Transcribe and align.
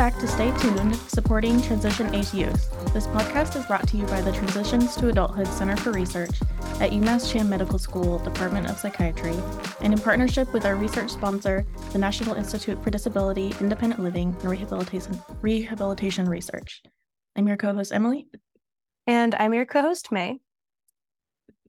back 0.00 0.18
to 0.18 0.26
Stay 0.26 0.50
Tuned, 0.60 0.96
supporting 0.96 1.60
Transition 1.60 2.14
Age 2.14 2.32
Youth. 2.32 2.70
This 2.94 3.06
podcast 3.08 3.54
is 3.54 3.66
brought 3.66 3.86
to 3.88 3.98
you 3.98 4.06
by 4.06 4.22
the 4.22 4.32
Transitions 4.32 4.96
to 4.96 5.10
Adulthood 5.10 5.46
Center 5.46 5.76
for 5.76 5.92
Research 5.92 6.40
at 6.80 6.90
UMass 6.90 7.30
Chan 7.30 7.46
Medical 7.46 7.78
School, 7.78 8.18
Department 8.20 8.70
of 8.70 8.78
Psychiatry, 8.78 9.36
and 9.82 9.92
in 9.92 9.98
partnership 9.98 10.54
with 10.54 10.64
our 10.64 10.74
research 10.74 11.10
sponsor, 11.10 11.66
the 11.92 11.98
National 11.98 12.34
Institute 12.34 12.82
for 12.82 12.88
Disability, 12.88 13.54
Independent 13.60 14.00
Living, 14.00 14.34
and 14.40 14.50
Rehabilitation, 14.50 15.20
Rehabilitation 15.42 16.26
Research. 16.26 16.82
I'm 17.36 17.46
your 17.46 17.58
co 17.58 17.74
host, 17.74 17.92
Emily. 17.92 18.26
And 19.06 19.34
I'm 19.34 19.52
your 19.52 19.66
co 19.66 19.82
host, 19.82 20.10
May. 20.10 20.38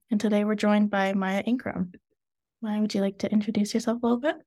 And 0.09 0.22
today 0.22 0.45
we're 0.45 0.55
joined 0.55 0.90
by 0.90 1.12
Maya 1.12 1.44
Ingram. 1.45 1.91
Maya, 2.62 2.80
would 2.80 2.95
you 2.95 3.02
like 3.02 3.18
to 3.18 3.30
introduce 3.30 3.73
yourself 3.73 4.02
a 4.02 4.05
little 4.05 4.22
bit? 4.22 4.38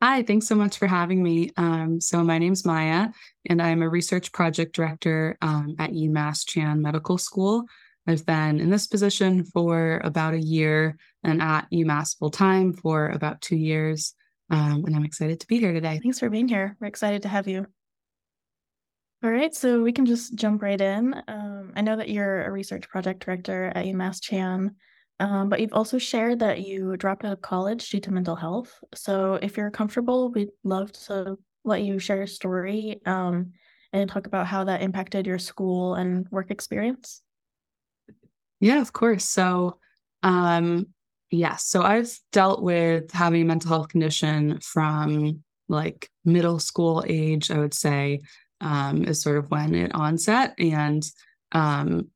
Hi, 0.00 0.22
thanks 0.22 0.46
so 0.46 0.54
much 0.54 0.78
for 0.78 0.86
having 0.86 1.24
me. 1.24 1.50
Um, 1.56 2.00
so, 2.00 2.22
my 2.22 2.38
name's 2.38 2.64
Maya, 2.64 3.08
and 3.46 3.60
I'm 3.60 3.82
a 3.82 3.88
research 3.88 4.30
project 4.30 4.72
director 4.76 5.36
um, 5.42 5.74
at 5.80 5.90
UMass 5.90 6.46
Chan 6.46 6.80
Medical 6.80 7.18
School. 7.18 7.64
I've 8.06 8.24
been 8.24 8.60
in 8.60 8.70
this 8.70 8.86
position 8.86 9.42
for 9.44 10.00
about 10.04 10.34
a 10.34 10.40
year 10.40 10.96
and 11.24 11.42
at 11.42 11.68
UMass 11.72 12.16
full 12.16 12.30
time 12.30 12.74
for 12.74 13.08
about 13.08 13.40
two 13.40 13.56
years. 13.56 14.14
Um, 14.50 14.84
and 14.86 14.94
I'm 14.94 15.04
excited 15.04 15.40
to 15.40 15.48
be 15.48 15.58
here 15.58 15.72
today. 15.72 15.98
Thanks 16.00 16.20
for 16.20 16.30
being 16.30 16.46
here. 16.46 16.76
We're 16.78 16.86
excited 16.86 17.22
to 17.22 17.28
have 17.28 17.48
you. 17.48 17.66
All 19.24 19.30
right, 19.30 19.52
so 19.52 19.82
we 19.82 19.90
can 19.90 20.06
just 20.06 20.36
jump 20.36 20.62
right 20.62 20.80
in. 20.80 21.12
Um, 21.26 21.72
I 21.74 21.80
know 21.80 21.96
that 21.96 22.08
you're 22.08 22.44
a 22.44 22.52
research 22.52 22.88
project 22.88 23.24
director 23.24 23.72
at 23.74 23.84
UMass 23.84 24.22
Chan. 24.22 24.76
Um, 25.20 25.48
but 25.48 25.60
you've 25.60 25.72
also 25.72 25.98
shared 25.98 26.38
that 26.40 26.60
you 26.66 26.96
dropped 26.96 27.24
out 27.24 27.32
of 27.32 27.42
college 27.42 27.90
due 27.90 28.00
to 28.00 28.12
mental 28.12 28.36
health. 28.36 28.72
So 28.94 29.34
if 29.34 29.56
you're 29.56 29.70
comfortable, 29.70 30.30
we'd 30.30 30.50
love 30.62 30.92
to 31.06 31.36
let 31.64 31.82
you 31.82 31.98
share 31.98 32.18
your 32.18 32.26
story 32.26 33.00
um, 33.04 33.52
and 33.92 34.08
talk 34.08 34.26
about 34.26 34.46
how 34.46 34.64
that 34.64 34.82
impacted 34.82 35.26
your 35.26 35.38
school 35.38 35.94
and 35.94 36.26
work 36.30 36.50
experience. 36.50 37.22
Yeah, 38.60 38.80
of 38.80 38.92
course. 38.92 39.24
So, 39.24 39.78
um, 40.22 40.86
yes, 41.30 41.64
so 41.64 41.82
I've 41.82 42.16
dealt 42.32 42.62
with 42.62 43.10
having 43.12 43.42
a 43.42 43.44
mental 43.44 43.70
health 43.70 43.88
condition 43.88 44.60
from 44.60 45.42
like 45.68 46.08
middle 46.24 46.58
school 46.58 47.04
age, 47.06 47.50
I 47.50 47.58
would 47.58 47.74
say, 47.74 48.20
um, 48.60 49.04
is 49.04 49.22
sort 49.22 49.38
of 49.38 49.50
when 49.50 49.74
it 49.74 49.94
onset. 49.94 50.54
And 50.58 51.04
um, 51.52 52.08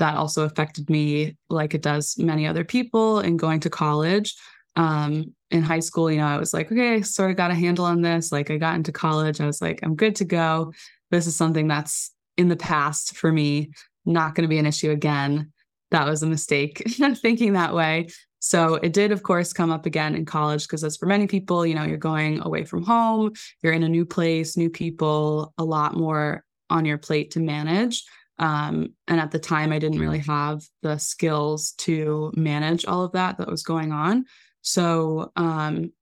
that 0.00 0.16
also 0.16 0.44
affected 0.44 0.88
me 0.90 1.36
like 1.50 1.74
it 1.74 1.82
does 1.82 2.16
many 2.18 2.46
other 2.46 2.64
people 2.64 3.20
in 3.20 3.36
going 3.36 3.60
to 3.60 3.70
college. 3.70 4.34
Um, 4.76 5.34
in 5.50 5.62
high 5.62 5.80
school, 5.80 6.10
you 6.10 6.18
know, 6.18 6.26
I 6.26 6.38
was 6.38 6.54
like, 6.54 6.72
okay, 6.72 6.94
I 6.94 7.00
sort 7.02 7.30
of 7.30 7.36
got 7.36 7.50
a 7.50 7.54
handle 7.54 7.84
on 7.84 8.00
this. 8.00 8.32
Like 8.32 8.50
I 8.50 8.56
got 8.56 8.76
into 8.76 8.92
college, 8.92 9.40
I 9.40 9.46
was 9.46 9.60
like, 9.60 9.80
I'm 9.82 9.96
good 9.96 10.16
to 10.16 10.24
go. 10.24 10.72
This 11.10 11.26
is 11.26 11.36
something 11.36 11.68
that's 11.68 12.12
in 12.36 12.48
the 12.48 12.56
past 12.56 13.16
for 13.16 13.30
me, 13.30 13.72
not 14.06 14.34
going 14.34 14.44
to 14.44 14.48
be 14.48 14.58
an 14.58 14.66
issue 14.66 14.90
again. 14.90 15.52
That 15.90 16.06
was 16.06 16.22
a 16.22 16.26
mistake 16.26 16.82
thinking 17.16 17.52
that 17.54 17.74
way. 17.74 18.08
So 18.38 18.76
it 18.76 18.94
did, 18.94 19.12
of 19.12 19.22
course, 19.22 19.52
come 19.52 19.70
up 19.70 19.84
again 19.84 20.14
in 20.14 20.24
college 20.24 20.62
because, 20.62 20.82
as 20.82 20.96
for 20.96 21.04
many 21.04 21.26
people, 21.26 21.66
you 21.66 21.74
know, 21.74 21.84
you're 21.84 21.98
going 21.98 22.40
away 22.40 22.64
from 22.64 22.82
home, 22.82 23.32
you're 23.62 23.74
in 23.74 23.82
a 23.82 23.88
new 23.88 24.06
place, 24.06 24.56
new 24.56 24.70
people, 24.70 25.52
a 25.58 25.64
lot 25.64 25.94
more 25.94 26.42
on 26.70 26.86
your 26.86 26.96
plate 26.96 27.32
to 27.32 27.40
manage. 27.40 28.04
Um, 28.40 28.94
and 29.06 29.20
at 29.20 29.30
the 29.30 29.38
time, 29.38 29.70
I 29.70 29.78
didn't 29.78 30.00
really 30.00 30.20
have 30.20 30.62
the 30.82 30.96
skills 30.96 31.72
to 31.78 32.32
manage 32.34 32.86
all 32.86 33.04
of 33.04 33.12
that 33.12 33.36
that 33.36 33.50
was 33.50 33.62
going 33.62 33.92
on. 33.92 34.24
So, 34.62 35.30
um, 35.36 35.92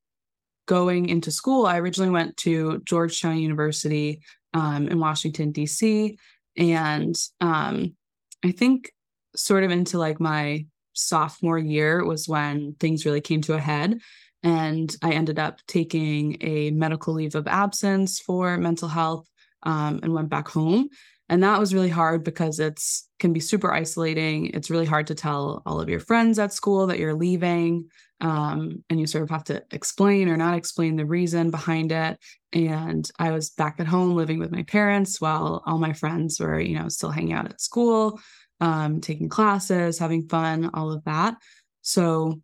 going 0.66 1.08
into 1.08 1.32
school, 1.32 1.66
I 1.66 1.78
originally 1.78 2.10
went 2.10 2.36
to 2.38 2.80
Georgetown 2.84 3.38
University 3.38 4.22
um, 4.54 4.86
in 4.86 5.00
Washington, 5.00 5.50
D.C. 5.50 6.16
And 6.56 7.16
um, 7.40 7.96
I 8.44 8.52
think 8.52 8.92
sort 9.34 9.64
of 9.64 9.72
into 9.72 9.98
like 9.98 10.20
my 10.20 10.64
sophomore 10.92 11.58
year 11.58 12.04
was 12.04 12.28
when 12.28 12.74
things 12.78 13.04
really 13.04 13.20
came 13.20 13.40
to 13.42 13.54
a 13.54 13.60
head. 13.60 13.98
And 14.44 14.94
I 15.02 15.12
ended 15.12 15.40
up 15.40 15.58
taking 15.66 16.36
a 16.40 16.70
medical 16.70 17.14
leave 17.14 17.34
of 17.34 17.48
absence 17.48 18.20
for 18.20 18.56
mental 18.58 18.88
health 18.88 19.28
um, 19.64 19.98
and 20.04 20.12
went 20.12 20.28
back 20.28 20.48
home 20.48 20.90
and 21.28 21.42
that 21.42 21.60
was 21.60 21.74
really 21.74 21.88
hard 21.88 22.24
because 22.24 22.58
it's 22.58 23.08
can 23.18 23.32
be 23.32 23.40
super 23.40 23.72
isolating. 23.72 24.46
It's 24.54 24.70
really 24.70 24.86
hard 24.86 25.08
to 25.08 25.14
tell 25.14 25.62
all 25.66 25.80
of 25.80 25.88
your 25.88 26.00
friends 26.00 26.38
at 26.38 26.52
school 26.52 26.86
that 26.86 26.98
you're 26.98 27.14
leaving 27.14 27.88
um, 28.20 28.82
and 28.88 28.98
you 28.98 29.06
sort 29.06 29.24
of 29.24 29.30
have 29.30 29.44
to 29.44 29.62
explain 29.70 30.28
or 30.28 30.36
not 30.36 30.56
explain 30.56 30.96
the 30.96 31.04
reason 31.04 31.50
behind 31.50 31.92
it. 31.92 32.18
And 32.52 33.08
i 33.18 33.30
was 33.30 33.50
back 33.50 33.76
at 33.78 33.86
home 33.86 34.14
living 34.14 34.38
with 34.38 34.50
my 34.50 34.62
parents 34.62 35.20
while 35.20 35.62
all 35.66 35.78
my 35.78 35.92
friends 35.92 36.40
were 36.40 36.58
you 36.58 36.78
know 36.78 36.88
still 36.88 37.10
hanging 37.10 37.34
out 37.34 37.46
at 37.46 37.60
school 37.60 38.20
um, 38.60 39.00
taking 39.00 39.28
classes 39.28 39.98
having 39.98 40.28
fun 40.28 40.70
all 40.74 40.92
of 40.92 41.04
that. 41.04 41.36
So 41.82 42.40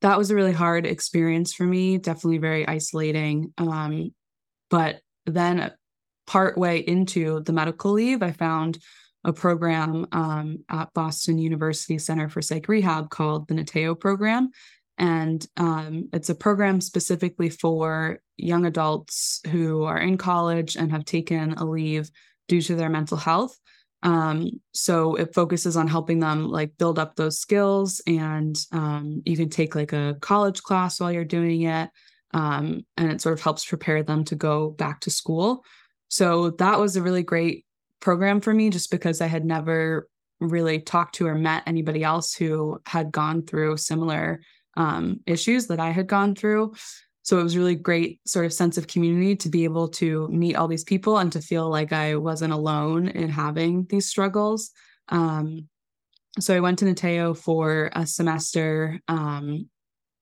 that 0.00 0.18
was 0.18 0.30
a 0.30 0.34
really 0.34 0.52
hard 0.52 0.84
experience 0.86 1.54
for 1.54 1.64
me 1.64 1.98
definitely 1.98 2.38
very 2.38 2.66
isolating. 2.66 3.52
Um, 3.58 4.12
but 4.70 5.00
then 5.26 5.70
part 6.32 6.56
way 6.56 6.78
into 6.78 7.40
the 7.40 7.52
medical 7.52 7.92
leave, 7.92 8.22
I 8.22 8.32
found 8.32 8.78
a 9.22 9.34
program 9.34 10.06
um, 10.12 10.64
at 10.70 10.92
Boston 10.94 11.36
University 11.36 11.98
Center 11.98 12.30
for 12.30 12.40
Psych 12.40 12.66
Rehab 12.68 13.10
called 13.10 13.46
the 13.46 13.54
Niteo 13.54 13.94
program. 14.00 14.48
And 14.96 15.46
um, 15.58 16.08
it's 16.14 16.30
a 16.30 16.34
program 16.34 16.80
specifically 16.80 17.50
for 17.50 18.18
young 18.38 18.64
adults 18.64 19.40
who 19.50 19.84
are 19.84 19.98
in 19.98 20.16
college 20.16 20.74
and 20.74 20.90
have 20.90 21.04
taken 21.04 21.52
a 21.52 21.66
leave 21.66 22.10
due 22.48 22.62
to 22.62 22.76
their 22.76 22.88
mental 22.88 23.18
health. 23.18 23.54
Um, 24.02 24.48
so 24.72 25.14
it 25.16 25.34
focuses 25.34 25.76
on 25.76 25.86
helping 25.86 26.18
them 26.18 26.48
like 26.48 26.78
build 26.78 26.98
up 26.98 27.14
those 27.14 27.38
skills, 27.38 28.00
and 28.06 28.58
um, 28.72 29.22
you 29.26 29.36
can 29.36 29.50
take 29.50 29.74
like 29.74 29.92
a 29.92 30.16
college 30.20 30.62
class 30.62 30.98
while 30.98 31.12
you're 31.12 31.24
doing 31.24 31.62
it, 31.62 31.90
um, 32.34 32.84
and 32.96 33.12
it 33.12 33.20
sort 33.20 33.34
of 33.34 33.42
helps 33.42 33.64
prepare 33.64 34.02
them 34.02 34.24
to 34.24 34.34
go 34.34 34.70
back 34.70 35.00
to 35.00 35.10
school. 35.10 35.62
So 36.12 36.50
that 36.50 36.78
was 36.78 36.94
a 36.94 37.02
really 37.02 37.22
great 37.22 37.64
program 37.98 38.42
for 38.42 38.52
me 38.52 38.68
just 38.68 38.90
because 38.90 39.22
I 39.22 39.28
had 39.28 39.46
never 39.46 40.08
really 40.40 40.78
talked 40.78 41.14
to 41.14 41.26
or 41.26 41.34
met 41.34 41.62
anybody 41.66 42.04
else 42.04 42.34
who 42.34 42.78
had 42.84 43.10
gone 43.10 43.46
through 43.46 43.78
similar 43.78 44.42
um, 44.76 45.20
issues 45.26 45.68
that 45.68 45.80
I 45.80 45.88
had 45.88 46.08
gone 46.08 46.34
through. 46.34 46.74
So 47.22 47.40
it 47.40 47.42
was 47.42 47.56
really 47.56 47.76
great 47.76 48.20
sort 48.26 48.44
of 48.44 48.52
sense 48.52 48.76
of 48.76 48.88
community 48.88 49.36
to 49.36 49.48
be 49.48 49.64
able 49.64 49.88
to 49.88 50.28
meet 50.28 50.54
all 50.54 50.68
these 50.68 50.84
people 50.84 51.16
and 51.16 51.32
to 51.32 51.40
feel 51.40 51.70
like 51.70 51.94
I 51.94 52.16
wasn't 52.16 52.52
alone 52.52 53.08
in 53.08 53.30
having 53.30 53.86
these 53.88 54.06
struggles. 54.06 54.70
Um, 55.08 55.66
so 56.40 56.54
I 56.54 56.60
went 56.60 56.78
to 56.80 56.84
Niteo 56.84 57.34
for 57.34 57.90
a 57.94 58.06
semester. 58.06 59.00
Um, 59.08 59.70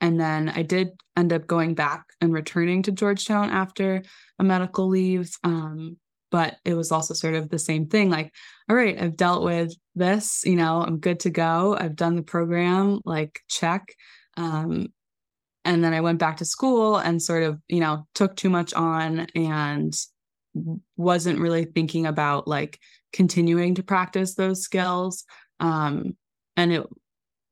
and 0.00 0.20
then 0.20 0.48
I 0.48 0.62
did 0.62 0.90
end 1.16 1.32
up 1.32 1.46
going 1.46 1.74
back 1.74 2.04
and 2.20 2.32
returning 2.32 2.82
to 2.84 2.92
Georgetown 2.92 3.50
after 3.50 4.02
a 4.38 4.44
medical 4.44 4.88
leave. 4.88 5.30
Um, 5.44 5.96
but 6.30 6.56
it 6.64 6.74
was 6.74 6.92
also 6.92 7.12
sort 7.12 7.34
of 7.34 7.48
the 7.48 7.58
same 7.58 7.86
thing 7.86 8.08
like, 8.08 8.32
all 8.68 8.76
right, 8.76 9.00
I've 9.00 9.16
dealt 9.16 9.42
with 9.42 9.74
this, 9.94 10.42
you 10.44 10.54
know, 10.54 10.80
I'm 10.80 10.98
good 10.98 11.20
to 11.20 11.30
go. 11.30 11.76
I've 11.78 11.96
done 11.96 12.14
the 12.14 12.22
program, 12.22 13.00
like, 13.04 13.40
check. 13.48 13.94
Um, 14.36 14.88
and 15.64 15.84
then 15.84 15.92
I 15.92 16.00
went 16.00 16.18
back 16.18 16.38
to 16.38 16.44
school 16.44 16.96
and 16.96 17.20
sort 17.20 17.42
of, 17.42 17.60
you 17.68 17.80
know, 17.80 18.06
took 18.14 18.36
too 18.36 18.48
much 18.48 18.72
on 18.74 19.26
and 19.34 19.92
wasn't 20.96 21.38
really 21.38 21.64
thinking 21.64 22.06
about 22.06 22.48
like 22.48 22.78
continuing 23.12 23.74
to 23.74 23.82
practice 23.82 24.34
those 24.34 24.62
skills. 24.62 25.24
Um, 25.58 26.16
and 26.56 26.72
it 26.72 26.86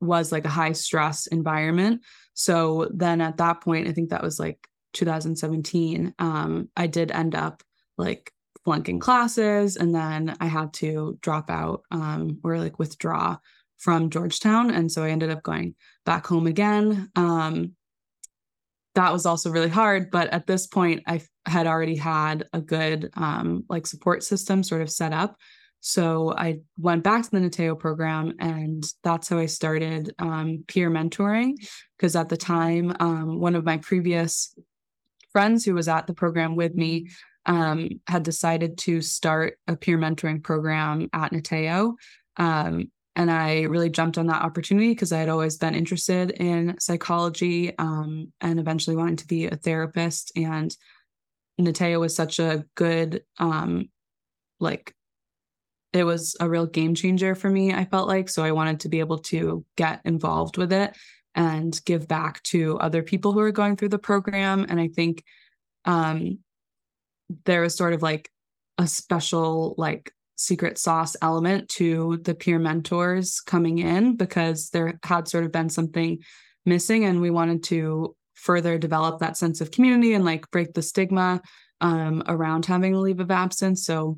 was 0.01 0.31
like 0.31 0.45
a 0.45 0.49
high 0.49 0.71
stress 0.71 1.27
environment. 1.27 2.01
So 2.39 2.87
then 2.93 3.19
at 3.19 3.35
that 3.35 3.59
point, 3.59 3.89
I 3.89 3.91
think 3.91 4.11
that 4.11 4.23
was 4.23 4.39
like 4.39 4.65
2017, 4.93 6.13
um, 6.19 6.69
I 6.77 6.87
did 6.87 7.11
end 7.11 7.35
up 7.35 7.61
like 7.97 8.31
flunking 8.63 8.99
classes 9.01 9.75
and 9.75 9.93
then 9.93 10.37
I 10.39 10.45
had 10.45 10.71
to 10.75 11.19
drop 11.21 11.49
out 11.49 11.81
um, 11.91 12.39
or 12.41 12.57
like 12.57 12.79
withdraw 12.79 13.35
from 13.75 14.09
Georgetown. 14.09 14.71
And 14.71 14.89
so 14.89 15.03
I 15.03 15.09
ended 15.09 15.31
up 15.31 15.43
going 15.43 15.75
back 16.05 16.25
home 16.25 16.47
again. 16.47 17.11
Um, 17.17 17.73
that 18.95 19.11
was 19.11 19.25
also 19.25 19.51
really 19.51 19.67
hard. 19.67 20.09
But 20.09 20.29
at 20.29 20.47
this 20.47 20.65
point, 20.65 21.03
I 21.07 21.21
had 21.45 21.67
already 21.67 21.97
had 21.97 22.47
a 22.53 22.61
good 22.61 23.09
um, 23.17 23.65
like 23.67 23.85
support 23.85 24.23
system 24.23 24.63
sort 24.63 24.81
of 24.81 24.89
set 24.89 25.11
up. 25.11 25.35
So 25.81 26.33
I 26.35 26.59
went 26.77 27.03
back 27.03 27.23
to 27.23 27.31
the 27.31 27.39
Niteo 27.39 27.77
program, 27.77 28.33
and 28.39 28.83
that's 29.03 29.29
how 29.29 29.37
I 29.37 29.45
started 29.45 30.13
um, 30.19 30.63
peer 30.67 30.89
mentoring. 30.91 31.53
Because 31.97 32.15
at 32.15 32.29
the 32.29 32.37
time, 32.37 32.95
um, 32.99 33.39
one 33.39 33.55
of 33.55 33.65
my 33.65 33.77
previous 33.77 34.53
friends 35.31 35.63
who 35.63 35.73
was 35.73 35.87
at 35.87 36.07
the 36.07 36.13
program 36.13 36.55
with 36.55 36.75
me 36.75 37.09
um, 37.45 37.89
had 38.07 38.23
decided 38.23 38.77
to 38.79 39.01
start 39.01 39.57
a 39.67 39.75
peer 39.75 39.97
mentoring 39.97 40.43
program 40.43 41.09
at 41.13 41.31
Niteo. 41.31 41.93
Um, 42.37 42.91
and 43.15 43.29
I 43.29 43.63
really 43.63 43.89
jumped 43.89 44.17
on 44.17 44.27
that 44.27 44.43
opportunity 44.43 44.89
because 44.89 45.11
I 45.11 45.19
had 45.19 45.29
always 45.29 45.57
been 45.57 45.75
interested 45.75 46.31
in 46.31 46.79
psychology 46.79 47.77
um, 47.77 48.31
and 48.39 48.59
eventually 48.59 48.95
wanting 48.95 49.17
to 49.17 49.27
be 49.27 49.47
a 49.47 49.55
therapist. 49.55 50.31
And 50.37 50.75
Niteo 51.59 51.99
was 51.99 52.15
such 52.15 52.39
a 52.39 52.65
good 52.75 53.23
um 53.37 53.89
like 54.61 54.93
it 55.93 56.03
was 56.03 56.35
a 56.39 56.49
real 56.49 56.65
game 56.65 56.95
changer 56.95 57.35
for 57.35 57.49
me, 57.49 57.73
I 57.73 57.85
felt 57.85 58.07
like. 58.07 58.29
So 58.29 58.43
I 58.43 58.51
wanted 58.51 58.81
to 58.81 58.89
be 58.89 58.99
able 58.99 59.19
to 59.19 59.65
get 59.75 60.01
involved 60.05 60.57
with 60.57 60.71
it 60.71 60.95
and 61.35 61.79
give 61.85 62.07
back 62.07 62.43
to 62.43 62.77
other 62.79 63.01
people 63.01 63.31
who 63.33 63.39
are 63.39 63.51
going 63.51 63.75
through 63.75 63.89
the 63.89 63.99
program. 63.99 64.65
And 64.69 64.79
I 64.79 64.87
think 64.87 65.23
um, 65.85 66.39
there 67.45 67.61
was 67.61 67.75
sort 67.75 67.93
of 67.93 68.01
like 68.01 68.29
a 68.77 68.87
special, 68.87 69.75
like, 69.77 70.11
secret 70.39 70.77
sauce 70.77 71.17
element 71.21 71.67
to 71.67 72.17
the 72.23 72.33
peer 72.33 72.57
mentors 72.57 73.41
coming 73.41 73.79
in 73.79 74.15
because 74.15 74.69
there 74.69 74.97
had 75.03 75.27
sort 75.27 75.43
of 75.43 75.51
been 75.51 75.69
something 75.69 76.17
missing 76.65 77.03
and 77.03 77.19
we 77.19 77.29
wanted 77.29 77.61
to 77.61 78.15
further 78.35 78.77
develop 78.77 79.19
that 79.19 79.35
sense 79.35 79.59
of 79.59 79.69
community 79.69 80.13
and 80.13 80.23
like 80.23 80.49
break 80.49 80.73
the 80.73 80.81
stigma 80.81 81.41
um, 81.81 82.23
around 82.27 82.65
having 82.65 82.95
a 82.95 82.99
leave 82.99 83.19
of 83.19 83.31
absence 83.31 83.85
so 83.85 84.17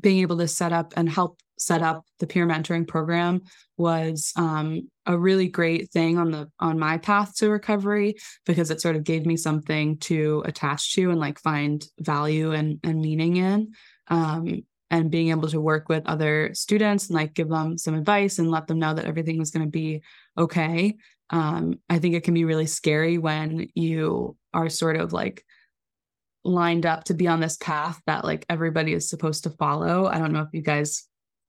being 0.00 0.20
able 0.20 0.38
to 0.38 0.48
set 0.48 0.72
up 0.72 0.92
and 0.96 1.08
help 1.08 1.38
set 1.58 1.82
up 1.82 2.04
the 2.18 2.26
peer 2.26 2.46
mentoring 2.46 2.86
program 2.86 3.42
was 3.76 4.32
um, 4.36 4.88
a 5.06 5.18
really 5.18 5.48
great 5.48 5.90
thing 5.90 6.18
on 6.18 6.30
the 6.30 6.50
on 6.60 6.78
my 6.78 6.98
path 6.98 7.34
to 7.36 7.50
recovery 7.50 8.14
because 8.44 8.70
it 8.70 8.80
sort 8.80 8.96
of 8.96 9.04
gave 9.04 9.26
me 9.26 9.36
something 9.36 9.96
to 9.98 10.42
attach 10.46 10.94
to 10.94 11.10
and 11.10 11.20
like 11.20 11.38
find 11.40 11.86
value 11.98 12.52
and 12.52 12.78
and 12.84 13.00
meaning 13.00 13.36
in 13.36 13.72
um, 14.08 14.62
and 14.90 15.10
being 15.10 15.30
able 15.30 15.48
to 15.48 15.60
work 15.60 15.88
with 15.88 16.06
other 16.06 16.50
students 16.54 17.08
and 17.08 17.16
like 17.16 17.34
give 17.34 17.48
them 17.48 17.76
some 17.76 17.94
advice 17.94 18.38
and 18.38 18.50
let 18.50 18.66
them 18.66 18.78
know 18.78 18.94
that 18.94 19.06
everything 19.06 19.38
was 19.38 19.50
going 19.50 19.66
to 19.66 19.70
be 19.70 20.02
okay. 20.38 20.94
Um, 21.30 21.80
i 21.90 21.98
think 21.98 22.14
it 22.14 22.22
can 22.22 22.34
be 22.34 22.44
really 22.44 22.66
scary 22.66 23.18
when 23.18 23.66
you 23.74 24.36
are 24.54 24.68
sort 24.68 24.96
of 24.96 25.12
like 25.12 25.44
lined 26.46 26.86
up 26.86 27.04
to 27.04 27.14
be 27.14 27.26
on 27.26 27.40
this 27.40 27.56
path 27.56 28.00
that 28.06 28.24
like 28.24 28.46
everybody 28.48 28.92
is 28.92 29.08
supposed 29.08 29.44
to 29.44 29.50
follow. 29.50 30.06
I 30.06 30.18
don't 30.18 30.32
know 30.32 30.40
if 30.40 30.48
you 30.52 30.62
guys 30.62 31.06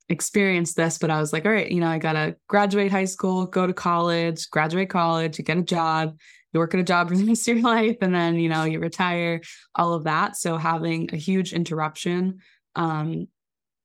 experienced 0.09 0.75
this, 0.75 0.97
but 0.97 1.11
I 1.11 1.19
was 1.19 1.33
like, 1.33 1.45
all 1.45 1.51
right, 1.51 1.69
you 1.69 1.79
know, 1.79 1.89
I 1.89 1.99
got 1.99 2.13
to 2.13 2.35
graduate 2.47 2.91
high 2.91 3.05
school, 3.05 3.45
go 3.45 3.67
to 3.67 3.73
college, 3.73 4.49
graduate 4.49 4.89
college, 4.89 5.37
you 5.37 5.43
get 5.43 5.57
a 5.57 5.63
job, 5.63 6.17
you 6.53 6.59
work 6.59 6.73
at 6.73 6.79
a 6.79 6.83
job 6.83 7.09
for 7.09 7.17
the 7.17 7.25
rest 7.25 7.47
of 7.47 7.57
your 7.57 7.65
life, 7.75 7.97
and 8.01 8.13
then, 8.13 8.35
you 8.35 8.49
know, 8.49 8.63
you 8.63 8.79
retire, 8.79 9.41
all 9.75 9.93
of 9.93 10.05
that. 10.05 10.35
So 10.37 10.57
having 10.57 11.09
a 11.13 11.17
huge 11.17 11.53
interruption 11.53 12.39
um, 12.75 13.27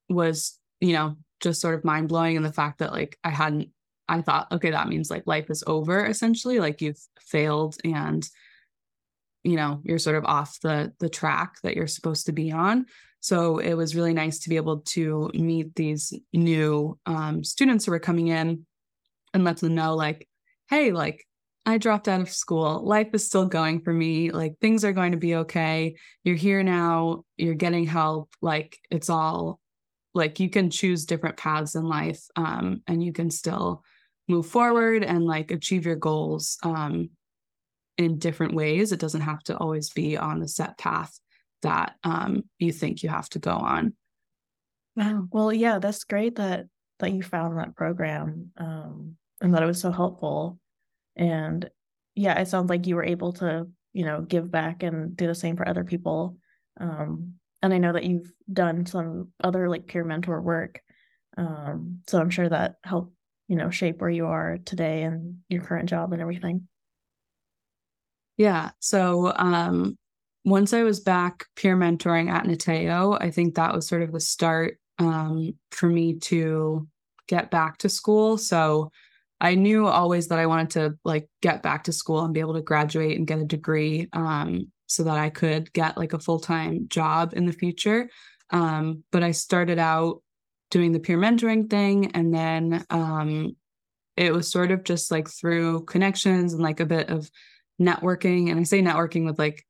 was, 0.08 0.58
you 0.80 0.92
know, 0.92 1.16
just 1.40 1.60
sort 1.60 1.74
of 1.74 1.84
mind 1.84 2.08
blowing. 2.08 2.36
And 2.36 2.46
the 2.46 2.52
fact 2.52 2.78
that 2.78 2.92
like 2.92 3.18
I 3.24 3.30
hadn't, 3.30 3.70
I 4.08 4.20
thought, 4.22 4.52
okay, 4.52 4.70
that 4.70 4.88
means 4.88 5.10
like 5.10 5.26
life 5.26 5.50
is 5.50 5.64
over 5.66 6.06
essentially, 6.06 6.60
like 6.60 6.80
you've 6.80 7.00
failed 7.18 7.76
and 7.84 8.26
you 9.44 9.56
know 9.56 9.80
you're 9.84 9.98
sort 9.98 10.16
of 10.16 10.24
off 10.24 10.60
the 10.60 10.92
the 10.98 11.08
track 11.08 11.56
that 11.62 11.76
you're 11.76 11.86
supposed 11.86 12.26
to 12.26 12.32
be 12.32 12.52
on. 12.52 12.86
So 13.20 13.58
it 13.58 13.74
was 13.74 13.94
really 13.94 14.14
nice 14.14 14.40
to 14.40 14.48
be 14.48 14.56
able 14.56 14.80
to 14.80 15.30
meet 15.32 15.76
these 15.76 16.12
new 16.32 16.98
um, 17.06 17.44
students 17.44 17.84
who 17.84 17.92
were 17.92 18.00
coming 18.00 18.28
in 18.28 18.66
and 19.32 19.44
let 19.44 19.58
them 19.58 19.76
know 19.76 19.94
like 19.94 20.28
hey 20.68 20.90
like 20.92 21.24
i 21.64 21.78
dropped 21.78 22.08
out 22.08 22.20
of 22.20 22.30
school. 22.30 22.84
Life 22.84 23.10
is 23.12 23.26
still 23.26 23.46
going 23.46 23.80
for 23.80 23.92
me. 23.92 24.30
Like 24.32 24.58
things 24.60 24.84
are 24.84 24.92
going 24.92 25.12
to 25.12 25.18
be 25.18 25.36
okay. 25.36 25.94
You're 26.24 26.36
here 26.36 26.62
now. 26.64 27.24
You're 27.36 27.54
getting 27.54 27.86
help. 27.86 28.30
Like 28.40 28.78
it's 28.90 29.08
all 29.08 29.60
like 30.14 30.40
you 30.40 30.50
can 30.50 30.70
choose 30.70 31.06
different 31.06 31.36
paths 31.36 31.74
in 31.74 31.84
life 31.84 32.22
um, 32.36 32.82
and 32.86 33.02
you 33.02 33.12
can 33.12 33.30
still 33.30 33.82
move 34.28 34.46
forward 34.46 35.02
and 35.02 35.24
like 35.24 35.50
achieve 35.50 35.86
your 35.86 35.96
goals 35.96 36.58
um, 36.62 37.10
in 37.98 38.18
different 38.18 38.54
ways. 38.54 38.92
It 38.92 39.00
doesn't 39.00 39.20
have 39.20 39.42
to 39.44 39.56
always 39.56 39.90
be 39.90 40.16
on 40.16 40.40
the 40.40 40.48
set 40.48 40.78
path 40.78 41.18
that 41.62 41.94
um, 42.04 42.44
you 42.58 42.72
think 42.72 43.02
you 43.02 43.08
have 43.08 43.28
to 43.30 43.38
go 43.38 43.52
on. 43.52 43.94
Wow. 44.96 45.26
Well, 45.30 45.52
yeah, 45.52 45.78
that's 45.78 46.04
great 46.04 46.36
that 46.36 46.66
that 46.98 47.12
you 47.12 47.22
found 47.22 47.58
that 47.58 47.74
program 47.74 48.50
um, 48.58 49.16
and 49.40 49.54
that 49.54 49.62
it 49.62 49.66
was 49.66 49.80
so 49.80 49.90
helpful. 49.90 50.58
And 51.16 51.68
yeah, 52.14 52.38
it 52.38 52.48
sounds 52.48 52.70
like 52.70 52.86
you 52.86 52.94
were 52.94 53.04
able 53.04 53.32
to, 53.34 53.68
you 53.92 54.04
know, 54.04 54.20
give 54.20 54.50
back 54.50 54.82
and 54.82 55.16
do 55.16 55.26
the 55.26 55.34
same 55.34 55.56
for 55.56 55.66
other 55.66 55.84
people. 55.84 56.36
Um, 56.80 57.34
and 57.62 57.72
I 57.72 57.78
know 57.78 57.92
that 57.92 58.04
you've 58.04 58.30
done 58.52 58.86
some 58.86 59.32
other 59.42 59.68
like 59.68 59.86
peer 59.86 60.04
mentor 60.04 60.40
work. 60.40 60.80
Um, 61.36 62.00
so 62.06 62.20
I'm 62.20 62.30
sure 62.30 62.48
that 62.48 62.76
helped, 62.84 63.14
you 63.48 63.56
know, 63.56 63.70
shape 63.70 64.00
where 64.00 64.10
you 64.10 64.26
are 64.26 64.58
today 64.64 65.02
and 65.02 65.38
your 65.48 65.62
current 65.62 65.88
job 65.88 66.12
and 66.12 66.20
everything. 66.22 66.68
Yeah. 68.42 68.70
So 68.80 69.32
um, 69.36 69.96
once 70.44 70.72
I 70.72 70.82
was 70.82 70.98
back 70.98 71.46
peer 71.54 71.76
mentoring 71.76 72.28
at 72.28 72.42
Niteo, 72.42 73.16
I 73.20 73.30
think 73.30 73.54
that 73.54 73.72
was 73.72 73.86
sort 73.86 74.02
of 74.02 74.10
the 74.10 74.18
start 74.18 74.80
um, 74.98 75.54
for 75.70 75.86
me 75.86 76.18
to 76.30 76.88
get 77.28 77.52
back 77.52 77.78
to 77.78 77.88
school. 77.88 78.36
So 78.36 78.90
I 79.40 79.54
knew 79.54 79.86
always 79.86 80.26
that 80.26 80.40
I 80.40 80.46
wanted 80.46 80.70
to 80.70 80.98
like 81.04 81.28
get 81.40 81.62
back 81.62 81.84
to 81.84 81.92
school 81.92 82.24
and 82.24 82.34
be 82.34 82.40
able 82.40 82.54
to 82.54 82.62
graduate 82.62 83.16
and 83.16 83.28
get 83.28 83.38
a 83.38 83.44
degree 83.44 84.08
um, 84.12 84.72
so 84.88 85.04
that 85.04 85.18
I 85.18 85.30
could 85.30 85.72
get 85.72 85.96
like 85.96 86.12
a 86.12 86.18
full 86.18 86.40
time 86.40 86.88
job 86.88 87.34
in 87.36 87.46
the 87.46 87.52
future. 87.52 88.10
Um, 88.50 89.04
but 89.12 89.22
I 89.22 89.30
started 89.30 89.78
out 89.78 90.20
doing 90.72 90.90
the 90.90 90.98
peer 90.98 91.16
mentoring 91.16 91.70
thing 91.70 92.10
and 92.10 92.34
then 92.34 92.84
um, 92.90 93.54
it 94.16 94.32
was 94.32 94.50
sort 94.50 94.72
of 94.72 94.82
just 94.82 95.12
like 95.12 95.30
through 95.30 95.84
connections 95.84 96.54
and 96.54 96.62
like 96.62 96.80
a 96.80 96.86
bit 96.86 97.08
of 97.08 97.30
networking. 97.82 98.50
And 98.50 98.58
I 98.58 98.62
say 98.64 98.82
networking 98.82 99.24
with 99.24 99.38
like 99.38 99.64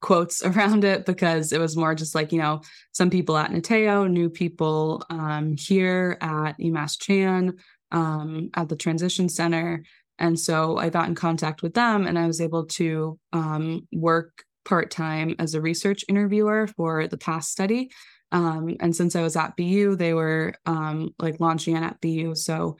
quotes 0.00 0.42
around 0.44 0.84
it 0.84 1.06
because 1.06 1.52
it 1.52 1.60
was 1.60 1.76
more 1.76 1.94
just 1.94 2.14
like, 2.14 2.32
you 2.32 2.38
know, 2.38 2.62
some 2.92 3.10
people 3.10 3.36
at 3.36 3.50
Niteo, 3.50 4.10
new 4.10 4.30
people 4.30 5.04
um, 5.10 5.56
here 5.56 6.18
at 6.20 6.58
UMass 6.58 7.00
Chan, 7.00 7.54
um, 7.92 8.50
at 8.54 8.68
the 8.68 8.76
Transition 8.76 9.28
Center. 9.28 9.84
And 10.18 10.38
so 10.38 10.76
I 10.76 10.90
got 10.90 11.08
in 11.08 11.14
contact 11.14 11.62
with 11.62 11.74
them 11.74 12.06
and 12.06 12.18
I 12.18 12.26
was 12.26 12.40
able 12.40 12.66
to 12.66 13.18
um, 13.32 13.88
work 13.92 14.44
part 14.64 14.90
time 14.90 15.34
as 15.38 15.54
a 15.54 15.60
research 15.60 16.04
interviewer 16.08 16.66
for 16.66 17.06
the 17.08 17.16
PASS 17.16 17.48
study. 17.48 17.90
Um, 18.30 18.76
and 18.80 18.94
since 18.94 19.16
I 19.16 19.22
was 19.22 19.34
at 19.34 19.56
BU, 19.56 19.96
they 19.96 20.14
were 20.14 20.54
um, 20.66 21.14
like 21.18 21.40
launching 21.40 21.76
at 21.76 22.00
BU. 22.00 22.34
So 22.34 22.76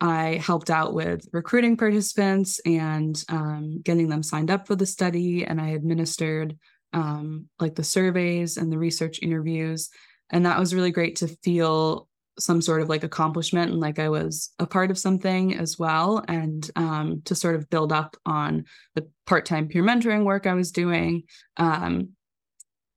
I 0.00 0.40
helped 0.44 0.70
out 0.70 0.94
with 0.94 1.28
recruiting 1.32 1.76
participants 1.76 2.58
and 2.64 3.22
um, 3.28 3.80
getting 3.82 4.08
them 4.08 4.22
signed 4.22 4.50
up 4.50 4.66
for 4.66 4.74
the 4.74 4.86
study, 4.86 5.44
and 5.44 5.60
I 5.60 5.68
administered 5.70 6.56
um, 6.92 7.48
like 7.58 7.74
the 7.74 7.84
surveys 7.84 8.56
and 8.56 8.72
the 8.72 8.78
research 8.78 9.20
interviews. 9.22 9.90
And 10.30 10.46
that 10.46 10.58
was 10.58 10.74
really 10.74 10.90
great 10.90 11.16
to 11.16 11.28
feel 11.28 12.08
some 12.38 12.62
sort 12.62 12.80
of 12.80 12.88
like 12.88 13.04
accomplishment 13.04 13.70
and 13.70 13.80
like 13.80 13.98
I 13.98 14.08
was 14.08 14.50
a 14.58 14.66
part 14.66 14.90
of 14.90 14.98
something 14.98 15.56
as 15.56 15.78
well, 15.78 16.24
and 16.26 16.68
um, 16.76 17.22
to 17.26 17.34
sort 17.34 17.56
of 17.56 17.68
build 17.68 17.92
up 17.92 18.16
on 18.24 18.64
the 18.94 19.08
part 19.26 19.44
time 19.44 19.68
peer 19.68 19.82
mentoring 19.82 20.24
work 20.24 20.46
I 20.46 20.54
was 20.54 20.72
doing. 20.72 21.24
Um, 21.56 22.10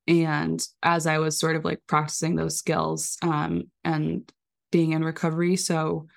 and 0.06 0.66
as 0.82 1.06
I 1.06 1.18
was 1.18 1.38
sort 1.38 1.56
of 1.56 1.64
like 1.64 1.80
practicing 1.86 2.36
those 2.36 2.58
skills 2.58 3.16
um, 3.22 3.64
and 3.84 4.30
being 4.70 4.92
in 4.92 5.04
recovery. 5.04 5.56
So, 5.56 6.08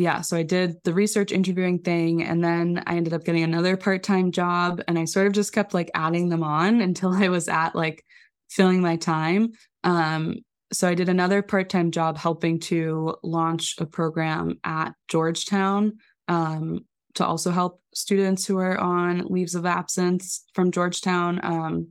yeah, 0.00 0.22
so 0.22 0.36
I 0.36 0.42
did 0.42 0.76
the 0.84 0.94
research 0.94 1.30
interviewing 1.30 1.78
thing 1.80 2.22
and 2.22 2.42
then 2.42 2.82
I 2.86 2.96
ended 2.96 3.12
up 3.12 3.24
getting 3.24 3.42
another 3.42 3.76
part-time 3.76 4.32
job 4.32 4.82
and 4.88 4.98
I 4.98 5.04
sort 5.04 5.26
of 5.26 5.34
just 5.34 5.52
kept 5.52 5.74
like 5.74 5.90
adding 5.94 6.30
them 6.30 6.42
on 6.42 6.80
until 6.88 7.12
I 7.12 7.28
was 7.28 7.48
at 7.48 7.74
like 7.74 8.02
filling 8.48 8.80
my 8.80 8.96
time. 8.96 9.52
Um, 9.84 10.36
so 10.72 10.88
I 10.88 10.94
did 10.94 11.08
another 11.08 11.42
part-time 11.42 11.90
job 11.90 12.16
helping 12.16 12.60
to 12.60 13.16
launch 13.22 13.74
a 13.78 13.86
program 13.86 14.58
at 14.64 14.94
Georgetown 15.08 15.98
um, 16.28 16.86
to 17.14 17.26
also 17.26 17.50
help 17.50 17.82
students 17.92 18.46
who 18.46 18.56
are 18.56 18.78
on 18.78 19.26
leaves 19.26 19.54
of 19.54 19.66
absence 19.66 20.44
from 20.54 20.70
Georgetown. 20.70 21.40
Um, 21.42 21.88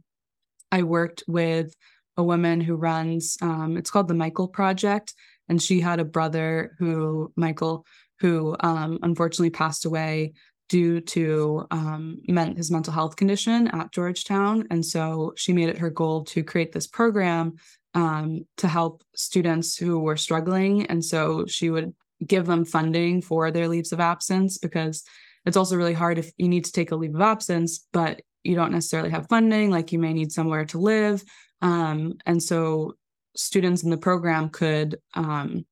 I 0.71 0.83
worked 0.83 1.23
with 1.27 1.75
a 2.17 2.23
woman 2.23 2.59
who 2.61 2.75
runs 2.75 3.37
um, 3.41 3.77
it's 3.77 3.91
called 3.91 4.07
the 4.07 4.13
Michael 4.13 4.47
Project 4.47 5.13
and 5.49 5.61
she 5.61 5.79
had 5.79 5.99
a 5.99 6.05
brother 6.05 6.75
who 6.79 7.31
Michael 7.35 7.85
who 8.19 8.55
um, 8.59 8.99
unfortunately 9.01 9.49
passed 9.49 9.85
away 9.85 10.33
due 10.67 11.01
to 11.01 11.65
um, 11.71 12.19
his 12.55 12.69
mental 12.69 12.93
health 12.93 13.15
condition 13.15 13.67
at 13.69 13.91
Georgetown, 13.91 14.67
and 14.69 14.85
so 14.85 15.33
she 15.35 15.53
made 15.53 15.69
it 15.69 15.79
her 15.79 15.89
goal 15.89 16.23
to 16.23 16.43
create 16.43 16.71
this 16.71 16.87
program 16.87 17.55
um, 17.95 18.45
to 18.57 18.67
help 18.67 19.03
students 19.15 19.75
who 19.75 19.99
were 19.99 20.17
struggling, 20.17 20.85
and 20.85 21.03
so 21.03 21.45
she 21.47 21.69
would 21.69 21.93
give 22.25 22.45
them 22.45 22.65
funding 22.65 23.21
for 23.21 23.49
their 23.49 23.67
leaves 23.67 23.91
of 23.91 23.99
absence 23.99 24.57
because 24.57 25.03
it's 25.45 25.57
also 25.57 25.75
really 25.75 25.93
hard 25.93 26.17
if 26.17 26.31
you 26.37 26.47
need 26.47 26.65
to 26.65 26.71
take 26.71 26.91
a 26.91 26.95
leave 26.95 27.15
of 27.15 27.21
absence, 27.21 27.87
but 27.93 28.21
you 28.43 28.55
don't 28.55 28.71
necessarily 28.71 29.09
have 29.09 29.27
funding, 29.29 29.69
like 29.69 29.91
you 29.91 29.99
may 29.99 30.13
need 30.13 30.31
somewhere 30.31 30.65
to 30.65 30.77
live. 30.77 31.23
Um, 31.61 32.13
and 32.25 32.41
so 32.41 32.95
students 33.39 33.83
in 33.83 33.89
the 33.89 33.97
program 33.97 34.49
could 34.49 34.97
um, 35.13 35.65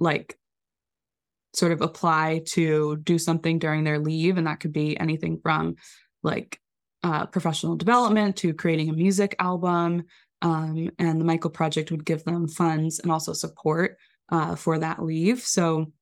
like 0.00 0.36
sort 1.54 1.72
of 1.72 1.80
apply 1.80 2.42
to 2.46 2.96
do 2.96 3.18
something 3.18 3.58
during 3.58 3.84
their 3.84 3.98
leave 3.98 4.36
and 4.36 4.46
that 4.46 4.60
could 4.60 4.72
be 4.72 4.98
anything 4.98 5.38
from 5.40 5.76
like 6.22 6.60
uh, 7.04 7.26
professional 7.26 7.76
development 7.76 8.36
to 8.36 8.52
creating 8.52 8.90
a 8.90 8.92
music 8.92 9.36
album. 9.38 10.04
Um, 10.42 10.90
and 10.98 11.20
the 11.20 11.24
Michael 11.24 11.50
Project 11.50 11.90
would 11.90 12.04
give 12.04 12.24
them 12.24 12.48
funds 12.48 12.98
and 12.98 13.10
also 13.10 13.32
support 13.32 13.96
uh, 14.30 14.56
for 14.56 14.78
that 14.78 15.02
leave. 15.02 15.40
So 15.40 15.92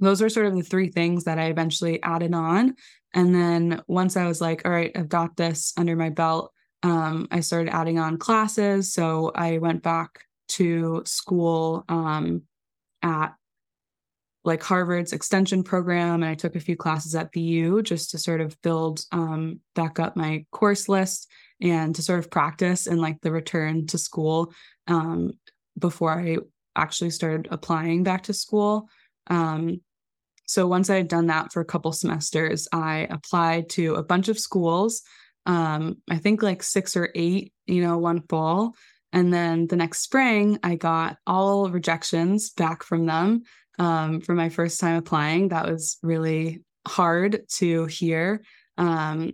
those 0.00 0.22
are 0.22 0.28
sort 0.28 0.46
of 0.46 0.54
the 0.54 0.62
three 0.62 0.88
things 0.88 1.24
that 1.24 1.38
I 1.38 1.46
eventually 1.46 2.02
added 2.02 2.34
on. 2.34 2.74
And 3.12 3.34
then 3.34 3.82
once 3.88 4.16
I 4.16 4.26
was 4.26 4.40
like, 4.40 4.62
all 4.64 4.70
right, 4.70 4.92
I've 4.94 5.08
got 5.08 5.36
this 5.36 5.72
under 5.76 5.96
my 5.96 6.10
belt, 6.10 6.52
um, 6.82 7.28
I 7.30 7.40
started 7.40 7.74
adding 7.74 7.98
on 7.98 8.18
classes. 8.18 8.92
So 8.92 9.32
I 9.34 9.58
went 9.58 9.82
back 9.82 10.24
to 10.50 11.02
school 11.04 11.84
um, 11.88 12.42
at 13.02 13.34
like 14.42 14.62
Harvard's 14.62 15.12
extension 15.12 15.62
program, 15.62 16.22
and 16.22 16.24
I 16.24 16.34
took 16.34 16.56
a 16.56 16.60
few 16.60 16.76
classes 16.76 17.14
at 17.14 17.32
BU 17.32 17.82
just 17.82 18.10
to 18.10 18.18
sort 18.18 18.40
of 18.40 18.60
build 18.62 19.04
um, 19.12 19.60
back 19.74 19.98
up 19.98 20.16
my 20.16 20.46
course 20.50 20.88
list 20.88 21.30
and 21.60 21.94
to 21.94 22.02
sort 22.02 22.20
of 22.20 22.30
practice 22.30 22.86
and 22.86 23.00
like 23.00 23.20
the 23.20 23.30
return 23.30 23.86
to 23.88 23.98
school 23.98 24.52
um, 24.88 25.32
before 25.78 26.18
I 26.18 26.38
actually 26.74 27.10
started 27.10 27.48
applying 27.50 28.02
back 28.02 28.24
to 28.24 28.32
school. 28.32 28.88
Um, 29.26 29.82
so 30.46 30.66
once 30.66 30.90
I 30.90 30.96
had 30.96 31.08
done 31.08 31.26
that 31.26 31.52
for 31.52 31.60
a 31.60 31.66
couple 31.66 31.92
semesters, 31.92 32.66
I 32.72 33.06
applied 33.10 33.68
to 33.70 33.94
a 33.94 34.02
bunch 34.02 34.28
of 34.28 34.38
schools. 34.38 35.02
Um, 35.50 35.96
I 36.08 36.18
think 36.18 36.44
like 36.44 36.62
six 36.62 36.96
or 36.96 37.10
eight, 37.16 37.52
you 37.66 37.82
know, 37.82 37.98
one 37.98 38.22
fall. 38.28 38.76
And 39.12 39.34
then 39.34 39.66
the 39.66 39.74
next 39.74 39.98
spring, 39.98 40.60
I 40.62 40.76
got 40.76 41.16
all 41.26 41.68
rejections 41.68 42.50
back 42.50 42.84
from 42.84 43.06
them 43.06 43.42
um, 43.76 44.20
for 44.20 44.36
my 44.36 44.48
first 44.48 44.78
time 44.78 44.94
applying. 44.94 45.48
That 45.48 45.68
was 45.68 45.98
really 46.04 46.62
hard 46.86 47.48
to 47.54 47.86
hear. 47.86 48.44
Um, 48.78 49.32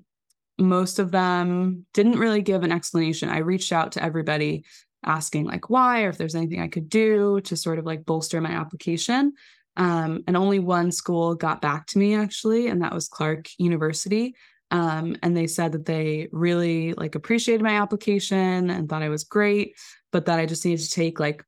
most 0.58 0.98
of 0.98 1.10
them 1.10 1.84
didn't 1.92 2.18
really 2.18 2.40
give 2.40 2.62
an 2.62 2.72
explanation. 2.72 3.28
I 3.28 3.38
reached 3.38 3.70
out 3.70 3.92
to 3.92 4.02
everybody 4.02 4.64
asking 5.04 5.44
like 5.44 5.68
why 5.68 6.04
or 6.04 6.08
if 6.08 6.16
there's 6.16 6.34
anything 6.34 6.62
I 6.62 6.68
could 6.68 6.88
do 6.88 7.42
to 7.42 7.58
sort 7.58 7.78
of 7.78 7.84
like 7.84 8.06
bolster 8.06 8.40
my 8.40 8.52
application. 8.52 9.34
Um, 9.76 10.24
and 10.26 10.34
only 10.34 10.60
one 10.60 10.92
school 10.92 11.34
got 11.34 11.60
back 11.60 11.88
to 11.88 11.98
me 11.98 12.14
actually, 12.14 12.68
and 12.68 12.80
that 12.80 12.94
was 12.94 13.06
Clark 13.06 13.50
University. 13.58 14.34
Um, 14.70 15.16
and 15.22 15.36
they 15.36 15.46
said 15.46 15.72
that 15.72 15.86
they 15.86 16.28
really 16.32 16.92
like 16.94 17.14
appreciated 17.14 17.62
my 17.62 17.80
application 17.80 18.70
and 18.70 18.88
thought 18.88 19.02
I 19.02 19.08
was 19.08 19.24
great, 19.24 19.76
but 20.12 20.26
that 20.26 20.38
I 20.38 20.46
just 20.46 20.64
needed 20.64 20.84
to 20.84 20.90
take 20.90 21.20
like 21.20 21.44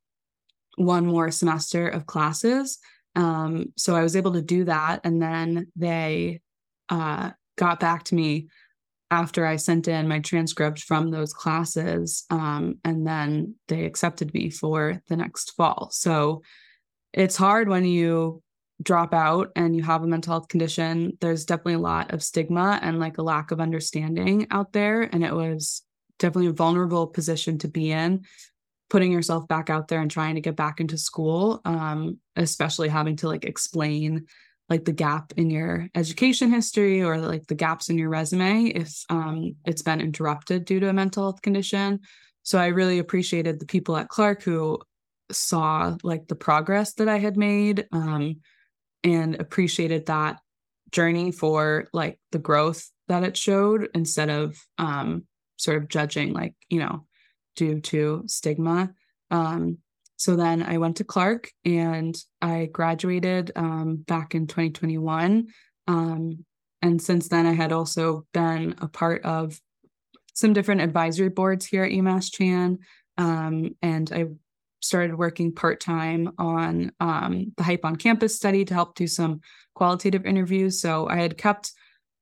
one 0.76 1.06
more 1.06 1.30
semester 1.30 1.88
of 1.88 2.06
classes. 2.06 2.78
Um, 3.16 3.72
so 3.76 3.96
I 3.96 4.02
was 4.02 4.14
able 4.14 4.32
to 4.34 4.42
do 4.42 4.64
that, 4.64 5.00
and 5.02 5.20
then 5.20 5.66
they 5.74 6.40
uh, 6.88 7.30
got 7.56 7.80
back 7.80 8.04
to 8.04 8.14
me 8.14 8.48
after 9.10 9.46
I 9.46 9.56
sent 9.56 9.88
in 9.88 10.06
my 10.06 10.20
transcript 10.20 10.80
from 10.80 11.10
those 11.10 11.32
classes, 11.32 12.24
um, 12.30 12.78
and 12.84 13.06
then 13.06 13.54
they 13.66 13.84
accepted 13.84 14.32
me 14.34 14.50
for 14.50 15.02
the 15.08 15.16
next 15.16 15.56
fall. 15.56 15.88
So 15.90 16.42
it's 17.12 17.36
hard 17.36 17.68
when 17.68 17.84
you 17.84 18.42
drop 18.82 19.12
out 19.12 19.50
and 19.56 19.74
you 19.74 19.82
have 19.82 20.02
a 20.02 20.06
mental 20.06 20.32
health 20.32 20.48
condition. 20.48 21.16
There's 21.20 21.44
definitely 21.44 21.74
a 21.74 21.80
lot 21.80 22.12
of 22.12 22.22
stigma 22.22 22.78
and 22.82 23.00
like 23.00 23.18
a 23.18 23.22
lack 23.22 23.50
of 23.50 23.60
understanding 23.60 24.46
out 24.50 24.72
there. 24.72 25.02
And 25.02 25.24
it 25.24 25.34
was 25.34 25.82
definitely 26.18 26.48
a 26.48 26.52
vulnerable 26.52 27.06
position 27.06 27.58
to 27.58 27.68
be 27.68 27.90
in, 27.90 28.24
putting 28.88 29.12
yourself 29.12 29.48
back 29.48 29.68
out 29.70 29.88
there 29.88 30.00
and 30.00 30.10
trying 30.10 30.36
to 30.36 30.40
get 30.40 30.56
back 30.56 30.80
into 30.80 30.96
school, 30.96 31.60
um, 31.64 32.18
especially 32.36 32.88
having 32.88 33.16
to 33.16 33.28
like 33.28 33.44
explain 33.44 34.26
like 34.68 34.84
the 34.84 34.92
gap 34.92 35.32
in 35.36 35.50
your 35.50 35.88
education 35.94 36.50
history 36.50 37.02
or 37.02 37.18
like 37.18 37.46
the 37.46 37.54
gaps 37.54 37.88
in 37.88 37.98
your 37.98 38.10
resume 38.10 38.66
if 38.66 39.02
um, 39.08 39.56
it's 39.64 39.82
been 39.82 40.00
interrupted 40.00 40.64
due 40.64 40.78
to 40.78 40.88
a 40.88 40.92
mental 40.92 41.24
health 41.24 41.42
condition. 41.42 42.00
So 42.42 42.58
I 42.58 42.66
really 42.66 42.98
appreciated 42.98 43.58
the 43.58 43.66
people 43.66 43.96
at 43.96 44.08
Clark 44.08 44.42
who 44.42 44.78
saw 45.30 45.96
like 46.02 46.28
the 46.28 46.34
progress 46.34 46.94
that 46.94 47.08
I 47.08 47.18
had 47.18 47.36
made 47.36 47.86
um, 47.92 48.36
and 49.04 49.40
appreciated 49.40 50.06
that 50.06 50.40
journey 50.90 51.32
for 51.32 51.88
like 51.92 52.18
the 52.32 52.38
growth 52.38 52.90
that 53.08 53.24
it 53.24 53.36
showed 53.36 53.88
instead 53.94 54.30
of 54.30 54.58
um, 54.78 55.24
sort 55.56 55.76
of 55.76 55.88
judging 55.88 56.32
like 56.32 56.54
you 56.68 56.78
know 56.78 57.06
due 57.56 57.80
to 57.80 58.22
stigma. 58.26 58.90
Um, 59.30 59.78
so 60.18 60.34
then 60.36 60.62
i 60.62 60.76
went 60.78 60.96
to 60.96 61.04
clark 61.04 61.50
and 61.64 62.16
i 62.42 62.68
graduated 62.72 63.52
um, 63.56 63.96
back 63.96 64.34
in 64.34 64.46
2021 64.46 65.46
um, 65.86 66.44
and 66.82 67.00
since 67.00 67.28
then 67.28 67.46
i 67.46 67.52
had 67.52 67.72
also 67.72 68.26
been 68.34 68.74
a 68.78 68.88
part 68.88 69.24
of 69.24 69.58
some 70.34 70.52
different 70.52 70.82
advisory 70.82 71.30
boards 71.30 71.66
here 71.66 71.84
at 71.84 71.92
umass 71.92 72.32
chan. 72.32 72.78
Um, 73.16 73.74
and 73.80 74.12
i 74.12 74.26
started 74.80 75.16
working 75.16 75.52
part 75.52 75.80
time 75.80 76.32
on 76.38 76.92
um, 77.00 77.52
the 77.56 77.62
Hype 77.62 77.84
on 77.84 77.96
Campus 77.96 78.36
study 78.36 78.64
to 78.64 78.74
help 78.74 78.94
do 78.94 79.06
some 79.06 79.40
qualitative 79.74 80.26
interviews. 80.26 80.80
So 80.80 81.08
I 81.08 81.16
had 81.16 81.38
kept 81.38 81.72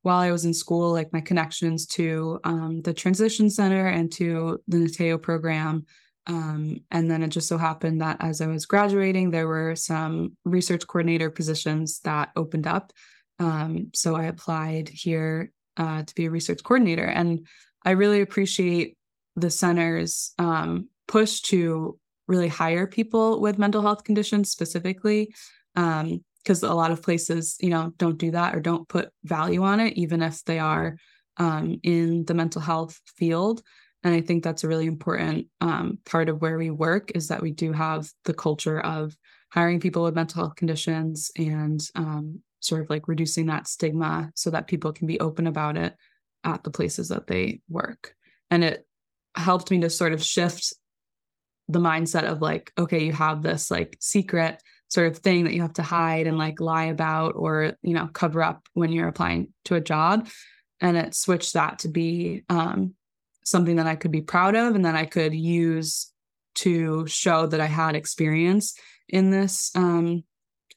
while 0.02 0.18
I 0.18 0.30
was 0.30 0.44
in 0.44 0.54
school, 0.54 0.92
like 0.92 1.12
my 1.12 1.20
connections 1.20 1.84
to 1.86 2.38
um, 2.44 2.80
the 2.82 2.94
Transition 2.94 3.50
Center 3.50 3.88
and 3.88 4.10
to 4.12 4.62
the 4.68 4.76
Niteo 4.76 5.20
program. 5.20 5.84
Um, 6.28 6.78
and 6.90 7.10
then 7.10 7.22
it 7.22 7.28
just 7.28 7.48
so 7.48 7.58
happened 7.58 8.00
that 8.00 8.18
as 8.20 8.40
I 8.40 8.46
was 8.46 8.66
graduating, 8.66 9.30
there 9.30 9.48
were 9.48 9.74
some 9.74 10.36
research 10.44 10.86
coordinator 10.86 11.30
positions 11.30 12.00
that 12.04 12.30
opened 12.36 12.66
up. 12.66 12.92
Um, 13.38 13.90
so 13.94 14.14
I 14.14 14.24
applied 14.24 14.88
here 14.88 15.50
uh, 15.76 16.02
to 16.04 16.14
be 16.14 16.26
a 16.26 16.30
research 16.30 16.62
coordinator. 16.62 17.04
And 17.04 17.46
I 17.84 17.90
really 17.90 18.20
appreciate 18.20 18.96
the 19.34 19.50
center's 19.50 20.32
um, 20.38 20.88
push 21.06 21.40
to 21.42 21.98
really 22.26 22.48
hire 22.48 22.86
people 22.86 23.40
with 23.40 23.58
mental 23.58 23.82
health 23.82 24.04
conditions 24.04 24.50
specifically 24.50 25.32
because 25.74 26.62
um, 26.62 26.70
a 26.70 26.74
lot 26.74 26.90
of 26.90 27.02
places 27.02 27.56
you 27.60 27.70
know 27.70 27.92
don't 27.98 28.18
do 28.18 28.30
that 28.30 28.54
or 28.54 28.60
don't 28.60 28.88
put 28.88 29.10
value 29.24 29.62
on 29.62 29.80
it 29.80 29.94
even 29.94 30.22
if 30.22 30.44
they 30.44 30.58
are 30.58 30.96
um, 31.38 31.78
in 31.82 32.24
the 32.24 32.34
mental 32.34 32.62
health 32.62 33.00
field. 33.16 33.62
And 34.04 34.14
i 34.14 34.20
think 34.20 34.44
that's 34.44 34.64
a 34.64 34.68
really 34.68 34.86
important 34.86 35.48
um, 35.60 35.98
part 36.04 36.28
of 36.28 36.40
where 36.40 36.58
we 36.58 36.70
work 36.70 37.12
is 37.14 37.28
that 37.28 37.42
we 37.42 37.50
do 37.50 37.72
have 37.72 38.08
the 38.24 38.34
culture 38.34 38.80
of 38.80 39.16
hiring 39.50 39.80
people 39.80 40.02
with 40.04 40.14
mental 40.14 40.42
health 40.42 40.56
conditions 40.56 41.30
and 41.36 41.80
um, 41.94 42.40
sort 42.60 42.82
of 42.82 42.90
like 42.90 43.08
reducing 43.08 43.46
that 43.46 43.68
stigma 43.68 44.30
so 44.34 44.50
that 44.50 44.66
people 44.66 44.92
can 44.92 45.06
be 45.06 45.20
open 45.20 45.46
about 45.46 45.76
it 45.76 45.94
at 46.44 46.62
the 46.62 46.70
places 46.70 47.08
that 47.08 47.26
they 47.26 47.60
work. 47.68 48.14
And 48.50 48.64
it 48.64 48.86
helped 49.34 49.70
me 49.70 49.80
to 49.80 49.90
sort 49.90 50.12
of 50.12 50.22
shift 50.22 50.72
the 51.68 51.78
mindset 51.78 52.24
of 52.24 52.40
like, 52.40 52.72
okay, 52.78 53.04
you 53.04 53.12
have 53.12 53.42
this 53.42 53.70
like 53.70 53.96
secret 54.00 54.62
sort 54.88 55.08
of 55.08 55.18
thing 55.18 55.44
that 55.44 55.54
you 55.54 55.62
have 55.62 55.72
to 55.74 55.82
hide 55.82 56.26
and 56.26 56.38
like 56.38 56.60
lie 56.60 56.84
about 56.84 57.32
or, 57.34 57.72
you 57.82 57.94
know, 57.94 58.08
cover 58.12 58.42
up 58.42 58.68
when 58.74 58.92
you're 58.92 59.08
applying 59.08 59.52
to 59.64 59.74
a 59.74 59.80
job. 59.80 60.28
And 60.80 60.96
it 60.96 61.14
switched 61.14 61.54
that 61.54 61.80
to 61.80 61.88
be 61.88 62.44
um, 62.48 62.94
something 63.44 63.76
that 63.76 63.86
I 63.86 63.96
could 63.96 64.12
be 64.12 64.20
proud 64.20 64.54
of 64.54 64.74
and 64.74 64.84
that 64.84 64.94
I 64.94 65.06
could 65.06 65.34
use 65.34 66.12
to 66.56 67.06
show 67.06 67.46
that 67.46 67.60
I 67.60 67.66
had 67.66 67.96
experience 67.96 68.78
in 69.08 69.30
this 69.30 69.70
um, 69.74 70.24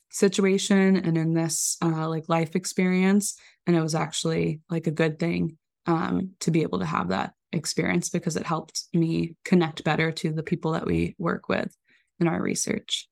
situation 0.10 0.98
and 0.98 1.18
in 1.18 1.34
this 1.34 1.78
uh, 1.82 2.08
like 2.08 2.28
life 2.28 2.56
experience. 2.56 3.40
And 3.68 3.76
it 3.76 3.82
was 3.82 3.96
actually 3.96 4.62
like 4.70 4.88
a 4.88 4.92
good 4.92 5.20
thing 5.20 5.58
um, 5.86 6.32
to 6.42 6.52
be 6.52 6.64
able 6.64 6.80
to 6.80 6.86
have 6.86 7.10
that 7.10 7.34
experience 7.52 8.10
because 8.10 8.36
it 8.36 8.46
helped 8.46 8.84
me 8.94 9.36
connect 9.44 9.84
better 9.84 10.12
to 10.12 10.32
the 10.32 10.44
people 10.44 10.72
that 10.74 10.86
we 10.86 11.16
work 11.18 11.50
with 11.50 11.76
in 12.20 12.28
our 12.28 12.42
research. 12.42 13.08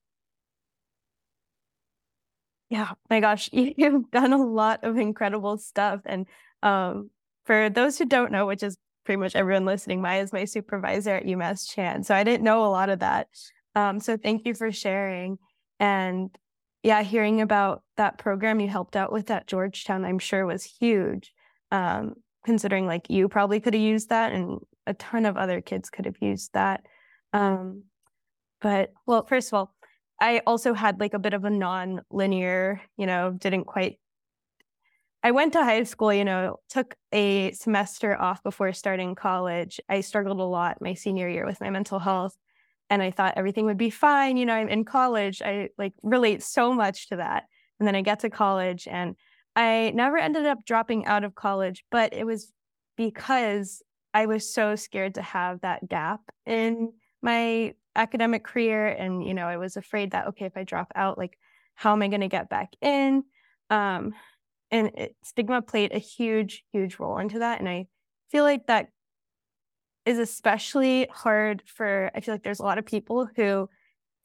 Yeah, 2.69 2.91
my 3.09 3.19
gosh, 3.19 3.49
you've 3.53 4.11
done 4.11 4.33
a 4.33 4.43
lot 4.43 4.83
of 4.83 4.97
incredible 4.97 5.57
stuff. 5.57 6.01
And 6.05 6.25
um, 6.63 7.09
for 7.45 7.69
those 7.69 7.97
who 7.97 8.05
don't 8.05 8.31
know, 8.31 8.45
which 8.45 8.63
is 8.63 8.77
pretty 9.05 9.19
much 9.19 9.35
everyone 9.35 9.65
listening, 9.65 10.01
Maya 10.01 10.21
is 10.21 10.33
my 10.33 10.45
supervisor 10.45 11.15
at 11.15 11.25
UMass 11.25 11.69
Chan. 11.69 12.03
So 12.03 12.13
I 12.13 12.23
didn't 12.23 12.43
know 12.43 12.65
a 12.65 12.67
lot 12.67 12.89
of 12.89 12.99
that. 12.99 13.27
Um, 13.75 13.99
so 13.99 14.17
thank 14.17 14.45
you 14.45 14.53
for 14.53 14.71
sharing. 14.71 15.37
And 15.79 16.35
yeah, 16.83 17.03
hearing 17.03 17.41
about 17.41 17.83
that 17.95 18.17
program 18.17 18.59
you 18.59 18.67
helped 18.67 18.95
out 18.95 19.11
with 19.11 19.31
at 19.31 19.47
Georgetown, 19.47 20.03
I'm 20.03 20.19
sure 20.19 20.45
was 20.45 20.63
huge. 20.63 21.33
Um, 21.71 22.15
considering 22.47 22.87
like 22.87 23.09
you 23.09 23.27
probably 23.27 23.59
could 23.59 23.73
have 23.73 23.83
used 23.83 24.07
that 24.07 24.31
and 24.31 24.59
a 24.85 24.93
ton 24.93 25.25
of 25.25 25.35
other 25.35 25.59
kids 25.59 25.89
could 25.89 26.05
have 26.05 26.15
used 26.21 26.53
that. 26.53 26.85
Um, 27.33 27.83
but 28.61 28.93
well, 29.05 29.25
first 29.25 29.49
of 29.49 29.53
all, 29.55 29.75
I 30.21 30.41
also 30.47 30.73
had 30.73 31.01
like 31.01 31.13
a 31.13 31.19
bit 31.19 31.33
of 31.33 31.43
a 31.43 31.49
non-linear, 31.49 32.81
you 32.95 33.05
know, 33.05 33.33
didn't 33.37 33.65
quite 33.65 33.99
I 35.23 35.31
went 35.31 35.53
to 35.53 35.63
high 35.63 35.83
school, 35.83 36.13
you 36.13 36.23
know, 36.23 36.57
took 36.69 36.95
a 37.11 37.51
semester 37.51 38.15
off 38.15 38.41
before 38.43 38.71
starting 38.71 39.13
college. 39.13 39.81
I 39.89 39.99
struggled 39.99 40.39
a 40.39 40.43
lot 40.43 40.77
my 40.79 40.93
senior 40.93 41.27
year 41.27 41.45
with 41.45 41.59
my 41.59 41.69
mental 41.69 41.99
health 41.99 42.37
and 42.89 43.01
I 43.01 43.11
thought 43.11 43.33
everything 43.35 43.65
would 43.65 43.77
be 43.77 43.89
fine, 43.89 44.37
you 44.37 44.45
know, 44.45 44.53
I'm 44.53 44.69
in 44.69 44.85
college. 44.85 45.41
I 45.41 45.69
like 45.77 45.93
relate 46.01 46.43
so 46.43 46.71
much 46.71 47.09
to 47.09 47.17
that. 47.17 47.43
And 47.77 47.85
then 47.85 47.95
I 47.95 48.03
get 48.03 48.21
to 48.21 48.29
college 48.29 48.87
and 48.89 49.17
I 49.57 49.91
never 49.95 50.17
ended 50.17 50.45
up 50.45 50.65
dropping 50.65 51.07
out 51.07 51.23
of 51.23 51.33
college, 51.33 51.83
but 51.89 52.13
it 52.13 52.25
was 52.25 52.53
because 52.95 53.81
I 54.13 54.27
was 54.27 54.53
so 54.53 54.75
scared 54.75 55.15
to 55.15 55.23
have 55.23 55.61
that 55.61 55.89
gap 55.89 56.21
in 56.45 56.93
my 57.23 57.73
academic 57.95 58.43
career. 58.43 58.85
And, 58.85 59.25
you 59.25 59.33
know, 59.33 59.47
I 59.47 59.57
was 59.57 59.75
afraid 59.75 60.11
that, 60.11 60.27
okay, 60.27 60.45
if 60.45 60.55
I 60.55 60.63
drop 60.63 60.91
out, 60.93 61.17
like, 61.17 61.39
how 61.73 61.91
am 61.91 62.03
I 62.03 62.07
going 62.07 62.21
to 62.21 62.27
get 62.27 62.51
back 62.51 62.69
in? 62.81 63.23
Um, 63.71 64.13
and 64.69 64.91
it, 64.93 65.15
stigma 65.23 65.63
played 65.63 65.91
a 65.91 65.97
huge, 65.97 66.63
huge 66.71 66.99
role 66.99 67.17
into 67.17 67.39
that. 67.39 67.59
And 67.59 67.67
I 67.67 67.87
feel 68.29 68.43
like 68.43 68.67
that 68.67 68.89
is 70.05 70.19
especially 70.19 71.07
hard 71.11 71.63
for, 71.65 72.11
I 72.13 72.19
feel 72.19 72.35
like 72.35 72.43
there's 72.43 72.59
a 72.59 72.63
lot 72.63 72.77
of 72.77 72.85
people 72.85 73.27
who 73.35 73.69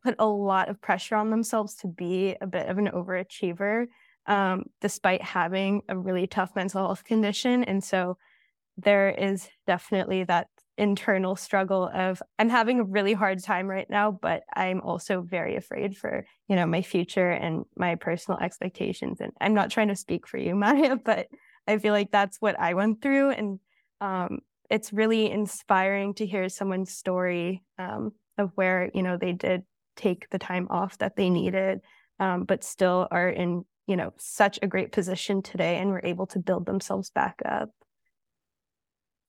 put 0.05 0.15
a 0.19 0.27
lot 0.27 0.69
of 0.69 0.81
pressure 0.83 1.17
on 1.17 1.31
themselves 1.31 1.77
to 1.77 1.87
be 1.87 2.37
a 2.41 2.47
bit 2.47 2.69
of 2.69 2.77
an 2.77 2.89
overachiever, 2.89 3.87
um, 4.27 4.65
despite 4.81 5.23
having 5.23 5.83
a 5.89 5.97
really 5.97 6.27
tough 6.27 6.55
mental 6.55 6.87
health 6.87 7.05
condition. 7.05 7.65
And 7.65 7.83
so 7.83 8.19
there 8.77 9.11
is 9.11 9.49
definitely 9.67 10.25
that 10.25 10.49
internal 10.79 11.37
struggle 11.37 11.91
of 11.93 12.23
I'm 12.39 12.49
having 12.49 12.81
a 12.81 12.85
really 12.85 13.13
hard 13.13 13.43
time 13.43 13.69
right 13.69 13.89
now, 13.91 14.11
but 14.11 14.43
I'm 14.55 14.81
also 14.81 15.21
very 15.21 15.57
afraid 15.57 15.97
for, 15.97 16.25
you 16.49 16.57
know, 16.57 16.67
my 16.67 16.83
future 16.83 17.31
and 17.31 17.65
my 17.77 17.95
personal 17.97 18.41
expectations. 18.41 19.21
And 19.21 19.33
I'm 19.41 19.55
not 19.55 19.71
trying 19.71 19.89
to 19.89 19.97
speak 19.97 20.27
for 20.27 20.39
you, 20.39 20.55
Maya, 20.57 20.97
but 20.97 21.29
I 21.67 21.79
feel 21.79 21.93
like 21.93 22.11
that's 22.11 22.39
what 22.41 22.59
I 22.59 22.75
went 22.75 23.03
through. 23.03 23.31
And 23.31 23.61
um, 24.01 24.39
it's 24.71 24.93
really 24.93 25.31
inspiring 25.31 26.15
to 26.15 26.27
hear 26.27 26.49
someone's 26.49 26.93
story 26.93 27.63
um, 27.79 28.13
of 28.39 28.51
where, 28.55 28.91
you 28.95 29.03
know, 29.03 29.17
they 29.17 29.33
did 29.33 29.65
take 29.97 30.29
the 30.31 30.39
time 30.39 30.67
off 30.71 30.97
that 30.99 31.17
they 31.17 31.29
needed, 31.29 31.81
um, 32.19 32.45
but 32.45 32.65
still 32.65 33.07
are 33.11 33.29
in, 33.29 33.65
you 33.87 33.97
know, 33.97 34.13
such 34.19 34.59
a 34.63 34.67
great 34.67 34.93
position 34.93 35.43
today 35.43 35.79
and 35.79 35.91
were 35.91 36.01
able 36.05 36.27
to 36.29 36.39
build 36.39 36.67
themselves 36.67 37.11
back 37.11 37.41
up. 37.45 37.71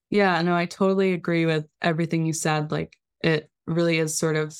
Yeah, 0.09 0.41
no, 0.41 0.55
I 0.55 0.65
totally 0.65 1.13
agree 1.13 1.45
with 1.45 1.65
everything 1.81 2.25
you 2.25 2.33
said. 2.33 2.71
Like 2.71 2.95
it 3.21 3.49
really 3.65 3.97
is 3.97 4.17
sort 4.17 4.35
of 4.35 4.55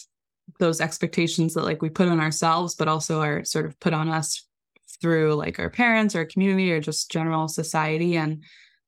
those 0.59 0.81
expectations 0.81 1.53
that 1.53 1.63
like 1.63 1.81
we 1.81 1.89
put 1.89 2.07
on 2.07 2.19
ourselves, 2.19 2.75
but 2.75 2.88
also 2.88 3.21
are 3.21 3.43
sort 3.43 3.65
of 3.65 3.79
put 3.79 3.93
on 3.93 4.09
us 4.09 4.47
through 5.01 5.35
like 5.35 5.59
our 5.59 5.69
parents 5.69 6.15
or 6.15 6.25
community 6.25 6.71
or 6.71 6.81
just 6.81 7.12
general 7.12 7.47
society. 7.47 8.17
And 8.17 8.43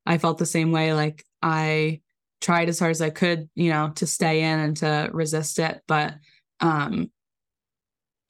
I 0.05 0.17
felt 0.17 0.38
the 0.38 0.45
same 0.45 0.71
way. 0.71 0.93
Like 0.93 1.24
I 1.41 2.01
tried 2.41 2.69
as 2.69 2.79
hard 2.79 2.91
as 2.91 3.01
I 3.01 3.09
could, 3.09 3.50
you 3.55 3.69
know, 3.69 3.91
to 3.95 4.07
stay 4.07 4.41
in 4.41 4.59
and 4.59 4.77
to 4.77 5.09
resist 5.13 5.59
it. 5.59 5.81
But 5.88 6.15
um 6.62 7.12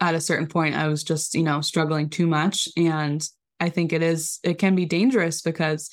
at 0.05 0.15
a 0.15 0.21
certain 0.21 0.47
point 0.47 0.75
I 0.75 0.87
was 0.87 1.03
just, 1.03 1.35
you 1.35 1.43
know, 1.43 1.61
struggling 1.61 2.09
too 2.09 2.27
much. 2.27 2.67
And 2.77 3.27
I 3.59 3.69
think 3.69 3.93
it 3.93 4.01
is, 4.01 4.39
it 4.43 4.57
can 4.57 4.75
be 4.75 4.85
dangerous 4.85 5.41
because 5.41 5.89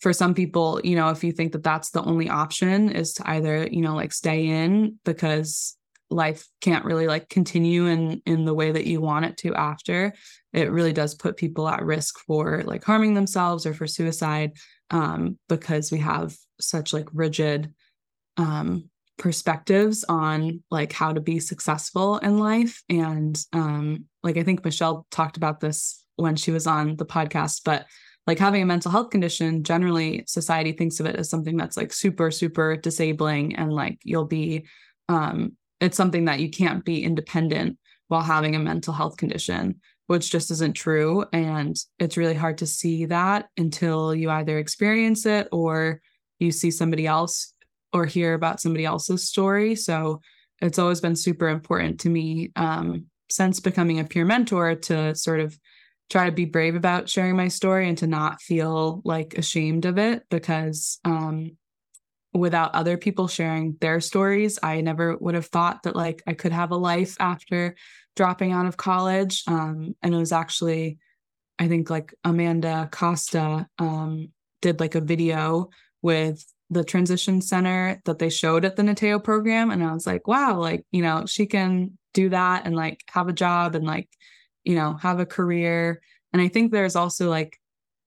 for 0.00 0.12
some 0.12 0.34
people, 0.34 0.80
you 0.82 0.96
know, 0.96 1.10
if 1.10 1.22
you 1.22 1.32
think 1.32 1.52
that 1.52 1.62
that's 1.62 1.90
the 1.90 2.02
only 2.02 2.28
option 2.28 2.90
is 2.90 3.14
to 3.14 3.30
either, 3.30 3.68
you 3.70 3.82
know, 3.82 3.94
like 3.94 4.12
stay 4.12 4.46
in 4.46 4.98
because 5.04 5.76
life 6.10 6.46
can't 6.60 6.84
really 6.84 7.06
like 7.06 7.28
continue 7.28 7.86
in 7.86 8.20
in 8.26 8.44
the 8.44 8.54
way 8.54 8.70
that 8.70 8.86
you 8.86 9.00
want 9.00 9.24
it 9.24 9.36
to 9.38 9.54
after 9.54 10.12
it 10.52 10.70
really 10.70 10.92
does 10.92 11.14
put 11.14 11.38
people 11.38 11.66
at 11.66 11.82
risk 11.82 12.18
for 12.26 12.62
like 12.64 12.84
harming 12.84 13.14
themselves 13.14 13.64
or 13.64 13.72
for 13.72 13.86
suicide 13.86 14.52
um, 14.90 15.38
because 15.48 15.90
we 15.90 15.98
have 15.98 16.36
such 16.60 16.92
like 16.92 17.08
rigid 17.12 17.72
um, 18.36 18.90
perspectives 19.22 20.04
on 20.08 20.60
like 20.68 20.92
how 20.92 21.12
to 21.12 21.20
be 21.20 21.38
successful 21.38 22.18
in 22.18 22.38
life. 22.40 22.82
And 22.88 23.40
um, 23.52 24.06
like 24.22 24.36
i 24.36 24.42
think 24.42 24.64
michelle 24.64 25.06
talked 25.10 25.36
about 25.36 25.60
this 25.60 26.04
when 26.16 26.36
she 26.36 26.50
was 26.50 26.66
on 26.66 26.96
the 26.96 27.06
podcast 27.06 27.62
but 27.64 27.86
like 28.26 28.38
having 28.38 28.62
a 28.62 28.66
mental 28.66 28.90
health 28.90 29.10
condition 29.10 29.64
generally 29.64 30.24
society 30.26 30.72
thinks 30.72 31.00
of 31.00 31.06
it 31.06 31.16
as 31.16 31.28
something 31.28 31.56
that's 31.56 31.76
like 31.76 31.92
super 31.92 32.30
super 32.30 32.76
disabling 32.76 33.56
and 33.56 33.72
like 33.72 33.98
you'll 34.04 34.26
be 34.26 34.66
um 35.08 35.56
it's 35.80 35.96
something 35.96 36.26
that 36.26 36.40
you 36.40 36.50
can't 36.50 36.84
be 36.84 37.02
independent 37.02 37.78
while 38.08 38.22
having 38.22 38.54
a 38.54 38.60
mental 38.60 38.92
health 38.92 39.16
condition 39.16 39.80
which 40.08 40.30
just 40.30 40.50
isn't 40.50 40.74
true. 40.74 41.24
And 41.32 41.74
it's 41.98 42.18
really 42.18 42.34
hard 42.34 42.58
to 42.58 42.66
see 42.66 43.06
that 43.06 43.46
until 43.56 44.14
you 44.14 44.28
either 44.28 44.58
experience 44.58 45.24
it 45.24 45.48
or 45.52 46.02
you 46.38 46.52
see 46.52 46.70
somebody 46.70 47.06
else 47.06 47.51
or 47.92 48.06
hear 48.06 48.34
about 48.34 48.60
somebody 48.60 48.84
else's 48.84 49.28
story. 49.28 49.74
So 49.74 50.20
it's 50.60 50.78
always 50.78 51.00
been 51.00 51.16
super 51.16 51.48
important 51.48 52.00
to 52.00 52.08
me 52.08 52.52
um, 52.56 53.06
since 53.30 53.60
becoming 53.60 53.98
a 53.98 54.04
peer 54.04 54.24
mentor 54.24 54.74
to 54.74 55.14
sort 55.14 55.40
of 55.40 55.58
try 56.10 56.26
to 56.26 56.32
be 56.32 56.44
brave 56.44 56.74
about 56.74 57.08
sharing 57.08 57.36
my 57.36 57.48
story 57.48 57.88
and 57.88 57.98
to 57.98 58.06
not 58.06 58.40
feel 58.40 59.00
like 59.04 59.34
ashamed 59.38 59.86
of 59.86 59.98
it 59.98 60.24
because 60.30 60.98
um, 61.04 61.56
without 62.34 62.74
other 62.74 62.96
people 62.96 63.28
sharing 63.28 63.76
their 63.80 64.00
stories 64.00 64.58
i 64.62 64.80
never 64.80 65.16
would 65.18 65.34
have 65.34 65.46
thought 65.46 65.82
that 65.82 65.96
like 65.96 66.22
i 66.26 66.32
could 66.32 66.52
have 66.52 66.70
a 66.70 66.76
life 66.76 67.16
after 67.20 67.74
dropping 68.14 68.52
out 68.52 68.66
of 68.66 68.76
college. 68.76 69.42
Um, 69.46 69.94
and 70.02 70.14
it 70.14 70.18
was 70.18 70.32
actually 70.32 70.98
i 71.58 71.68
think 71.68 71.90
like 71.90 72.14
amanda 72.24 72.88
costa 72.90 73.66
um, 73.78 74.28
did 74.60 74.80
like 74.80 74.94
a 74.94 75.00
video 75.00 75.70
with 76.02 76.44
the 76.72 76.84
transition 76.84 77.40
center 77.40 78.00
that 78.04 78.18
they 78.18 78.30
showed 78.30 78.64
at 78.64 78.76
the 78.76 78.82
niteo 78.82 79.22
program 79.22 79.70
and 79.70 79.82
i 79.82 79.92
was 79.92 80.06
like 80.06 80.26
wow 80.26 80.58
like 80.58 80.84
you 80.90 81.02
know 81.02 81.24
she 81.26 81.46
can 81.46 81.96
do 82.14 82.28
that 82.28 82.66
and 82.66 82.76
like 82.76 83.00
have 83.08 83.28
a 83.28 83.32
job 83.32 83.74
and 83.74 83.86
like 83.86 84.08
you 84.64 84.74
know, 84.74 84.94
have 84.94 85.20
a 85.20 85.26
career. 85.26 86.00
And 86.32 86.40
I 86.40 86.48
think 86.48 86.72
there's 86.72 86.96
also 86.96 87.28
like 87.28 87.58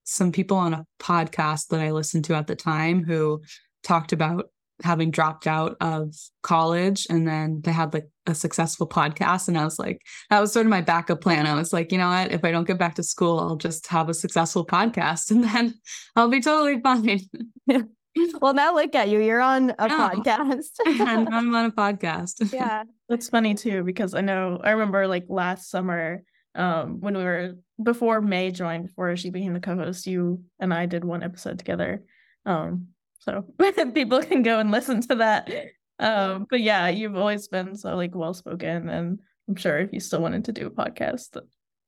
some 0.03 0.31
people 0.31 0.57
on 0.57 0.73
a 0.73 0.85
podcast 0.99 1.67
that 1.67 1.79
I 1.79 1.91
listened 1.91 2.25
to 2.25 2.35
at 2.35 2.47
the 2.47 2.55
time 2.55 3.03
who 3.03 3.41
talked 3.83 4.13
about 4.13 4.49
having 4.83 5.09
dropped 5.09 5.47
out 5.47 5.77
of 5.79 6.13
college 6.43 7.07
and 7.09 7.25
then 7.25 7.61
they 7.63 7.71
had 7.71 7.93
like 7.93 8.09
a 8.25 8.35
successful 8.35 8.85
podcast 8.85 9.47
and 9.47 9.57
I 9.57 9.63
was 9.63 9.79
like 9.79 10.01
that 10.29 10.41
was 10.41 10.51
sort 10.51 10.65
of 10.65 10.69
my 10.69 10.81
backup 10.81 11.21
plan. 11.21 11.47
I 11.47 11.55
was 11.55 11.71
like, 11.71 11.93
you 11.93 11.97
know 11.97 12.09
what, 12.09 12.33
if 12.33 12.43
I 12.43 12.51
don't 12.51 12.67
get 12.67 12.77
back 12.77 12.95
to 12.95 13.03
school, 13.03 13.39
I'll 13.39 13.55
just 13.55 13.87
have 13.87 14.09
a 14.09 14.13
successful 14.13 14.65
podcast 14.65 15.31
and 15.31 15.43
then 15.43 15.75
I'll 16.15 16.27
be 16.27 16.41
totally 16.41 16.81
fine. 16.81 17.21
well, 18.41 18.53
now 18.53 18.73
look 18.73 18.95
at 18.95 19.09
you. 19.09 19.21
You're 19.21 19.41
on 19.41 19.71
a 19.71 19.87
podcast. 19.87 20.71
I'm 20.85 21.27
on 21.55 21.65
a 21.65 21.71
podcast. 21.71 22.53
Yeah. 22.53 22.83
That's 23.09 23.29
funny 23.29 23.55
too 23.55 23.83
because 23.83 24.13
I 24.13 24.21
know 24.21 24.59
I 24.63 24.71
remember 24.71 25.07
like 25.07 25.25
last 25.29 25.69
summer 25.69 26.23
um 26.55 27.01
when 27.01 27.17
we 27.17 27.23
were 27.23 27.55
before 27.83 28.21
May 28.21 28.51
joined, 28.51 28.87
before 28.87 29.15
she 29.17 29.29
became 29.29 29.53
the 29.53 29.59
co-host, 29.59 30.07
you 30.07 30.43
and 30.59 30.73
I 30.73 30.85
did 30.85 31.03
one 31.03 31.23
episode 31.23 31.59
together. 31.59 32.03
Um 32.45 32.87
so 33.19 33.45
people 33.93 34.21
can 34.21 34.43
go 34.43 34.59
and 34.59 34.71
listen 34.71 35.01
to 35.01 35.15
that. 35.15 35.51
Um 35.99 36.47
but 36.49 36.61
yeah, 36.61 36.87
you've 36.87 37.15
always 37.15 37.47
been 37.47 37.75
so 37.75 37.95
like 37.95 38.15
well 38.15 38.33
spoken 38.33 38.89
and 38.89 39.19
I'm 39.47 39.55
sure 39.55 39.77
if 39.77 39.91
you 39.91 39.99
still 39.99 40.21
wanted 40.21 40.45
to 40.45 40.51
do 40.51 40.67
a 40.67 40.71
podcast 40.71 41.37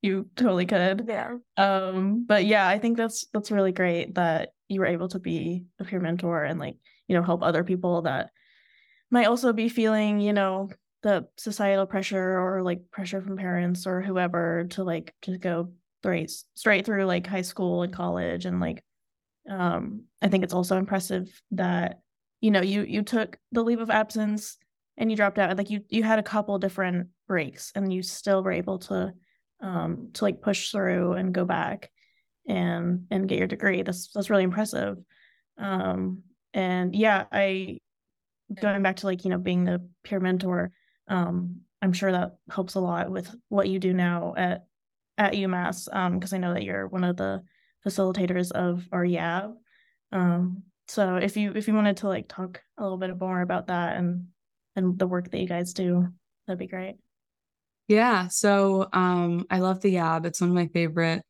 you 0.00 0.28
totally 0.36 0.66
could. 0.66 1.06
Yeah. 1.08 1.38
Um 1.56 2.24
but 2.26 2.44
yeah, 2.44 2.68
I 2.68 2.78
think 2.78 2.96
that's 2.96 3.26
that's 3.32 3.50
really 3.50 3.72
great 3.72 4.14
that 4.14 4.50
you 4.68 4.80
were 4.80 4.86
able 4.86 5.08
to 5.08 5.18
be 5.18 5.64
a 5.78 5.84
peer 5.84 6.00
mentor 6.00 6.44
and 6.44 6.60
like, 6.60 6.76
you 7.06 7.16
know, 7.16 7.22
help 7.22 7.42
other 7.42 7.64
people 7.64 8.02
that 8.02 8.30
might 9.10 9.26
also 9.26 9.52
be 9.52 9.68
feeling, 9.68 10.20
you 10.20 10.32
know, 10.32 10.70
the 11.02 11.26
societal 11.36 11.86
pressure 11.86 12.38
or 12.38 12.62
like 12.62 12.90
pressure 12.90 13.22
from 13.22 13.36
parents 13.36 13.86
or 13.86 14.02
whoever 14.02 14.64
to 14.70 14.84
like 14.84 15.14
just 15.22 15.40
go 15.40 15.72
straight 16.00 16.30
straight 16.54 16.84
through 16.84 17.04
like 17.04 17.26
high 17.26 17.42
school 17.42 17.82
and 17.82 17.92
college. 17.92 18.44
And 18.44 18.60
like 18.60 18.84
um 19.48 20.02
I 20.20 20.28
think 20.28 20.44
it's 20.44 20.54
also 20.54 20.76
impressive 20.76 21.28
that 21.52 22.00
you 22.40 22.50
know 22.50 22.60
you 22.60 22.82
you 22.82 23.02
took 23.02 23.38
the 23.52 23.62
leave 23.62 23.80
of 23.80 23.90
absence 23.90 24.58
and 24.96 25.10
you 25.10 25.16
dropped 25.16 25.38
out. 25.38 25.56
Like 25.56 25.70
you 25.70 25.84
you 25.88 26.02
had 26.02 26.18
a 26.18 26.24
couple 26.24 26.58
different 26.58 27.08
breaks 27.26 27.72
and 27.74 27.92
you 27.92 28.02
still 28.02 28.42
were 28.42 28.52
able 28.52 28.80
to 28.80 29.12
um 29.60 30.10
to 30.14 30.24
like 30.24 30.42
push 30.42 30.70
through 30.70 31.12
and 31.12 31.32
go 31.32 31.44
back 31.44 31.90
and 32.48 33.06
and 33.10 33.28
get 33.28 33.38
your 33.38 33.46
degree 33.46 33.82
that's 33.82 34.08
that's 34.14 34.30
really 34.30 34.42
impressive 34.42 34.96
um 35.58 36.22
and 36.54 36.94
yeah 36.94 37.24
I 37.30 37.78
going 38.60 38.82
back 38.82 38.96
to 38.96 39.06
like 39.06 39.24
you 39.24 39.30
know 39.30 39.38
being 39.38 39.64
the 39.64 39.86
peer 40.02 40.18
mentor 40.18 40.72
um, 41.08 41.60
I'm 41.80 41.92
sure 41.92 42.12
that 42.12 42.36
helps 42.50 42.74
a 42.74 42.80
lot 42.80 43.10
with 43.10 43.34
what 43.48 43.68
you 43.68 43.78
do 43.78 43.92
now 43.92 44.34
at 44.36 44.66
at 45.16 45.32
UMass 45.34 45.86
because 46.14 46.32
um, 46.32 46.36
I 46.36 46.38
know 46.38 46.54
that 46.54 46.62
you're 46.62 46.86
one 46.86 47.04
of 47.04 47.16
the 47.16 47.42
facilitators 47.86 48.52
of 48.52 48.86
our 48.92 49.04
YAB. 49.04 49.54
Um, 50.12 50.62
so 50.86 51.16
if 51.16 51.36
you 51.36 51.52
if 51.54 51.68
you 51.68 51.74
wanted 51.74 51.98
to 51.98 52.08
like 52.08 52.28
talk 52.28 52.62
a 52.76 52.82
little 52.82 52.98
bit 52.98 53.18
more 53.18 53.40
about 53.40 53.66
that 53.68 53.96
and 53.96 54.26
and 54.76 54.98
the 54.98 55.06
work 55.06 55.30
that 55.30 55.40
you 55.40 55.48
guys 55.48 55.72
do, 55.72 56.08
that'd 56.46 56.58
be 56.58 56.66
great. 56.66 56.96
Yeah, 57.88 58.28
so 58.28 58.88
um, 58.92 59.46
I 59.50 59.60
love 59.60 59.80
the 59.80 59.94
YAB. 59.94 60.26
It's 60.26 60.40
one 60.40 60.50
of 60.50 60.56
my 60.56 60.66
favorite 60.68 61.22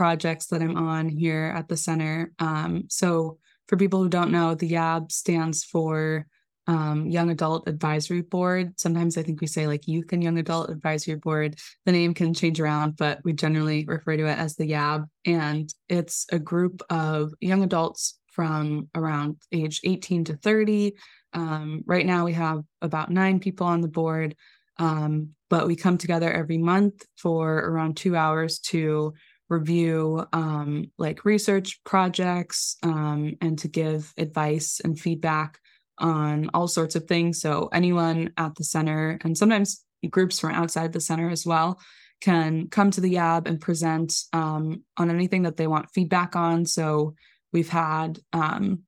projects 0.00 0.46
that 0.46 0.62
I'm 0.62 0.78
on 0.78 1.10
here 1.10 1.52
at 1.54 1.68
the 1.68 1.76
center. 1.76 2.32
Um, 2.38 2.84
so 2.88 3.36
for 3.68 3.76
people 3.76 4.02
who 4.02 4.08
don't 4.08 4.32
know, 4.32 4.54
the 4.54 4.70
YAB 4.70 5.12
stands 5.12 5.62
for 5.62 6.26
um, 6.66 7.06
Young 7.06 7.28
Adult 7.28 7.68
Advisory 7.68 8.22
Board. 8.22 8.80
Sometimes 8.80 9.18
I 9.18 9.22
think 9.22 9.42
we 9.42 9.46
say 9.46 9.66
like 9.66 9.86
Youth 9.86 10.10
and 10.14 10.24
Young 10.24 10.38
Adult 10.38 10.70
Advisory 10.70 11.16
Board. 11.16 11.58
The 11.84 11.92
name 11.92 12.14
can 12.14 12.32
change 12.32 12.58
around, 12.62 12.96
but 12.96 13.20
we 13.24 13.34
generally 13.34 13.84
refer 13.84 14.16
to 14.16 14.24
it 14.24 14.38
as 14.38 14.56
the 14.56 14.70
YAB. 14.70 15.04
And 15.26 15.70
it's 15.90 16.24
a 16.32 16.38
group 16.38 16.80
of 16.88 17.34
young 17.42 17.62
adults 17.62 18.18
from 18.32 18.88
around 18.94 19.36
age 19.52 19.82
18 19.84 20.24
to 20.24 20.36
30. 20.36 20.94
Um, 21.34 21.82
right 21.84 22.06
now, 22.06 22.24
we 22.24 22.32
have 22.32 22.62
about 22.80 23.10
nine 23.10 23.38
people 23.38 23.66
on 23.66 23.82
the 23.82 23.88
board, 23.88 24.34
um, 24.78 25.34
but 25.50 25.66
we 25.66 25.76
come 25.76 25.98
together 25.98 26.32
every 26.32 26.56
month 26.56 27.04
for 27.18 27.54
around 27.54 27.98
two 27.98 28.16
hours 28.16 28.60
to 28.60 29.12
review 29.50 30.24
um, 30.32 30.90
like 30.96 31.24
research 31.24 31.82
projects 31.84 32.76
um, 32.82 33.34
and 33.42 33.58
to 33.58 33.68
give 33.68 34.14
advice 34.16 34.80
and 34.82 34.98
feedback 34.98 35.58
on 35.98 36.48
all 36.54 36.68
sorts 36.68 36.94
of 36.94 37.04
things. 37.04 37.40
So, 37.40 37.68
anyone 37.72 38.32
at 38.38 38.54
the 38.54 38.64
center, 38.64 39.18
and 39.22 39.36
sometimes 39.36 39.84
groups 40.08 40.40
from 40.40 40.52
outside 40.52 40.92
the 40.94 41.00
center 41.00 41.28
as 41.28 41.44
well, 41.44 41.78
can 42.22 42.68
come 42.68 42.90
to 42.92 43.00
the 43.00 43.14
YAB 43.14 43.46
and 43.46 43.60
present 43.60 44.14
um, 44.32 44.82
on 44.96 45.10
anything 45.10 45.42
that 45.42 45.56
they 45.56 45.66
want 45.66 45.90
feedback 45.90 46.36
on. 46.36 46.64
So, 46.64 47.14
we've 47.52 47.68
had 47.68 48.18
um, 48.32 48.84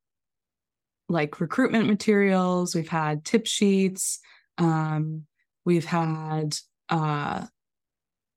like 1.09 1.40
recruitment 1.40 1.87
materials, 1.87 2.75
we've 2.75 2.88
had 2.88 3.25
tip 3.25 3.46
sheets, 3.46 4.20
um, 4.59 5.25
we've 5.64 5.85
had 5.85 6.57
uh, 6.88 7.46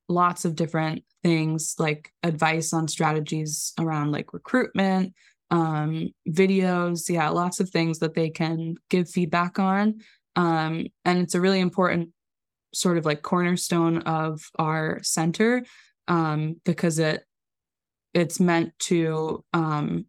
lots 0.08 0.44
of 0.44 0.54
different 0.54 1.02
things 1.22 1.74
like 1.78 2.10
advice 2.22 2.72
on 2.72 2.88
strategies 2.88 3.72
around 3.78 4.12
like 4.12 4.32
recruitment, 4.32 5.12
um, 5.50 6.08
videos, 6.28 7.08
yeah, 7.08 7.28
lots 7.28 7.60
of 7.60 7.70
things 7.70 7.98
that 8.00 8.14
they 8.14 8.30
can 8.30 8.74
give 8.90 9.08
feedback 9.08 9.58
on. 9.58 10.00
Um, 10.36 10.86
and 11.04 11.18
it's 11.18 11.34
a 11.34 11.40
really 11.40 11.60
important 11.60 12.10
sort 12.74 12.98
of 12.98 13.06
like 13.06 13.22
cornerstone 13.22 13.98
of 14.02 14.42
our 14.58 15.00
center 15.02 15.64
um, 16.08 16.60
because 16.64 16.98
it 16.98 17.24
it's 18.12 18.40
meant 18.40 18.72
to 18.78 19.44
um, 19.52 20.06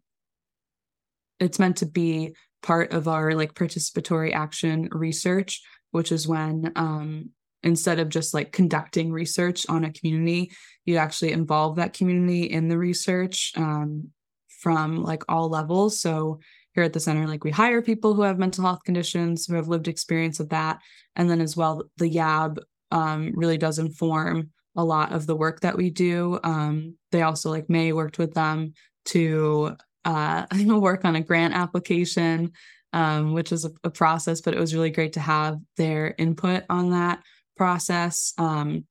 it's 1.40 1.58
meant 1.58 1.76
to 1.78 1.86
be 1.86 2.34
part 2.62 2.92
of 2.92 3.06
our 3.08 3.34
like 3.34 3.54
participatory 3.54 4.32
action 4.32 4.88
research, 4.92 5.62
which 5.90 6.10
is 6.12 6.26
when 6.26 6.72
um, 6.76 7.30
instead 7.62 7.98
of 7.98 8.08
just 8.08 8.34
like 8.34 8.52
conducting 8.52 9.10
research 9.12 9.66
on 9.68 9.84
a 9.84 9.92
community, 9.92 10.50
you 10.84 10.96
actually 10.96 11.32
involve 11.32 11.76
that 11.76 11.92
community 11.92 12.44
in 12.44 12.68
the 12.68 12.78
research 12.78 13.52
um, 13.56 14.08
from 14.48 15.02
like 15.02 15.22
all 15.28 15.48
levels. 15.48 16.00
So 16.00 16.40
here 16.74 16.84
at 16.84 16.92
the 16.92 17.00
center, 17.00 17.26
like 17.26 17.44
we 17.44 17.50
hire 17.50 17.82
people 17.82 18.14
who 18.14 18.22
have 18.22 18.38
mental 18.38 18.64
health 18.64 18.80
conditions, 18.84 19.46
who 19.46 19.54
have 19.54 19.68
lived 19.68 19.88
experience 19.88 20.40
of 20.40 20.50
that. 20.50 20.80
And 21.16 21.28
then 21.28 21.40
as 21.40 21.56
well, 21.56 21.84
the 21.96 22.10
YAB 22.10 22.58
um, 22.90 23.32
really 23.34 23.58
does 23.58 23.78
inform 23.78 24.50
a 24.76 24.84
lot 24.84 25.12
of 25.12 25.26
the 25.26 25.36
work 25.36 25.60
that 25.60 25.76
we 25.76 25.90
do. 25.90 26.38
Um, 26.44 26.96
they 27.10 27.22
also 27.22 27.50
like 27.50 27.68
May 27.68 27.92
worked 27.92 28.18
with 28.18 28.34
them 28.34 28.74
to 29.06 29.76
uh, 30.04 30.46
I 30.50 30.56
think 30.56 30.68
we'll 30.68 30.80
work 30.80 31.04
on 31.04 31.16
a 31.16 31.20
grant 31.20 31.54
application, 31.54 32.52
um, 32.92 33.34
which 33.34 33.50
was 33.50 33.66
a, 33.66 33.70
a, 33.84 33.90
process, 33.90 34.40
but 34.40 34.54
it 34.54 34.60
was 34.60 34.74
really 34.74 34.90
great 34.90 35.12
to 35.14 35.20
have 35.20 35.58
their 35.76 36.14
input 36.16 36.64
on 36.70 36.92
that 36.92 37.22
process. 37.58 38.32
Um, 38.38 38.86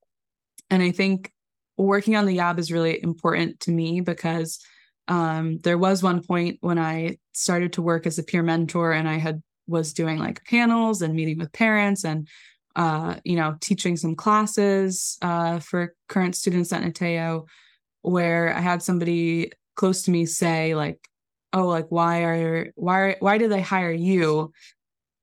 and 0.69 0.83
I 0.83 0.91
think 0.91 1.31
working 1.77 2.15
on 2.15 2.25
the 2.25 2.37
YAB 2.37 2.59
is 2.59 2.71
really 2.71 3.01
important 3.01 3.59
to 3.61 3.71
me 3.71 4.01
because 4.01 4.59
um, 5.07 5.59
there 5.59 5.77
was 5.77 6.03
one 6.03 6.21
point 6.21 6.57
when 6.61 6.77
I 6.77 7.17
started 7.31 7.73
to 7.73 7.81
work 7.81 8.05
as 8.05 8.19
a 8.19 8.23
peer 8.23 8.43
mentor 8.43 8.91
and 8.91 9.07
I 9.07 9.17
had 9.17 9.41
was 9.67 9.93
doing 9.93 10.17
like 10.17 10.45
panels 10.45 11.01
and 11.01 11.13
meeting 11.13 11.37
with 11.37 11.51
parents 11.51 12.05
and 12.05 12.27
uh, 12.75 13.15
you 13.23 13.35
know 13.35 13.55
teaching 13.59 13.97
some 13.97 14.15
classes 14.15 15.17
uh, 15.21 15.59
for 15.59 15.93
current 16.07 16.35
students 16.35 16.71
at 16.71 16.83
Niteo 16.83 17.47
where 18.01 18.53
I 18.53 18.61
had 18.61 18.81
somebody 18.81 19.51
close 19.75 20.03
to 20.03 20.11
me 20.11 20.25
say 20.25 20.75
like 20.75 20.99
oh 21.53 21.67
like 21.67 21.87
why 21.89 22.23
are 22.23 22.71
why 22.75 23.15
why 23.19 23.37
did 23.37 23.51
they 23.51 23.61
hire 23.61 23.91
you 23.91 24.51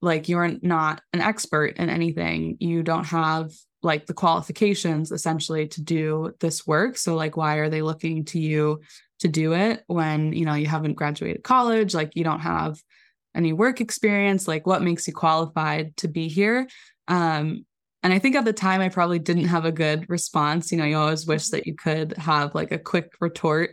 like 0.05 0.29
you're 0.29 0.53
not 0.63 1.01
an 1.13 1.21
expert 1.21 1.77
in 1.79 1.89
anything. 1.89 2.57
You 2.61 2.83
don't 2.83 3.07
have 3.07 3.51
like 3.83 4.07
the 4.07 4.15
qualifications 4.15 5.11
essentially 5.11 5.67
to 5.69 5.83
do 5.83 6.33
this 6.41 6.67
work. 6.67 6.97
So 6.97 7.15
like 7.15 7.37
why 7.37 7.57
are 7.57 7.69
they 7.69 7.83
looking 7.83 8.25
to 8.27 8.39
you 8.39 8.81
to 9.21 9.29
do 9.29 9.55
it 9.55 9.83
when 9.87 10.33
you 10.33 10.45
know 10.45 10.55
you 10.55 10.67
haven't 10.67 10.95
graduated 10.95 11.43
college? 11.43 11.95
Like 11.95 12.15
you 12.15 12.25
don't 12.25 12.41
have 12.41 12.79
any 13.35 13.53
work 13.53 13.81
experience. 13.81 14.47
Like 14.47 14.67
what 14.67 14.83
makes 14.83 15.07
you 15.07 15.13
qualified 15.13 15.97
to 15.99 16.09
be 16.09 16.29
here? 16.29 16.69
Um 17.09 17.65
and 18.03 18.13
i 18.13 18.19
think 18.19 18.37
at 18.37 18.45
the 18.45 18.53
time 18.53 18.83
i 18.83 18.91
probably 18.91 19.19
didn't 19.19 19.47
have 19.47 19.65
a 19.65 19.73
good 19.73 20.09
response. 20.11 20.71
You 20.71 20.79
know 20.79 20.85
you 20.85 20.97
always 20.99 21.27
wish 21.27 21.49
that 21.49 21.67
you 21.67 21.75
could 21.75 22.13
have 22.19 22.55
like 22.55 22.73
a 22.73 22.79
quick 22.79 23.13
retort 23.21 23.71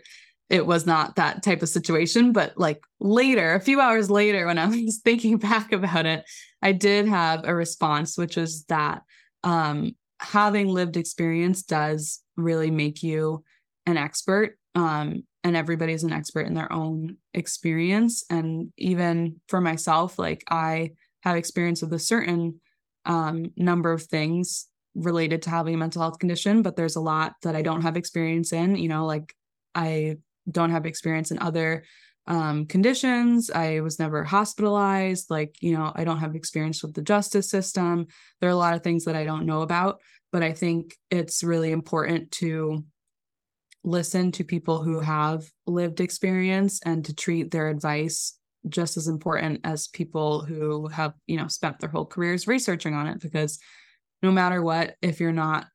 it 0.52 0.68
was 0.68 0.86
not 0.86 1.16
that 1.16 1.42
type 1.42 1.64
of 1.64 1.70
situation. 1.70 2.34
But 2.34 2.58
like 2.58 2.84
later, 3.00 3.56
a 3.56 3.62
few 3.62 3.80
hours 3.80 4.12
later, 4.12 4.46
when 4.46 4.58
I 4.58 4.68
was 4.86 5.00
thinking 5.04 5.38
back 5.38 5.72
about 5.72 6.06
it, 6.06 6.26
I 6.62 6.74
did 6.74 7.08
have 7.08 7.46
a 7.46 7.56
response, 7.56 8.18
which 8.18 8.36
was 8.36 8.66
that 8.66 9.02
um, 9.44 9.96
having 10.20 10.68
lived 10.68 10.98
experience 10.98 11.64
does 11.64 12.20
really 12.36 12.70
make 12.70 13.02
you 13.02 13.44
an 13.86 13.96
expert. 13.96 14.58
Um, 14.76 15.24
and 15.44 15.56
everybody's 15.56 16.04
an 16.04 16.14
expert 16.14 16.46
in 16.46 16.54
their 16.54 16.72
own 16.72 17.18
experience. 17.34 18.24
And 18.30 18.72
even 18.78 19.40
for 19.48 19.60
myself, 19.60 20.20
like 20.20 20.44
I 20.50 20.92
have 21.24 21.36
experience 21.36 21.82
with 21.82 21.94
a 21.94 22.00
certain 22.00 22.60
um, 23.06 23.52
number 23.56 23.92
of 23.92 24.04
things 24.04 24.68
related 24.96 25.42
to 25.44 25.50
having 25.50 25.76
a 25.76 25.78
mental 25.78 26.02
health 26.02 26.20
condition, 26.20 26.62
but 26.62 26.76
there's 26.76 26.98
a 26.98 27.02
lot 27.02 27.34
that 27.42 27.56
I 27.56 27.62
don't 27.62 27.82
have 27.82 27.98
experience 27.98 28.54
in. 28.54 28.76
You 28.76 28.90
know, 28.90 29.06
like 29.06 29.34
I 29.74 30.18
don't 30.50 30.72
have 30.72 30.86
experience 30.86 31.32
in 31.32 31.40
other 31.40 31.84
um, 32.28 32.66
conditions. 32.66 33.50
I 33.50 33.82
was 33.82 34.00
never 34.00 34.24
hospitalized. 34.24 35.30
Like, 35.30 35.56
you 35.62 35.76
know, 35.76 35.92
I 35.96 36.04
don't 36.04 36.20
have 36.20 36.36
experience 36.36 36.84
with 36.84 36.94
the 36.94 37.02
justice 37.02 37.50
system. 37.50 38.08
There 38.40 38.50
are 38.50 38.54
a 38.54 38.56
lot 38.56 38.76
of 38.76 38.84
things 38.84 39.06
that 39.06 39.16
I 39.16 39.24
don't 39.24 39.46
know 39.46 39.62
about, 39.62 40.00
but 40.32 40.44
I 40.44 40.54
think 40.54 40.96
it's 41.10 41.44
really 41.44 41.72
important 41.72 42.32
to 42.34 42.84
listen 43.84 44.32
to 44.34 44.44
people 44.44 44.84
who 44.84 45.00
have 45.00 45.44
lived 45.66 46.00
experience 46.00 46.80
and 46.86 47.04
to 47.06 47.16
treat 47.16 47.50
their 47.50 47.68
advice 47.68 48.38
just 48.70 48.96
as 48.96 49.08
important 49.08 49.62
as 49.64 49.88
people 49.88 50.44
who 50.46 50.88
have, 50.88 51.14
you 51.26 51.38
know, 51.38 51.48
spent 51.48 51.80
their 51.80 51.90
whole 51.90 52.06
careers 52.06 52.48
researching 52.48 52.94
on 52.94 53.08
it 53.08 53.20
because 53.20 53.58
no 54.22 54.32
matter 54.32 54.62
what, 54.62 54.96
if 55.02 55.20
you're 55.20 55.32
not 55.32 55.66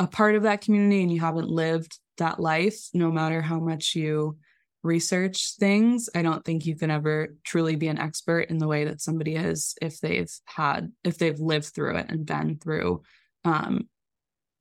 a 0.00 0.06
part 0.06 0.34
of 0.34 0.44
that 0.44 0.62
community 0.62 1.02
and 1.02 1.12
you 1.12 1.20
haven't 1.20 1.50
lived 1.50 1.98
that 2.16 2.40
life, 2.40 2.88
no 2.94 3.12
matter 3.12 3.42
how 3.42 3.60
much 3.60 3.94
you 3.94 4.38
research 4.82 5.56
things, 5.58 6.08
I 6.14 6.22
don't 6.22 6.42
think 6.42 6.64
you 6.64 6.74
can 6.74 6.90
ever 6.90 7.34
truly 7.44 7.76
be 7.76 7.88
an 7.88 7.98
expert 7.98 8.48
in 8.48 8.56
the 8.56 8.66
way 8.66 8.86
that 8.86 9.02
somebody 9.02 9.36
is 9.36 9.74
if 9.82 10.00
they've 10.00 10.32
had, 10.46 10.90
if 11.04 11.18
they've 11.18 11.38
lived 11.38 11.66
through 11.66 11.96
it 11.96 12.06
and 12.08 12.24
been 12.24 12.56
through 12.56 13.02
um, 13.44 13.90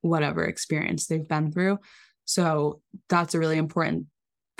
whatever 0.01 0.43
experience 0.43 1.07
they've 1.07 1.27
been 1.27 1.53
through. 1.53 1.79
So 2.25 2.81
that's 3.07 3.33
a 3.33 3.39
really 3.39 3.57
important 3.57 4.07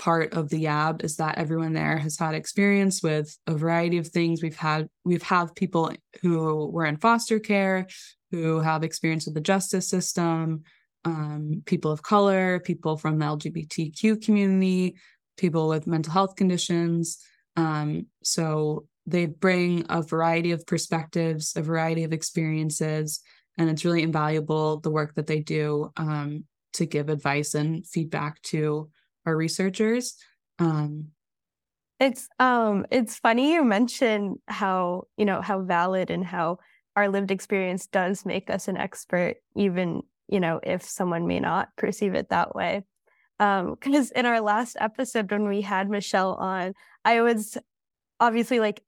part 0.00 0.32
of 0.32 0.48
the 0.48 0.64
YAB 0.64 1.04
is 1.04 1.16
that 1.16 1.36
everyone 1.36 1.74
there 1.74 1.98
has 1.98 2.18
had 2.18 2.34
experience 2.34 3.02
with 3.02 3.36
a 3.46 3.54
variety 3.54 3.98
of 3.98 4.08
things. 4.08 4.42
We've 4.42 4.56
had 4.56 4.88
we've 5.04 5.22
had 5.22 5.54
people 5.54 5.92
who 6.22 6.66
were 6.70 6.86
in 6.86 6.96
foster 6.96 7.38
care, 7.38 7.86
who 8.30 8.60
have 8.60 8.82
experience 8.82 9.26
with 9.26 9.34
the 9.34 9.42
justice 9.42 9.86
system, 9.86 10.62
um, 11.04 11.62
people 11.66 11.92
of 11.92 12.02
color, 12.02 12.60
people 12.60 12.96
from 12.96 13.18
the 13.18 13.26
LGBTQ 13.26 14.24
community, 14.24 14.96
people 15.36 15.68
with 15.68 15.86
mental 15.86 16.14
health 16.14 16.34
conditions. 16.34 17.18
Um, 17.56 18.06
so 18.24 18.86
they 19.06 19.26
bring 19.26 19.84
a 19.90 20.00
variety 20.00 20.52
of 20.52 20.66
perspectives, 20.66 21.52
a 21.56 21.62
variety 21.62 22.04
of 22.04 22.14
experiences, 22.14 23.20
and 23.58 23.68
it's 23.68 23.84
really 23.84 24.02
invaluable 24.02 24.80
the 24.80 24.90
work 24.90 25.14
that 25.16 25.26
they 25.26 25.40
do 25.40 25.92
um, 25.98 26.44
to 26.72 26.86
give 26.86 27.10
advice 27.10 27.54
and 27.54 27.86
feedback 27.86 28.40
to 28.42 28.88
our 29.26 29.36
researchers. 29.36 30.16
Um, 30.58 31.08
it's 31.98 32.28
um 32.38 32.86
it's 32.90 33.18
funny 33.18 33.52
you 33.52 33.62
mention 33.62 34.36
how 34.48 35.04
you 35.16 35.26
know 35.26 35.42
how 35.42 35.60
valid 35.60 36.10
and 36.10 36.24
how 36.24 36.58
our 36.96 37.08
lived 37.08 37.30
experience 37.30 37.86
does 37.86 38.24
make 38.24 38.48
us 38.48 38.68
an 38.68 38.76
expert 38.76 39.36
even 39.54 40.02
you 40.30 40.38
know, 40.40 40.60
if 40.62 40.82
someone 40.82 41.26
may 41.26 41.40
not 41.40 41.68
perceive 41.76 42.14
it 42.14 42.30
that 42.30 42.54
way. 42.54 42.84
Because 43.38 44.12
um, 44.12 44.16
in 44.16 44.26
our 44.26 44.40
last 44.40 44.76
episode, 44.80 45.30
when 45.30 45.48
we 45.48 45.60
had 45.60 45.90
Michelle 45.90 46.34
on, 46.34 46.74
I 47.04 47.20
was 47.20 47.58
obviously 48.20 48.60
like, 48.60 48.82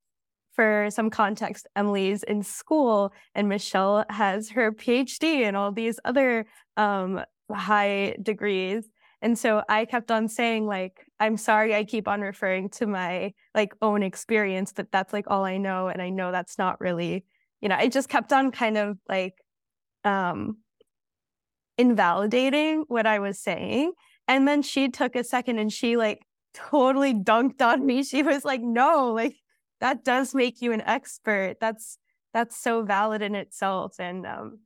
for 0.53 0.89
some 0.91 1.09
context, 1.09 1.67
Emily's 1.75 2.23
in 2.23 2.43
school 2.43 3.13
and 3.35 3.49
Michelle 3.49 4.05
has 4.11 4.51
her 4.51 4.71
PhD 4.71 5.45
and 5.47 5.57
all 5.57 5.73
these 5.73 5.99
other 6.05 6.47
um, 6.77 7.23
high 7.51 8.17
degrees. 8.23 8.85
And 9.23 9.39
so 9.39 9.63
I 9.69 9.85
kept 9.85 10.11
on 10.11 10.27
saying, 10.27 10.67
like, 10.67 11.07
I'm 11.21 11.37
sorry, 11.37 11.77
I 11.77 11.85
keep 11.85 12.09
on 12.09 12.21
referring 12.21 12.69
to 12.71 12.87
my 12.89 13.33
like 13.55 13.73
own 13.81 14.03
experience 14.03 14.73
that 14.73 14.91
that's 14.91 15.13
like 15.13 15.27
all 15.29 15.45
I 15.45 15.59
know. 15.59 15.87
And 15.87 16.03
I 16.03 16.11
know 16.11 16.33
that's 16.33 16.59
not 16.59 16.81
really, 16.81 17.25
you 17.61 17.69
know, 17.69 17.77
I 17.77 17.87
just 17.89 18.09
kept 18.09 18.33
on 18.33 18.51
kind 18.51 18.77
of 18.77 18.99
like 19.09 19.35
um 20.05 20.59
invalidating 21.79 22.85
what 22.89 23.07
I 23.07 23.21
was 23.21 23.39
saying. 23.39 23.93
And 24.27 24.47
then 24.47 24.61
she 24.61 24.89
took 24.89 25.15
a 25.15 25.23
second 25.23 25.61
and 25.61 25.73
she 25.73 25.97
like 25.97 26.27
totally 26.53 27.15
dunked 27.15 27.63
on 27.63 27.87
me. 27.87 28.03
She 28.03 28.25
was 28.25 28.45
like, 28.45 28.61
no, 28.61 29.13
like 29.13 29.37
that 29.81 30.05
does 30.05 30.35
make 30.35 30.61
you 30.61 30.73
an 30.73 30.81
expert. 30.81 31.59
That's 31.61 31.97
that's 32.35 32.57
so 32.57 32.83
valid 32.83 33.23
in 33.23 33.37
itself. 33.37 34.01
And 34.01 34.27
um, 34.27 34.59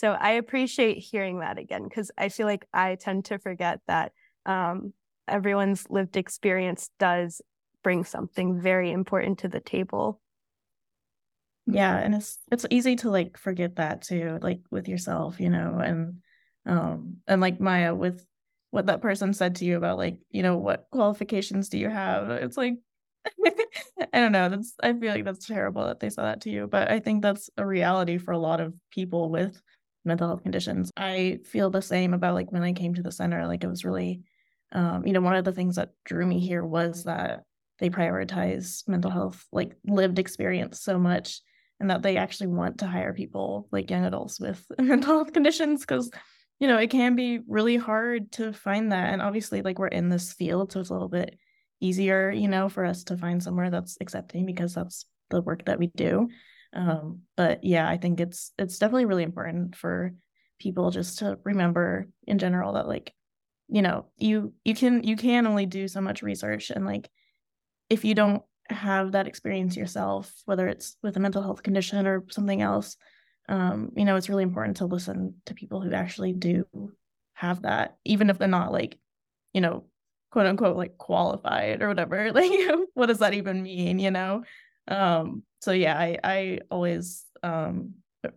so 0.00 0.12
I 0.12 0.30
appreciate 0.30 0.96
hearing 0.96 1.40
that 1.40 1.58
again 1.58 1.84
because 1.84 2.10
I 2.16 2.30
feel 2.30 2.46
like 2.46 2.64
I 2.72 2.94
tend 2.94 3.26
to 3.26 3.38
forget 3.38 3.80
that 3.86 4.12
um, 4.46 4.94
everyone's 5.28 5.84
lived 5.90 6.16
experience 6.16 6.88
does 6.98 7.42
bring 7.82 8.04
something 8.04 8.58
very 8.58 8.92
important 8.92 9.40
to 9.40 9.48
the 9.48 9.60
table. 9.60 10.18
Yeah, 11.66 11.98
and 11.98 12.14
it's 12.14 12.38
it's 12.50 12.64
easy 12.70 12.96
to 12.96 13.10
like 13.10 13.36
forget 13.36 13.76
that 13.76 14.00
too, 14.00 14.38
like 14.40 14.60
with 14.70 14.88
yourself, 14.88 15.38
you 15.38 15.50
know, 15.50 15.78
and 15.78 16.22
um 16.64 17.18
and 17.26 17.42
like 17.42 17.60
Maya 17.60 17.94
with 17.94 18.26
what 18.70 18.86
that 18.86 19.02
person 19.02 19.34
said 19.34 19.56
to 19.56 19.66
you 19.66 19.76
about 19.76 19.98
like, 19.98 20.18
you 20.30 20.42
know, 20.42 20.56
what 20.56 20.86
qualifications 20.90 21.68
do 21.68 21.76
you 21.76 21.90
have? 21.90 22.30
It's 22.30 22.56
like 22.56 22.76
I 23.44 24.18
don't 24.18 24.32
know. 24.32 24.48
That's 24.48 24.74
I 24.82 24.94
feel 24.94 25.12
like 25.12 25.26
that's 25.26 25.46
terrible 25.46 25.84
that 25.84 26.00
they 26.00 26.08
said 26.08 26.24
that 26.24 26.40
to 26.42 26.50
you, 26.50 26.66
but 26.66 26.90
I 26.90 27.00
think 27.00 27.20
that's 27.20 27.50
a 27.58 27.66
reality 27.66 28.16
for 28.16 28.32
a 28.32 28.38
lot 28.38 28.60
of 28.60 28.72
people 28.90 29.28
with 29.28 29.60
mental 30.04 30.28
health 30.28 30.42
conditions. 30.42 30.90
I 30.96 31.40
feel 31.44 31.70
the 31.70 31.82
same 31.82 32.14
about 32.14 32.34
like 32.34 32.52
when 32.52 32.62
I 32.62 32.72
came 32.72 32.94
to 32.94 33.02
the 33.02 33.12
center, 33.12 33.46
like 33.46 33.64
it 33.64 33.68
was 33.68 33.84
really 33.84 34.22
um, 34.72 35.06
you 35.06 35.12
know, 35.12 35.20
one 35.20 35.36
of 35.36 35.44
the 35.44 35.52
things 35.52 35.76
that 35.76 35.90
drew 36.04 36.24
me 36.26 36.38
here 36.38 36.64
was 36.64 37.04
that 37.04 37.42
they 37.78 37.90
prioritize 37.90 38.86
mental 38.86 39.10
health, 39.10 39.44
like 39.52 39.72
lived 39.84 40.18
experience 40.18 40.80
so 40.80 40.98
much, 40.98 41.40
and 41.80 41.90
that 41.90 42.02
they 42.02 42.16
actually 42.16 42.48
want 42.48 42.78
to 42.78 42.86
hire 42.86 43.12
people 43.12 43.68
like 43.72 43.90
young 43.90 44.04
adults 44.04 44.38
with 44.38 44.64
mental 44.78 45.16
health 45.16 45.32
conditions 45.32 45.80
because, 45.80 46.10
you 46.58 46.68
know, 46.68 46.76
it 46.76 46.90
can 46.90 47.16
be 47.16 47.40
really 47.48 47.76
hard 47.76 48.30
to 48.32 48.52
find 48.52 48.92
that. 48.92 49.12
And 49.12 49.22
obviously, 49.22 49.62
like 49.62 49.78
we're 49.78 49.88
in 49.88 50.08
this 50.08 50.32
field, 50.32 50.72
so 50.72 50.80
it's 50.80 50.90
a 50.90 50.92
little 50.92 51.08
bit 51.08 51.36
easier, 51.80 52.30
you 52.30 52.48
know, 52.48 52.68
for 52.68 52.84
us 52.84 53.04
to 53.04 53.16
find 53.16 53.42
somewhere 53.42 53.70
that's 53.70 53.96
accepting 54.00 54.46
because 54.46 54.74
that's 54.74 55.06
the 55.30 55.40
work 55.40 55.64
that 55.64 55.78
we 55.78 55.88
do. 55.96 56.28
Um, 56.72 57.22
but 57.36 57.64
yeah, 57.64 57.88
I 57.88 57.96
think 57.96 58.20
it's 58.20 58.52
it's 58.58 58.78
definitely 58.78 59.06
really 59.06 59.22
important 59.22 59.76
for 59.76 60.14
people 60.58 60.90
just 60.90 61.18
to 61.18 61.38
remember 61.44 62.06
in 62.26 62.38
general 62.38 62.74
that 62.74 62.86
like 62.86 63.12
you 63.68 63.82
know 63.82 64.06
you 64.18 64.52
you 64.64 64.74
can 64.74 65.02
you 65.02 65.16
can 65.16 65.46
only 65.46 65.66
do 65.66 65.88
so 65.88 66.00
much 66.00 66.22
research 66.22 66.70
and 66.70 66.84
like 66.84 67.08
if 67.88 68.04
you 68.04 68.14
don't 68.14 68.42
have 68.68 69.12
that 69.12 69.26
experience 69.26 69.76
yourself 69.76 70.32
whether 70.44 70.68
it's 70.68 70.96
with 71.02 71.16
a 71.16 71.20
mental 71.20 71.42
health 71.42 71.62
condition 71.62 72.06
or 72.06 72.24
something 72.30 72.60
else 72.62 72.96
um 73.48 73.90
you 73.96 74.04
know 74.04 74.16
it's 74.16 74.28
really 74.28 74.42
important 74.42 74.76
to 74.76 74.84
listen 74.84 75.34
to 75.46 75.54
people 75.54 75.80
who 75.80 75.92
actually 75.92 76.32
do 76.32 76.64
have 77.34 77.62
that 77.62 77.96
even 78.04 78.28
if 78.28 78.38
they're 78.38 78.46
not 78.46 78.70
like 78.70 78.98
you 79.54 79.60
know 79.60 79.84
quote 80.30 80.46
unquote 80.46 80.76
like 80.76 80.96
qualified 80.96 81.82
or 81.82 81.88
whatever. 81.88 82.32
Like 82.40 82.50
what 82.94 83.06
does 83.06 83.18
that 83.18 83.34
even 83.34 83.62
mean 83.62 83.98
you 83.98 84.10
know 84.10 84.44
um 84.90 85.42
so 85.60 85.72
yeah 85.72 85.96
i 85.96 86.18
i 86.24 86.58
always 86.70 87.24
um 87.42 87.94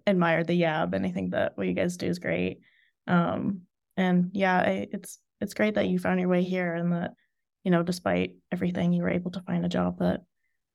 admire 0.08 0.44
the 0.44 0.62
yab 0.62 0.94
and 0.94 1.06
i 1.06 1.12
think 1.12 1.32
that 1.32 1.58
what 1.58 1.68
you 1.68 1.74
guys 1.74 1.98
do 1.98 2.06
is 2.06 2.20
great. 2.20 2.60
Um 3.08 3.62
and 3.98 4.32
yeah 4.34 4.60
I, 4.60 4.88
it's 4.92 5.20
it's 5.42 5.54
great 5.54 5.76
that 5.76 5.88
you 5.88 6.00
found 6.00 6.20
your 6.20 6.30
way 6.30 6.44
here 6.44 6.74
and 6.74 6.94
that 6.94 7.12
you 7.64 7.72
know 7.72 7.84
despite 7.84 8.36
everything 8.52 8.94
you 8.94 9.02
were 9.02 9.10
able 9.10 9.32
to 9.32 9.42
find 9.42 9.66
a 9.66 9.70
job 9.70 10.00
that 10.00 10.22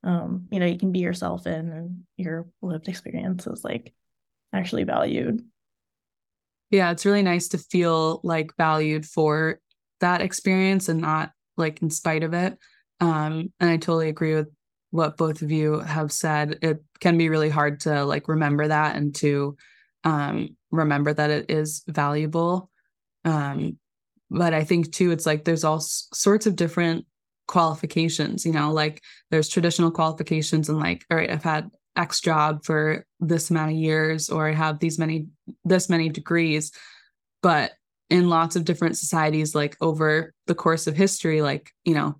um 0.03 0.47
you 0.51 0.59
know 0.59 0.67
you 0.67 0.77
can 0.77 0.91
be 0.91 0.99
yourself 0.99 1.47
in 1.47 1.71
and 1.71 2.01
your 2.17 2.47
lived 2.61 2.87
experience 2.87 3.47
is 3.47 3.63
like 3.63 3.93
actually 4.53 4.83
valued. 4.83 5.41
Yeah 6.69 6.91
it's 6.91 7.05
really 7.05 7.23
nice 7.23 7.47
to 7.49 7.57
feel 7.57 8.21
like 8.23 8.55
valued 8.57 9.05
for 9.05 9.59
that 10.01 10.21
experience 10.21 10.87
and 10.87 11.01
not 11.01 11.31
like 11.57 11.81
in 11.81 11.89
spite 11.89 12.23
of 12.23 12.33
it. 12.33 12.57
Um 12.99 13.51
and 13.59 13.69
i 13.71 13.77
totally 13.77 14.09
agree 14.09 14.35
with 14.35 14.49
what 14.91 15.17
both 15.17 15.41
of 15.41 15.51
you 15.51 15.79
have 15.79 16.11
said 16.11 16.57
it 16.61 16.83
can 16.99 17.17
be 17.17 17.29
really 17.29 17.49
hard 17.49 17.79
to 17.79 18.03
like 18.05 18.27
remember 18.27 18.67
that 18.67 18.95
and 18.95 19.13
to 19.15 19.55
um 20.03 20.49
remember 20.71 21.13
that 21.13 21.29
it 21.29 21.49
is 21.49 21.83
valuable 21.87 22.69
um 23.25 23.77
but 24.29 24.53
I 24.53 24.63
think 24.63 24.91
too, 24.93 25.11
it's 25.11 25.25
like 25.25 25.43
there's 25.43 25.63
all 25.63 25.79
sorts 25.79 26.45
of 26.45 26.55
different 26.55 27.05
qualifications, 27.47 28.45
you 28.45 28.51
know, 28.51 28.71
like 28.71 29.01
there's 29.31 29.49
traditional 29.49 29.91
qualifications 29.91 30.69
and 30.69 30.79
like, 30.79 31.05
all 31.09 31.17
right, 31.17 31.31
I've 31.31 31.43
had 31.43 31.69
X 31.95 32.21
job 32.21 32.63
for 32.63 33.05
this 33.19 33.49
amount 33.49 33.71
of 33.71 33.77
years, 33.77 34.29
or 34.29 34.47
I 34.47 34.53
have 34.53 34.79
these 34.79 34.99
many, 34.99 35.27
this 35.65 35.89
many 35.89 36.09
degrees. 36.09 36.71
But 37.41 37.71
in 38.09 38.29
lots 38.29 38.55
of 38.55 38.65
different 38.65 38.97
societies, 38.97 39.55
like 39.55 39.75
over 39.81 40.33
the 40.45 40.55
course 40.55 40.85
of 40.85 40.95
history, 40.95 41.41
like, 41.41 41.71
you 41.83 41.95
know, 41.95 42.19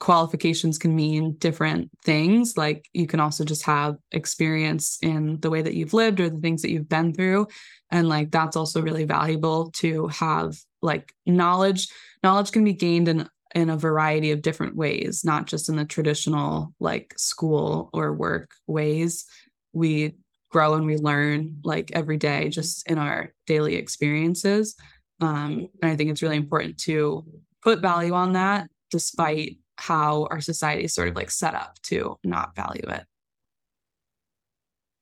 qualifications 0.00 0.78
can 0.78 0.96
mean 0.96 1.34
different 1.34 1.90
things. 2.02 2.56
Like 2.56 2.88
you 2.92 3.06
can 3.06 3.20
also 3.20 3.44
just 3.44 3.64
have 3.64 3.96
experience 4.10 4.98
in 5.02 5.38
the 5.40 5.50
way 5.50 5.62
that 5.62 5.74
you've 5.74 5.94
lived 5.94 6.20
or 6.20 6.28
the 6.28 6.40
things 6.40 6.62
that 6.62 6.70
you've 6.70 6.88
been 6.88 7.12
through. 7.12 7.46
And 7.90 8.08
like 8.08 8.30
that's 8.30 8.56
also 8.56 8.82
really 8.82 9.04
valuable 9.04 9.70
to 9.72 10.08
have 10.08 10.56
like 10.82 11.12
knowledge 11.26 11.88
knowledge 12.22 12.52
can 12.52 12.64
be 12.64 12.72
gained 12.72 13.08
in 13.08 13.28
in 13.54 13.68
a 13.68 13.76
variety 13.76 14.30
of 14.30 14.42
different 14.42 14.76
ways 14.76 15.22
not 15.24 15.46
just 15.46 15.68
in 15.68 15.76
the 15.76 15.84
traditional 15.84 16.72
like 16.78 17.12
school 17.18 17.90
or 17.92 18.14
work 18.14 18.52
ways 18.66 19.26
we 19.72 20.14
grow 20.50 20.74
and 20.74 20.86
we 20.86 20.96
learn 20.96 21.56
like 21.64 21.90
every 21.92 22.16
day 22.16 22.48
just 22.48 22.88
in 22.88 22.96
our 22.96 23.32
daily 23.46 23.74
experiences 23.74 24.76
um, 25.20 25.68
and 25.82 25.90
i 25.90 25.96
think 25.96 26.10
it's 26.10 26.22
really 26.22 26.36
important 26.36 26.78
to 26.78 27.24
put 27.62 27.80
value 27.80 28.14
on 28.14 28.32
that 28.32 28.68
despite 28.90 29.56
how 29.80 30.26
our 30.30 30.40
society 30.40 30.84
is 30.84 30.94
sort 30.94 31.08
of 31.08 31.16
like 31.16 31.30
set 31.30 31.54
up 31.54 31.78
to 31.82 32.18
not 32.22 32.54
value 32.54 32.84
it 32.88 33.04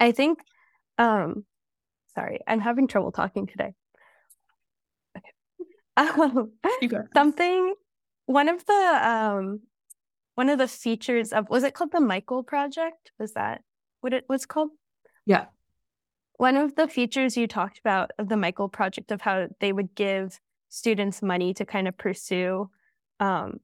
i 0.00 0.12
think 0.12 0.38
um 0.98 1.44
sorry 2.14 2.40
i'm 2.46 2.60
having 2.60 2.86
trouble 2.86 3.12
talking 3.12 3.46
today 3.46 3.74
Okay. 5.16 5.32
um, 5.96 6.52
something 7.12 7.74
one 8.26 8.48
of 8.48 8.64
the 8.66 9.00
um 9.02 9.60
one 10.34 10.50
of 10.50 10.58
the 10.58 10.68
features 10.68 11.32
of 11.32 11.48
was 11.48 11.64
it 11.64 11.74
called 11.74 11.90
the 11.90 12.00
Michael 12.00 12.44
project? 12.44 13.10
Was 13.18 13.32
that 13.32 13.62
what 14.02 14.12
it 14.12 14.24
was 14.28 14.46
called? 14.46 14.70
Yeah. 15.26 15.46
One 16.36 16.56
of 16.56 16.76
the 16.76 16.86
features 16.86 17.36
you 17.36 17.48
talked 17.48 17.80
about 17.80 18.12
of 18.18 18.28
the 18.28 18.36
Michael 18.36 18.68
project 18.68 19.10
of 19.10 19.20
how 19.20 19.48
they 19.58 19.72
would 19.72 19.96
give 19.96 20.38
students 20.68 21.22
money 21.22 21.54
to 21.54 21.64
kind 21.64 21.88
of 21.88 21.96
pursue 21.96 22.70
um 23.18 23.58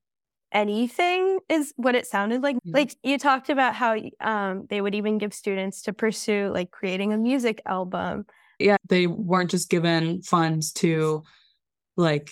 anything 0.55 1.41
is 1.49 1.75
what 1.77 1.95
it 1.95 2.07
sounded 2.07 2.43
like. 2.43 2.57
Mm-hmm. 2.57 2.75
Like 2.75 2.97
you 3.03 3.19
talked 3.19 3.51
about 3.51 3.75
how 3.75 3.97
um 4.21 4.67
they 4.71 4.81
would 4.81 4.95
even 4.95 5.19
give 5.19 5.35
students 5.35 5.83
to 5.83 5.93
pursue 5.93 6.51
like 6.55 6.71
creating 6.71 7.13
a 7.13 7.19
music 7.19 7.61
album. 7.67 8.25
Yeah, 8.59 8.77
they 8.89 9.07
weren't 9.07 9.51
just 9.51 9.69
given 9.69 10.23
funds 10.23 10.73
to 10.75 11.25
like 11.97 12.31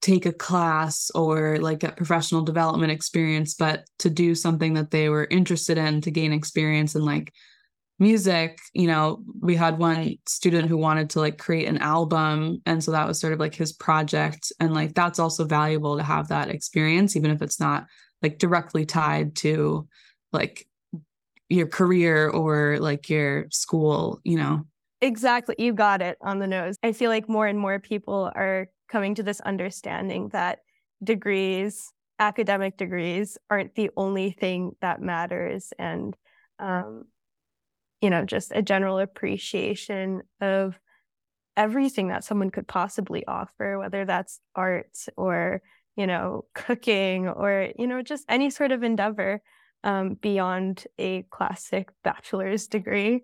take 0.00 0.26
a 0.26 0.32
class 0.32 1.10
or 1.14 1.58
like 1.58 1.78
get 1.80 1.96
professional 1.96 2.42
development 2.42 2.90
experience, 2.90 3.54
but 3.54 3.84
to 4.00 4.10
do 4.10 4.34
something 4.34 4.74
that 4.74 4.90
they 4.90 5.08
were 5.08 5.28
interested 5.30 5.78
in 5.78 6.00
to 6.00 6.10
gain 6.10 6.32
experience 6.32 6.94
and 6.94 7.04
like 7.04 7.32
music. 7.98 8.58
You 8.72 8.86
know, 8.86 9.22
we 9.40 9.54
had 9.54 9.78
one 9.78 10.16
student 10.26 10.68
who 10.68 10.76
wanted 10.76 11.10
to 11.10 11.20
like 11.20 11.38
create 11.38 11.68
an 11.68 11.78
album. 11.78 12.60
And 12.66 12.82
so 12.82 12.90
that 12.90 13.06
was 13.06 13.20
sort 13.20 13.32
of 13.32 13.38
like 13.38 13.54
his 13.54 13.72
project. 13.72 14.52
And 14.60 14.74
like 14.74 14.94
that's 14.94 15.18
also 15.18 15.44
valuable 15.44 15.96
to 15.96 16.02
have 16.02 16.28
that 16.28 16.48
experience, 16.48 17.16
even 17.16 17.30
if 17.30 17.42
it's 17.42 17.60
not 17.60 17.86
like 18.22 18.38
directly 18.38 18.86
tied 18.86 19.36
to 19.36 19.88
like 20.32 20.66
your 21.48 21.66
career 21.66 22.28
or 22.28 22.78
like 22.78 23.08
your 23.10 23.46
school, 23.50 24.20
you 24.24 24.36
know. 24.36 24.62
Exactly. 25.00 25.56
You 25.58 25.72
got 25.72 26.00
it 26.00 26.16
on 26.20 26.38
the 26.38 26.46
nose. 26.46 26.76
I 26.82 26.92
feel 26.92 27.10
like 27.10 27.28
more 27.28 27.46
and 27.46 27.58
more 27.58 27.78
people 27.80 28.30
are 28.34 28.68
coming 28.88 29.14
to 29.16 29.22
this 29.22 29.40
understanding 29.40 30.28
that 30.28 30.60
degrees, 31.02 31.92
academic 32.18 32.76
degrees, 32.76 33.36
aren't 33.50 33.74
the 33.74 33.90
only 33.96 34.30
thing 34.30 34.76
that 34.80 35.02
matters. 35.02 35.72
And, 35.78 36.16
um, 36.60 37.06
you 38.02 38.10
know, 38.10 38.24
just 38.24 38.52
a 38.54 38.60
general 38.60 38.98
appreciation 38.98 40.22
of 40.40 40.78
everything 41.56 42.08
that 42.08 42.24
someone 42.24 42.50
could 42.50 42.66
possibly 42.66 43.24
offer, 43.26 43.78
whether 43.78 44.04
that's 44.04 44.40
art 44.54 44.96
or, 45.16 45.62
you 45.96 46.06
know, 46.06 46.44
cooking 46.54 47.28
or, 47.28 47.68
you 47.78 47.86
know, 47.86 48.02
just 48.02 48.24
any 48.28 48.50
sort 48.50 48.72
of 48.72 48.82
endeavor 48.82 49.40
um, 49.84 50.14
beyond 50.14 50.84
a 50.98 51.22
classic 51.30 51.90
bachelor's 52.02 52.66
degree. 52.66 53.22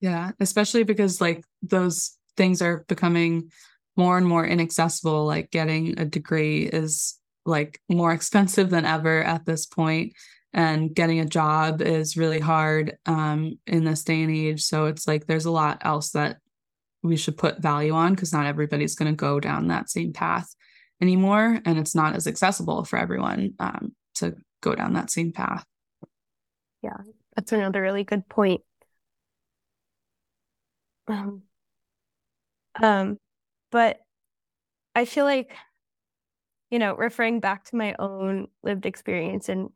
Yeah, 0.00 0.32
especially 0.40 0.82
because 0.82 1.20
like 1.20 1.44
those 1.62 2.16
things 2.36 2.60
are 2.60 2.84
becoming 2.88 3.50
more 3.96 4.18
and 4.18 4.26
more 4.26 4.46
inaccessible. 4.46 5.24
Like 5.24 5.50
getting 5.50 5.98
a 5.98 6.04
degree 6.04 6.64
is 6.64 7.18
like 7.44 7.80
more 7.88 8.12
expensive 8.12 8.70
than 8.70 8.84
ever 8.84 9.22
at 9.22 9.46
this 9.46 9.66
point 9.66 10.14
and 10.56 10.92
getting 10.92 11.20
a 11.20 11.26
job 11.26 11.80
is 11.80 12.16
really 12.16 12.40
hard 12.40 12.96
um, 13.06 13.58
in 13.66 13.84
this 13.84 14.02
day 14.02 14.22
and 14.22 14.34
age. 14.34 14.62
So 14.62 14.86
it's 14.86 15.06
like 15.06 15.26
there's 15.26 15.44
a 15.44 15.50
lot 15.50 15.82
else 15.82 16.10
that 16.10 16.38
we 17.02 17.16
should 17.16 17.36
put 17.38 17.62
value 17.62 17.92
on 17.92 18.14
because 18.14 18.32
not 18.32 18.46
everybody's 18.46 18.96
going 18.96 19.12
to 19.12 19.16
go 19.16 19.38
down 19.38 19.68
that 19.68 19.88
same 19.88 20.12
path 20.12 20.52
anymore 21.00 21.60
and 21.64 21.78
it's 21.78 21.94
not 21.94 22.16
as 22.16 22.26
accessible 22.26 22.82
for 22.84 22.98
everyone 22.98 23.52
um, 23.60 23.94
to 24.14 24.34
go 24.62 24.74
down 24.74 24.94
that 24.94 25.10
same 25.10 25.30
path. 25.30 25.64
Yeah 26.82 26.96
that's 27.36 27.52
another 27.52 27.82
really 27.82 28.02
good 28.02 28.28
point. 28.28 28.62
Um, 31.08 31.42
um 32.82 33.16
but 33.70 34.00
i 34.96 35.04
feel 35.04 35.24
like 35.24 35.54
you 36.68 36.80
know 36.80 36.96
referring 36.96 37.38
back 37.38 37.64
to 37.64 37.76
my 37.76 37.94
own 38.00 38.48
lived 38.64 38.86
experience 38.86 39.48
and 39.48 39.70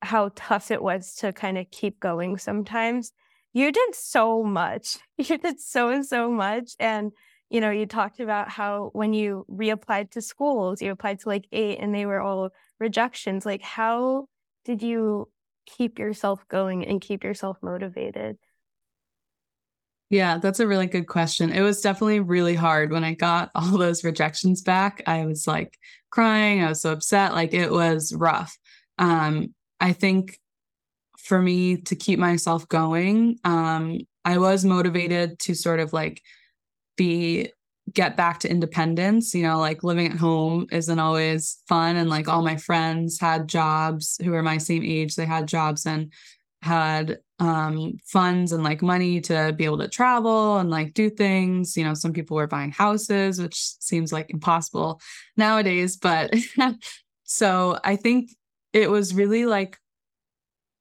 how 0.00 0.30
tough 0.34 0.70
it 0.70 0.82
was 0.82 1.14
to 1.14 1.32
kind 1.32 1.58
of 1.58 1.70
keep 1.70 1.98
going 1.98 2.38
sometimes 2.38 3.12
you 3.52 3.72
did 3.72 3.94
so 3.94 4.42
much 4.42 4.98
you 5.16 5.38
did 5.38 5.60
so 5.60 5.88
and 5.88 6.06
so 6.06 6.30
much 6.30 6.72
and 6.78 7.12
you 7.50 7.60
know, 7.60 7.70
you 7.70 7.86
talked 7.86 8.20
about 8.20 8.50
how 8.50 8.90
when 8.92 9.12
you 9.14 9.46
reapplied 9.50 10.10
to 10.12 10.20
schools, 10.20 10.82
you 10.82 10.90
applied 10.90 11.20
to 11.20 11.28
like 11.28 11.46
eight 11.50 11.78
and 11.80 11.94
they 11.94 12.04
were 12.04 12.20
all 12.20 12.50
rejections. 12.78 13.46
Like, 13.46 13.62
how 13.62 14.28
did 14.64 14.82
you 14.82 15.30
keep 15.66 15.98
yourself 15.98 16.46
going 16.48 16.86
and 16.86 17.00
keep 17.00 17.24
yourself 17.24 17.56
motivated? 17.62 18.36
Yeah, 20.10 20.38
that's 20.38 20.60
a 20.60 20.66
really 20.66 20.86
good 20.86 21.06
question. 21.06 21.52
It 21.52 21.60
was 21.60 21.80
definitely 21.80 22.20
really 22.20 22.54
hard 22.54 22.90
when 22.92 23.04
I 23.04 23.14
got 23.14 23.50
all 23.54 23.78
those 23.78 24.04
rejections 24.04 24.62
back. 24.62 25.02
I 25.06 25.24
was 25.24 25.46
like 25.46 25.78
crying, 26.10 26.62
I 26.62 26.68
was 26.68 26.82
so 26.82 26.92
upset, 26.92 27.32
like 27.32 27.54
it 27.54 27.70
was 27.70 28.12
rough. 28.12 28.56
Um 28.98 29.54
I 29.80 29.92
think 29.92 30.38
for 31.18 31.40
me 31.40 31.76
to 31.76 31.96
keep 31.96 32.18
myself 32.18 32.68
going, 32.68 33.38
um 33.44 34.00
I 34.24 34.38
was 34.38 34.64
motivated 34.64 35.38
to 35.40 35.54
sort 35.54 35.80
of 35.80 35.92
like 35.92 36.20
be 36.96 37.50
get 37.94 38.16
back 38.16 38.40
to 38.40 38.50
independence 38.50 39.34
you 39.34 39.42
know 39.42 39.58
like 39.58 39.82
living 39.82 40.06
at 40.06 40.18
home 40.18 40.66
isn't 40.70 40.98
always 40.98 41.58
fun 41.68 41.96
and 41.96 42.10
like 42.10 42.28
all 42.28 42.42
my 42.42 42.56
friends 42.56 43.18
had 43.18 43.48
jobs 43.48 44.18
who 44.22 44.30
were 44.30 44.42
my 44.42 44.58
same 44.58 44.82
age 44.84 45.14
they 45.14 45.24
had 45.24 45.48
jobs 45.48 45.86
and 45.86 46.12
had 46.62 47.18
um 47.38 47.92
funds 48.04 48.52
and 48.52 48.64
like 48.64 48.82
money 48.82 49.20
to 49.20 49.54
be 49.56 49.64
able 49.64 49.78
to 49.78 49.88
travel 49.88 50.58
and 50.58 50.70
like 50.70 50.92
do 50.92 51.08
things 51.08 51.76
you 51.76 51.84
know 51.84 51.94
some 51.94 52.12
people 52.12 52.36
were 52.36 52.48
buying 52.48 52.72
houses 52.72 53.40
which 53.40 53.56
seems 53.80 54.12
like 54.12 54.28
impossible 54.30 55.00
nowadays 55.36 55.96
but 55.96 56.34
so 57.24 57.78
i 57.84 57.94
think 57.94 58.30
it 58.72 58.90
was 58.90 59.14
really 59.14 59.46
like 59.46 59.78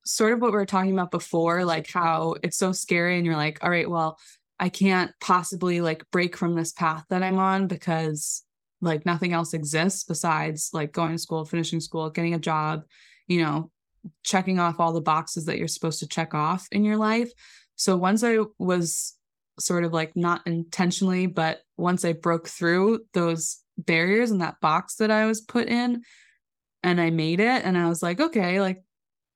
sort 0.06 0.34
of 0.34 0.41
what 0.41 0.52
we 0.52 0.58
were 0.58 0.65
talking 0.65 0.93
about 0.93 1.12
before 1.12 1.65
like 1.65 1.89
how 1.91 2.36
it's 2.41 2.58
so 2.58 2.71
scary 2.71 3.17
and 3.17 3.26
you're 3.26 3.36
like 3.36 3.62
all 3.62 3.69
right 3.69 3.89
well 3.89 4.17
I 4.60 4.69
can't 4.69 5.12
possibly 5.21 5.82
like 5.82 6.10
break 6.12 6.36
from 6.36 6.56
this 6.56 6.71
path 6.71 7.06
that 7.10 7.23
I'm 7.23 7.38
on 7.38 7.67
because 7.67 8.43
like 8.82 9.06
nothing 9.06 9.34
else 9.34 9.54
exists 9.54 10.04
besides 10.04 10.69
like 10.73 10.91
going 10.91 11.12
to 11.12 11.17
school, 11.17 11.45
finishing 11.45 11.80
school, 11.80 12.10
getting 12.10 12.34
a 12.34 12.39
job, 12.39 12.84
you 13.28 13.41
know, 13.41 13.71
checking 14.23 14.60
off 14.60 14.80
all 14.80 14.93
the 14.93 15.02
boxes 15.02 15.45
that 15.45 15.58
you're 15.58 15.67
supposed 15.67 16.00
to 16.00 16.08
check 16.08 16.34
off 16.34 16.67
in 16.71 16.84
your 16.84 16.97
life. 16.97 17.32
So 17.76 17.95
once 17.97 18.23
I 18.23 18.39
was 18.58 19.15
sort 19.60 19.84
of 19.84 19.93
like 19.93 20.15
not 20.15 20.45
intentionally, 20.45 21.28
but 21.28 21.62
once 21.78 22.06
I 22.06 22.13
broke 22.13 22.47
through 22.47 23.02
those 23.13 23.60
barriers 23.78 24.32
and 24.32 24.41
that 24.41 24.60
box 24.60 24.95
that 24.95 25.12
I 25.12 25.26
was 25.26 25.41
put 25.41 25.67
in 25.67 26.02
and 26.83 27.01
I 27.01 27.09
made 27.09 27.39
it 27.39 27.63
and 27.65 27.77
I 27.77 27.89
was 27.89 28.01
like, 28.01 28.19
okay, 28.19 28.61
like 28.61 28.83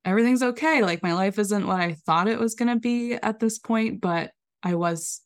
everything's 0.05 0.43
okay. 0.43 0.81
Like 0.81 1.03
my 1.03 1.13
life 1.13 1.37
isn't 1.39 1.67
what 1.67 1.79
I 1.79 1.93
thought 1.93 2.27
it 2.27 2.39
was 2.39 2.55
going 2.55 2.69
to 2.69 2.79
be 2.79 3.13
at 3.13 3.39
this 3.39 3.59
point, 3.59 4.01
but 4.01 4.31
I 4.63 4.75
was 4.75 5.21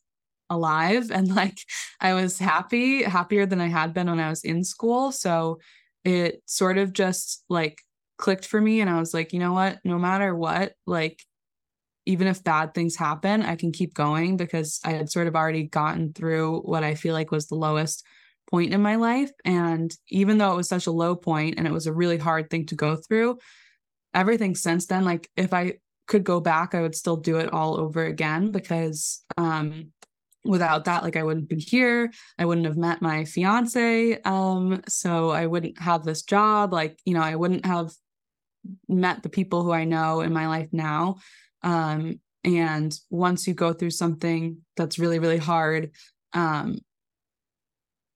alive 0.48 1.10
and 1.14 1.34
like 1.34 1.58
I 2.00 2.14
was 2.14 2.38
happy, 2.38 3.02
happier 3.02 3.46
than 3.46 3.60
I 3.60 3.68
had 3.68 3.94
been 3.94 4.08
when 4.08 4.20
I 4.20 4.30
was 4.30 4.44
in 4.44 4.64
school. 4.64 5.12
So 5.12 5.58
it 6.04 6.42
sort 6.46 6.78
of 6.78 6.92
just 6.92 7.44
like 7.48 7.80
clicked 8.18 8.46
for 8.46 8.60
me. 8.60 8.80
And 8.80 8.88
I 8.88 8.98
was 8.98 9.12
like, 9.12 9.32
you 9.32 9.38
know 9.38 9.52
what? 9.52 9.78
No 9.84 9.98
matter 9.98 10.34
what, 10.34 10.72
like, 10.86 11.22
even 12.08 12.28
if 12.28 12.44
bad 12.44 12.72
things 12.72 12.94
happen, 12.94 13.42
I 13.42 13.56
can 13.56 13.72
keep 13.72 13.92
going 13.92 14.36
because 14.36 14.78
I 14.84 14.92
had 14.92 15.10
sort 15.10 15.26
of 15.26 15.34
already 15.34 15.64
gotten 15.64 16.12
through 16.12 16.60
what 16.60 16.84
I 16.84 16.94
feel 16.94 17.14
like 17.14 17.32
was 17.32 17.48
the 17.48 17.56
lowest 17.56 18.04
point 18.50 18.72
in 18.72 18.80
my 18.80 18.96
life. 18.96 19.30
And 19.44 19.94
even 20.08 20.38
though 20.38 20.52
it 20.52 20.56
was 20.56 20.68
such 20.68 20.86
a 20.86 20.92
low 20.92 21.16
point 21.16 21.54
and 21.58 21.66
it 21.66 21.72
was 21.72 21.86
a 21.86 21.92
really 21.92 22.18
hard 22.18 22.50
thing 22.50 22.66
to 22.66 22.74
go 22.74 22.96
through, 22.96 23.38
everything 24.14 24.54
since 24.54 24.86
then, 24.86 25.04
like 25.04 25.28
if 25.36 25.52
I 25.52 25.74
could 26.06 26.24
go 26.24 26.40
back, 26.40 26.74
I 26.74 26.82
would 26.82 26.94
still 26.94 27.16
do 27.16 27.36
it 27.38 27.52
all 27.52 27.78
over 27.78 28.04
again 28.04 28.52
because 28.52 29.22
um, 29.36 29.92
without 30.44 30.84
that, 30.84 31.02
like 31.02 31.16
I 31.16 31.24
wouldn't 31.24 31.48
be 31.48 31.58
here. 31.58 32.10
I 32.38 32.44
wouldn't 32.44 32.66
have 32.66 32.76
met 32.76 33.02
my 33.02 33.24
fiance. 33.24 34.20
Um, 34.22 34.82
so 34.88 35.30
I 35.30 35.46
wouldn't 35.46 35.80
have 35.80 36.04
this 36.04 36.22
job. 36.22 36.72
Like, 36.72 36.98
you 37.04 37.14
know, 37.14 37.22
I 37.22 37.36
wouldn't 37.36 37.66
have 37.66 37.92
met 38.88 39.22
the 39.22 39.28
people 39.28 39.62
who 39.62 39.72
I 39.72 39.84
know 39.84 40.20
in 40.20 40.32
my 40.32 40.46
life 40.46 40.68
now. 40.72 41.16
Um, 41.62 42.20
and 42.44 42.96
once 43.10 43.46
you 43.48 43.54
go 43.54 43.72
through 43.72 43.90
something 43.90 44.58
that's 44.76 44.98
really, 44.98 45.18
really 45.18 45.38
hard, 45.38 45.90
um, 46.32 46.78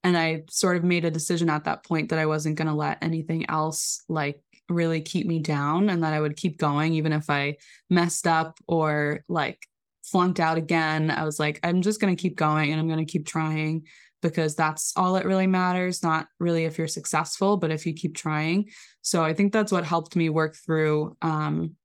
and 0.03 0.17
I 0.17 0.45
sort 0.49 0.77
of 0.77 0.85
made 0.85 1.05
a 1.05 1.11
decision 1.11 1.51
at 1.51 1.65
that 1.65 1.85
point 1.85 2.09
that 2.09 2.19
I 2.19 2.27
wasn't 2.27 2.57
going 2.57 2.69
to 2.69 2.75
let 2.75 3.03
anything 3.03 3.49
else 3.49 4.03
like 4.09 4.43
really 4.69 5.01
keep 5.01 5.27
me 5.27 5.41
down 5.41 5.91
and 5.91 6.03
that 6.03 6.13
I 6.13 6.21
would 6.21 6.37
keep 6.37 6.59
going 6.59 6.95
even 6.95 7.13
if 7.13 7.29
I 7.29 7.57
messed 7.91 8.27
up 8.27 8.59
or 8.67 9.25
like 9.29 9.67
flunked 10.05 10.41
out 10.41 10.57
again. 10.57 11.11
I 11.11 11.25
was 11.25 11.39
like, 11.39 11.61
I'm 11.63 11.83
just 11.83 12.01
going 12.01 12.15
to 12.15 12.21
keep 12.21 12.37
going 12.37 12.71
and 12.71 12.81
I'm 12.81 12.89
going 12.89 13.05
to 13.05 13.11
keep 13.11 13.27
trying 13.27 13.87
because 14.23 14.55
that's 14.55 14.93
all 14.97 15.15
that 15.15 15.27
really 15.27 15.47
matters. 15.47 16.03
Not 16.03 16.29
really 16.39 16.65
if 16.65 16.79
you're 16.79 16.89
successful, 16.89 17.57
but 17.57 17.71
if 17.71 17.87
you 17.87 17.93
keep 17.93 18.15
trying. 18.15 18.71
So 19.03 19.25
I 19.25 19.35
think 19.35 19.53
that's 19.53 19.73
what 19.73 19.85
helped 19.85 20.17
me 20.17 20.29
work 20.29 20.57
through 20.57 21.17
um, 21.23 21.77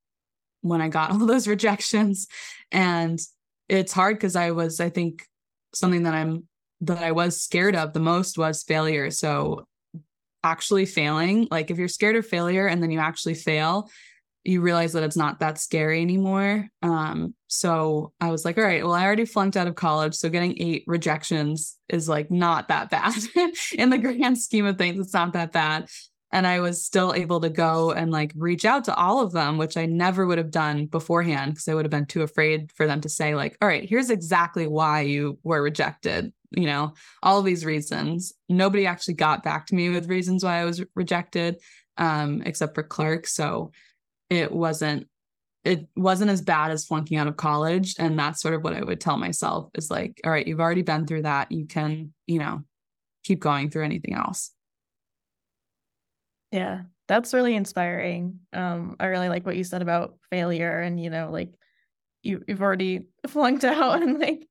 when 0.62 0.82
I 0.82 0.90
got 0.90 1.12
all 1.12 1.26
those 1.26 1.48
rejections. 1.48 2.28
And 2.72 3.20
it's 3.68 3.94
hard 3.94 4.18
because 4.18 4.36
I 4.36 4.52
was, 4.52 4.80
I 4.80 4.90
think, 4.90 5.26
something 5.74 6.04
that 6.04 6.14
I'm 6.14 6.48
that 6.88 7.04
I 7.04 7.12
was 7.12 7.42
scared 7.42 7.76
of 7.76 7.94
the 7.94 8.00
most 8.00 8.38
was 8.38 8.64
failure. 8.64 9.12
So 9.12 9.68
actually 10.44 10.86
failing, 10.86 11.48
like 11.50 11.72
if 11.72 11.78
you're 11.78 11.88
scared 11.88 12.16
of 12.16 12.26
failure 12.26 12.68
and 12.68 12.82
then 12.82 12.92
you 12.92 13.00
actually 13.00 13.34
fail, 13.34 13.90
you 14.44 14.62
realize 14.62 14.94
that 14.94 15.04
it's 15.04 15.18
not 15.18 15.40
that 15.40 15.58
scary 15.58 16.02
anymore. 16.02 16.68
Um, 16.84 17.34
so 17.48 18.14
I 18.22 18.30
was 18.30 18.46
like, 18.46 18.58
all 18.58 18.64
right, 18.64 18.84
well, 18.84 18.94
I 18.94 19.04
already 19.04 19.26
flunked 19.26 19.58
out 19.58 19.68
of 19.68 19.74
college. 19.74 20.14
So 20.14 20.30
getting 20.30 20.62
eight 20.62 20.84
rejections 20.86 21.78
is 21.90 22.08
like 22.08 22.30
not 22.30 22.68
that 22.68 22.92
bad 22.92 23.16
in 23.74 23.90
the 23.90 23.98
grand 23.98 24.38
scheme 24.38 24.66
of 24.66 24.78
things. 24.78 25.00
It's 25.00 25.14
not 25.14 25.34
that 25.34 25.52
bad. 25.52 25.90
And 26.36 26.46
I 26.46 26.60
was 26.60 26.84
still 26.84 27.14
able 27.14 27.40
to 27.40 27.50
go 27.50 27.92
and 27.92 28.12
like 28.12 28.34
reach 28.36 28.66
out 28.66 28.84
to 28.86 28.96
all 28.96 29.22
of 29.22 29.32
them, 29.32 29.58
which 29.58 29.78
I 29.78 29.86
never 29.86 30.28
would 30.28 30.38
have 30.38 30.52
done 30.52 30.86
beforehand 30.86 31.54
because 31.54 31.68
I 31.68 31.74
would 31.74 31.86
have 31.86 31.92
been 31.92 32.06
too 32.06 32.24
afraid 32.24 32.72
for 32.74 32.86
them 32.86 33.00
to 33.02 33.10
say, 33.10 33.36
like, 33.36 33.58
all 33.62 33.68
right, 33.70 33.88
here's 33.88 34.10
exactly 34.10 34.68
why 34.68 35.02
you 35.02 35.40
were 35.44 35.62
rejected 35.62 36.34
you 36.52 36.66
know, 36.66 36.94
all 37.22 37.40
of 37.40 37.46
these 37.46 37.66
reasons. 37.66 38.34
Nobody 38.48 38.88
actually 38.88 39.16
got 39.16 39.44
back 39.44 39.68
to 39.68 39.76
me 39.76 39.90
with 39.90 40.08
reasons 40.08 40.44
why 40.44 40.62
I 40.62 40.66
was 40.66 40.82
rejected, 40.96 41.58
um, 41.98 42.42
except 42.46 42.76
for 42.76 42.84
Clark. 42.84 43.28
So 43.28 43.72
it 44.30 44.52
wasn't 44.52 45.08
it 45.64 45.88
wasn't 45.96 46.30
as 46.30 46.44
bad 46.44 46.70
as 46.70 46.86
flunking 46.86 47.18
out 47.18 47.28
of 47.28 47.38
college. 47.38 47.96
And 47.98 48.18
that's 48.20 48.40
sort 48.40 48.54
of 48.54 48.64
what 48.64 48.76
I 48.76 48.84
would 48.84 49.02
tell 49.02 49.18
myself 49.18 49.72
is 49.74 49.90
like, 49.90 50.22
all 50.24 50.32
right, 50.32 50.48
you've 50.48 50.60
already 50.60 50.84
been 50.84 51.08
through 51.08 51.24
that. 51.24 51.52
You 51.52 51.66
can, 51.66 52.14
you 52.28 52.38
know, 52.38 52.62
keep 53.24 53.40
going 53.40 53.72
through 53.72 53.84
anything 53.84 54.14
else. 54.14 54.52
Yeah, 56.52 56.84
that's 57.08 57.34
really 57.34 57.56
inspiring. 57.56 58.40
Um, 58.54 58.96
I 59.00 59.08
really 59.08 59.30
like 59.30 59.46
what 59.46 59.58
you 59.58 59.64
said 59.64 59.82
about 59.82 60.18
failure 60.30 60.80
and, 60.80 61.00
you 61.02 61.10
know, 61.10 61.30
like 61.32 61.54
you, 62.24 62.44
you've 62.48 62.62
already 62.62 63.08
flunked 63.28 63.64
out 63.64 64.02
and 64.02 64.20
like 64.20 64.48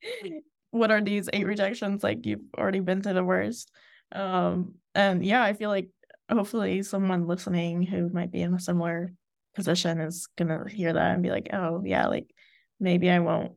what 0.71 0.91
are 0.91 1.01
these 1.03 1.29
eight 1.33 1.47
rejections? 1.47 2.03
Like 2.05 2.27
you've 2.27 2.43
already 2.59 2.81
been 2.81 3.03
to 3.03 3.13
the 3.13 3.25
worst. 3.25 3.71
Um 4.13 4.75
and 4.97 5.25
yeah 5.25 5.43
i 5.43 5.53
feel 5.55 5.71
like 5.71 5.89
hopefully 6.31 6.83
someone 6.85 7.27
listening 7.27 7.83
who 7.83 8.09
might 8.11 8.31
be 8.31 8.43
in 8.43 8.55
a 8.55 8.61
similar 8.61 9.13
position 9.57 10.01
is 10.01 10.29
gonna 10.37 10.69
hear 10.69 10.93
that 10.93 11.15
and 11.15 11.23
be 11.23 11.31
like 11.31 11.49
oh 11.53 11.83
yeah 11.85 12.07
like 12.07 12.31
maybe 12.79 13.11
i 13.11 13.19
won't 13.19 13.53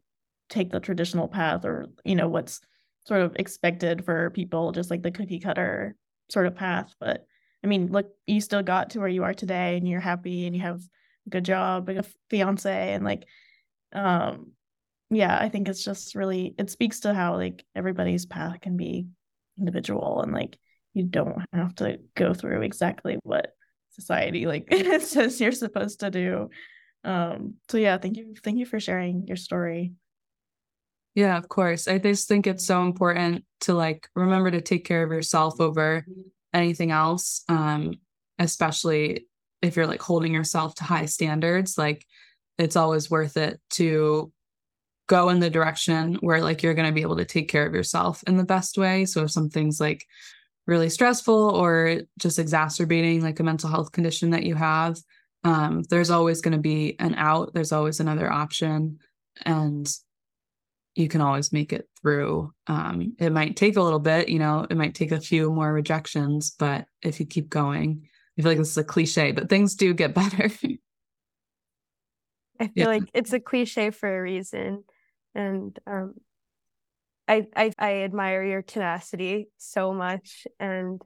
take 0.50 0.72
the 0.72 0.80
traditional 0.80 1.28
path 1.28 1.66
or 1.66 1.88
you 2.04 2.16
know 2.16 2.28
what's 2.28 2.62
sort 3.06 3.22
of 3.22 3.36
expected 3.38 4.04
for 4.06 4.30
people 4.32 4.72
just 4.72 4.90
like 4.90 5.02
the 5.04 5.12
cookie 5.12 5.40
cutter 5.40 5.96
sort 6.30 6.46
of 6.46 6.56
path. 6.56 6.94
But 7.00 7.26
i 7.68 7.70
mean 7.70 7.88
look 7.92 8.10
you 8.26 8.40
still 8.42 8.64
got 8.64 8.92
to 8.92 9.00
where 9.00 9.08
you 9.08 9.24
are 9.24 9.34
today 9.34 9.78
and 9.78 9.88
you're 9.88 10.00
happy 10.00 10.46
and 10.46 10.56
you 10.56 10.62
have 10.62 10.82
a 11.26 11.30
good 11.30 11.46
job 11.46 11.90
and 11.90 12.00
a 12.00 12.06
fiance 12.30 12.94
and 12.94 13.04
like 13.04 13.26
um 13.94 14.52
yeah, 15.10 15.38
I 15.40 15.50
think 15.50 15.70
it's 15.70 15.84
just 15.84 16.16
really 16.16 16.54
it 16.58 16.70
speaks 16.70 17.02
to 17.02 17.14
how 17.14 17.36
like 17.36 17.64
everybody's 17.76 18.26
path 18.26 18.60
can 18.62 18.76
be 18.76 19.08
individual 19.58 20.22
and 20.22 20.34
like 20.34 20.58
you 20.94 21.04
don't 21.04 21.46
have 21.54 21.76
to 21.76 22.00
go 22.16 22.34
through 22.34 22.62
exactly 22.62 23.18
what 23.24 23.54
society 23.92 24.46
like 24.46 24.72
says 25.02 25.40
you're 25.40 25.52
supposed 25.52 26.02
to 26.02 26.12
do. 26.12 26.50
Um 27.04 27.56
so 27.70 27.78
yeah, 27.78 27.98
thank 27.98 28.18
you 28.18 28.36
thank 28.44 28.58
you 28.58 28.66
for 28.66 28.80
sharing 28.80 29.28
your 29.28 29.38
story. 29.38 29.94
Yeah, 31.16 31.38
of 31.38 31.48
course. 31.50 31.88
I 31.88 31.98
just 31.98 32.28
think 32.28 32.46
it's 32.46 32.68
so 32.68 32.84
important 32.84 33.46
to 33.62 33.74
like 33.74 34.08
remember 34.14 34.52
to 34.52 34.62
take 34.62 34.86
care 34.86 35.04
of 35.04 35.12
yourself 35.12 35.60
over 35.60 36.06
anything 36.58 36.92
else, 36.92 37.44
um, 37.50 37.96
especially 38.40 39.28
if 39.62 39.76
you're 39.76 39.88
like 39.88 40.02
holding 40.02 40.34
yourself 40.34 40.76
to 40.76 40.84
high 40.84 41.06
standards, 41.06 41.78
like 41.78 42.06
it's 42.58 42.76
always 42.76 43.10
worth 43.10 43.38
it 43.38 43.60
to 43.72 44.32
go 45.08 45.30
in 45.30 45.40
the 45.40 45.50
direction 45.50 46.16
where 46.16 46.42
like 46.42 46.62
you're 46.62 46.74
going 46.74 46.88
to 46.88 46.94
be 46.94 47.02
able 47.02 47.16
to 47.18 47.26
take 47.26 47.50
care 47.50 47.66
of 47.66 47.74
yourself 47.74 48.24
in 48.28 48.38
the 48.38 48.44
best 48.44 48.78
way. 48.78 49.06
So 49.06 49.24
if 49.24 49.32
something's 49.32 49.80
like 49.80 50.06
really 50.66 50.90
stressful 50.90 51.34
or 51.34 52.02
just 52.20 52.40
exacerbating 52.40 53.24
like 53.24 53.40
a 53.40 53.44
mental 53.44 53.70
health 53.70 53.92
condition 53.94 54.32
that 54.32 54.44
you 54.44 54.56
have, 54.56 54.98
um, 55.44 55.84
there's 55.90 56.10
always 56.10 56.42
going 56.42 56.56
to 56.56 56.60
be 56.60 56.98
an 57.00 57.16
out. 57.16 57.54
There's 57.54 57.72
always 57.72 58.00
another 58.00 58.30
option, 58.30 59.00
and 59.46 59.90
you 60.98 61.08
can 61.08 61.22
always 61.22 61.54
make 61.54 61.74
it 61.74 61.88
through. 62.02 62.52
Um, 62.68 63.16
it 63.20 63.32
might 63.32 63.56
take 63.56 63.78
a 63.78 63.82
little 63.82 64.00
bit, 64.00 64.30
you 64.30 64.40
know, 64.40 64.66
it 64.70 64.76
might 64.76 64.96
take 64.96 65.12
a 65.12 65.22
few 65.22 65.52
more 65.52 65.72
rejections, 65.72 66.52
but 66.58 66.86
if 67.02 67.20
you 67.20 67.26
keep 67.26 67.50
going, 67.50 68.08
I 68.38 68.42
feel 68.42 68.52
like 68.52 68.58
this 68.58 68.72
is 68.72 68.78
a 68.78 68.84
cliche, 68.84 69.32
but 69.32 69.50
things 69.50 69.76
do 69.76 69.94
get 69.94 70.14
better. 70.16 70.50
I 72.60 72.68
feel 72.68 72.72
yeah. 72.76 72.88
like 72.88 73.04
it's 73.14 73.34
a 73.34 73.40
cliche 73.40 73.92
for 73.92 74.18
a 74.18 74.22
reason. 74.22 74.84
And 75.36 75.78
um, 75.86 76.16
I, 77.28 77.46
I 77.56 77.72
I 77.78 77.94
admire 78.02 78.44
your 78.44 78.64
tenacity 78.64 79.50
so 79.58 79.94
much. 79.94 80.48
And 80.60 81.02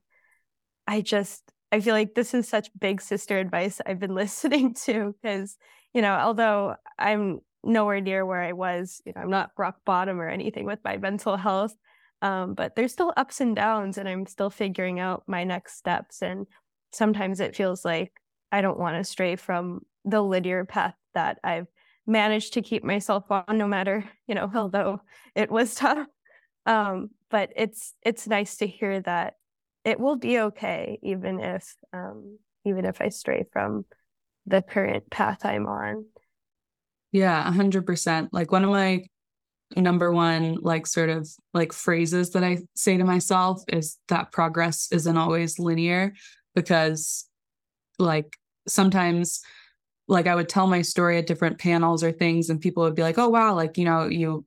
I 0.88 1.02
just 1.02 1.44
I 1.72 1.80
feel 1.80 1.94
like 1.94 2.16
this 2.16 2.34
is 2.34 2.48
such 2.48 2.70
big 2.78 3.02
sister 3.02 3.38
advice 3.38 3.82
I've 3.86 4.00
been 4.00 4.16
listening 4.16 4.74
to 4.86 5.16
because, 5.22 5.58
you 5.94 6.02
know, 6.02 6.14
although 6.14 6.76
I'm 6.98 7.42
nowhere 7.64 8.02
near 8.02 8.26
where 8.26 8.42
I 8.42 8.54
was, 8.54 9.02
you 9.06 9.14
know, 9.16 9.22
I'm 9.22 9.30
not 9.30 9.52
rock 9.58 9.78
bottom 9.86 10.20
or 10.20 10.28
anything 10.28 10.66
with 10.66 10.80
my 10.84 10.98
mental 10.98 11.38
health. 11.38 11.74
Um, 12.22 12.54
but 12.54 12.76
there's 12.76 12.92
still 12.92 13.14
ups 13.18 13.42
and 13.42 13.56
downs 13.56 13.98
and 13.98 14.08
I'm 14.08 14.26
still 14.26 14.50
figuring 14.50 15.00
out 15.00 15.24
my 15.28 15.44
next 15.44 15.78
steps. 15.78 16.22
And 16.22 16.46
sometimes 16.92 17.40
it 17.40 17.56
feels 17.56 17.84
like 17.84 18.14
I 18.52 18.62
don't 18.62 18.80
want 18.80 18.98
to 18.98 19.04
stray 19.04 19.36
from 19.36 19.82
the 20.06 20.22
linear 20.22 20.66
path 20.66 20.96
that 21.14 21.40
I've 21.44 21.68
managed 22.06 22.54
to 22.54 22.62
keep 22.62 22.84
myself 22.84 23.26
on 23.30 23.58
no 23.58 23.68
matter, 23.68 24.04
you 24.28 24.36
know, 24.36 24.52
although 24.56 25.02
it 25.36 25.52
was 25.52 25.76
tough. 25.76 26.08
Um, 26.66 27.10
but 27.30 27.52
it's 27.56 27.96
it's 28.04 28.28
nice 28.28 28.58
to 28.58 28.68
hear 28.68 29.02
that 29.02 29.36
it 29.84 30.00
will 30.00 30.18
be 30.18 30.38
okay 30.40 31.00
even 31.02 31.40
if 31.40 31.76
um 31.92 32.38
even 32.66 32.86
if 32.86 33.02
I 33.02 33.10
stray 33.10 33.46
from 33.52 33.86
the 34.46 34.62
current 34.62 35.10
path 35.10 35.46
I'm 35.46 35.66
on. 35.66 36.06
Yeah, 37.12 37.44
100%. 37.44 38.30
Like 38.32 38.52
one 38.52 38.64
of 38.64 38.70
my 38.70 39.04
number 39.76 40.12
one 40.12 40.58
like 40.62 40.86
sort 40.86 41.10
of 41.10 41.30
like 41.54 41.74
phrases 41.74 42.32
that 42.32 42.44
I 42.44 42.60
say 42.76 42.98
to 42.98 43.06
myself 43.06 43.64
is 43.70 43.98
that 44.10 44.32
progress 44.32 44.90
isn't 44.92 45.18
always 45.18 45.60
linear 45.60 46.14
because 46.56 47.26
like 48.00 48.38
sometimes 48.68 49.42
like 50.08 50.28
I 50.28 50.36
would 50.36 50.50
tell 50.50 50.68
my 50.68 50.82
story 50.82 51.18
at 51.18 51.28
different 51.28 51.60
panels 51.60 52.04
or 52.04 52.12
things 52.12 52.50
and 52.50 52.62
people 52.62 52.84
would 52.84 52.96
be 52.96 53.04
like, 53.04 53.18
"Oh 53.18 53.30
wow, 53.30 53.56
like 53.56 53.78
you 53.78 53.86
know, 53.86 54.06
you 54.08 54.46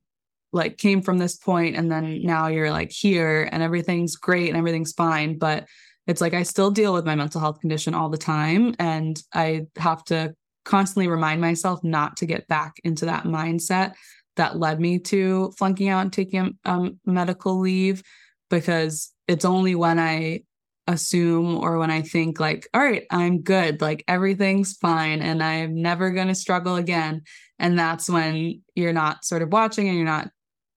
like 0.53 0.77
came 0.77 1.01
from 1.01 1.17
this 1.19 1.37
point 1.37 1.75
and 1.75 1.91
then 1.91 2.21
now 2.23 2.47
you're 2.47 2.71
like 2.71 2.91
here 2.91 3.49
and 3.51 3.63
everything's 3.63 4.15
great 4.15 4.49
and 4.49 4.57
everything's 4.57 4.93
fine." 4.93 5.37
But 5.39 5.67
it's 6.07 6.21
like 6.21 6.33
I 6.33 6.43
still 6.43 6.71
deal 6.71 6.93
with 6.93 7.05
my 7.05 7.15
mental 7.15 7.41
health 7.41 7.59
condition 7.61 7.93
all 7.95 8.09
the 8.09 8.17
time 8.17 8.75
and 8.79 9.21
I 9.33 9.67
have 9.77 10.03
to 10.05 10.35
constantly 10.65 11.07
remind 11.07 11.39
myself 11.39 11.83
not 11.83 12.17
to 12.17 12.25
get 12.25 12.47
back 12.47 12.73
into 12.83 13.05
that 13.05 13.23
mindset 13.23 13.93
that 14.35 14.59
led 14.59 14.79
me 14.79 14.99
to 14.99 15.53
flunking 15.57 15.87
out 15.87 16.01
and 16.01 16.11
taking 16.11 16.57
um, 16.65 16.99
medical 17.05 17.59
leave 17.59 18.03
because 18.49 19.13
it's 19.27 19.45
only 19.45 19.75
when 19.75 19.97
I 19.99 20.41
assume 20.87 21.57
or 21.57 21.77
when 21.77 21.89
I 21.89 22.01
think 22.01 22.39
like, 22.39 22.67
all 22.73 22.81
right, 22.81 23.03
I'm 23.09 23.41
good, 23.41 23.81
like 23.81 24.03
everything's 24.07 24.73
fine 24.73 25.21
and 25.21 25.41
I'm 25.41 25.81
never 25.81 26.11
going 26.11 26.27
to 26.27 26.35
struggle 26.35 26.75
again. 26.75 27.23
And 27.57 27.79
that's 27.79 28.09
when 28.09 28.61
you're 28.75 28.93
not 28.93 29.25
sort 29.25 29.41
of 29.41 29.51
watching 29.51 29.87
and 29.87 29.95
you're 29.95 30.05
not 30.05 30.29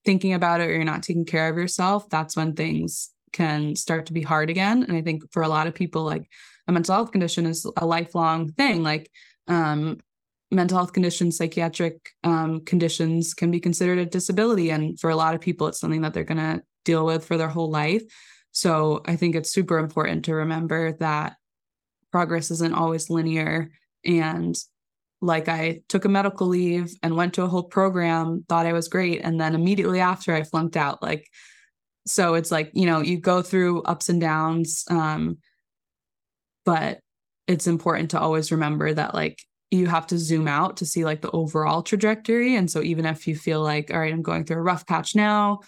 thinking 0.04 0.32
about 0.32 0.60
it 0.60 0.70
or 0.70 0.74
you're 0.74 0.84
not 0.84 1.02
taking 1.02 1.24
care 1.24 1.48
of 1.48 1.56
yourself. 1.56 2.08
That's 2.08 2.36
when 2.36 2.54
things 2.54 3.10
can 3.32 3.76
start 3.76 4.06
to 4.06 4.12
be 4.12 4.22
hard 4.22 4.48
again. 4.48 4.82
And 4.82 4.96
I 4.96 5.02
think 5.02 5.24
for 5.32 5.42
a 5.42 5.48
lot 5.48 5.66
of 5.66 5.74
people, 5.74 6.04
like 6.04 6.28
a 6.66 6.72
mental 6.72 6.94
health 6.94 7.12
condition 7.12 7.44
is 7.44 7.66
a 7.76 7.84
lifelong 7.84 8.52
thing. 8.52 8.82
Like, 8.82 9.10
um, 9.48 9.98
mental 10.50 10.78
health 10.78 10.92
conditions, 10.92 11.36
psychiatric 11.36 12.10
um, 12.24 12.60
conditions 12.64 13.34
can 13.34 13.50
be 13.50 13.60
considered 13.60 13.98
a 13.98 14.06
disability. 14.06 14.70
And 14.70 14.98
for 14.98 15.10
a 15.10 15.16
lot 15.16 15.34
of 15.34 15.40
people, 15.40 15.66
it's 15.66 15.80
something 15.80 16.02
that 16.02 16.14
they're 16.14 16.24
going 16.24 16.38
to 16.38 16.62
deal 16.84 17.04
with 17.04 17.24
for 17.24 17.36
their 17.36 17.48
whole 17.48 17.70
life. 17.70 18.02
So 18.52 19.02
I 19.06 19.16
think 19.16 19.34
it's 19.34 19.52
super 19.52 19.78
important 19.78 20.24
to 20.24 20.34
remember 20.34 20.92
that 21.00 21.36
progress 22.10 22.50
isn't 22.50 22.74
always 22.74 23.10
linear. 23.10 23.70
And 24.04 24.54
like 25.20 25.48
I 25.48 25.82
took 25.88 26.04
a 26.04 26.08
medical 26.08 26.46
leave 26.46 26.94
and 27.02 27.16
went 27.16 27.34
to 27.34 27.42
a 27.42 27.48
whole 27.48 27.64
program, 27.64 28.44
thought 28.48 28.66
I 28.66 28.72
was 28.72 28.88
great. 28.88 29.20
And 29.22 29.40
then 29.40 29.54
immediately 29.54 30.00
after 30.00 30.32
I 30.32 30.44
flunked 30.44 30.76
out. 30.76 31.02
Like, 31.02 31.28
so 32.06 32.34
it's 32.34 32.50
like, 32.50 32.70
you 32.72 32.86
know, 32.86 33.00
you 33.00 33.20
go 33.20 33.42
through 33.42 33.82
ups 33.82 34.08
and 34.08 34.20
downs. 34.20 34.84
Um, 34.88 35.38
but 36.64 37.00
it's 37.48 37.66
important 37.66 38.10
to 38.10 38.20
always 38.20 38.52
remember 38.52 38.92
that 38.92 39.14
like 39.14 39.42
you 39.70 39.86
have 39.86 40.06
to 40.06 40.18
zoom 40.18 40.46
out 40.46 40.76
to 40.76 40.86
see 40.86 41.04
like 41.04 41.22
the 41.22 41.30
overall 41.30 41.82
trajectory. 41.82 42.54
And 42.54 42.70
so 42.70 42.82
even 42.82 43.04
if 43.04 43.26
you 43.26 43.34
feel 43.34 43.62
like, 43.62 43.90
all 43.92 43.98
right, 43.98 44.12
I'm 44.12 44.22
going 44.22 44.44
through 44.44 44.58
a 44.58 44.62
rough 44.62 44.86
patch 44.86 45.16
now, 45.16 45.60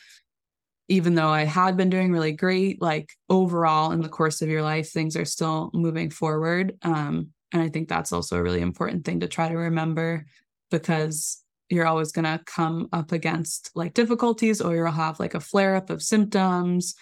even 0.88 1.14
though 1.14 1.28
I 1.28 1.44
had 1.44 1.76
been 1.76 1.90
doing 1.90 2.12
really 2.12 2.32
great, 2.32 2.80
like 2.80 3.10
overall 3.28 3.92
in 3.92 4.00
the 4.00 4.08
course 4.08 4.42
of 4.42 4.48
your 4.48 4.62
life, 4.62 4.90
things 4.90 5.16
are 5.16 5.24
still 5.24 5.70
moving 5.72 6.10
forward. 6.10 6.76
Um, 6.82 7.28
and 7.52 7.62
I 7.62 7.68
think 7.68 7.88
that's 7.88 8.12
also 8.12 8.36
a 8.36 8.42
really 8.42 8.60
important 8.60 9.04
thing 9.04 9.20
to 9.20 9.28
try 9.28 9.48
to 9.48 9.56
remember 9.56 10.26
because 10.70 11.42
you're 11.68 11.86
always 11.86 12.12
going 12.12 12.24
to 12.24 12.40
come 12.46 12.88
up 12.92 13.12
against 13.12 13.70
like 13.74 13.94
difficulties 13.94 14.60
or 14.60 14.74
you'll 14.74 14.90
have 14.90 15.20
like 15.20 15.34
a 15.34 15.40
flare 15.40 15.76
up 15.76 15.90
of 15.90 16.02
symptoms. 16.02 16.94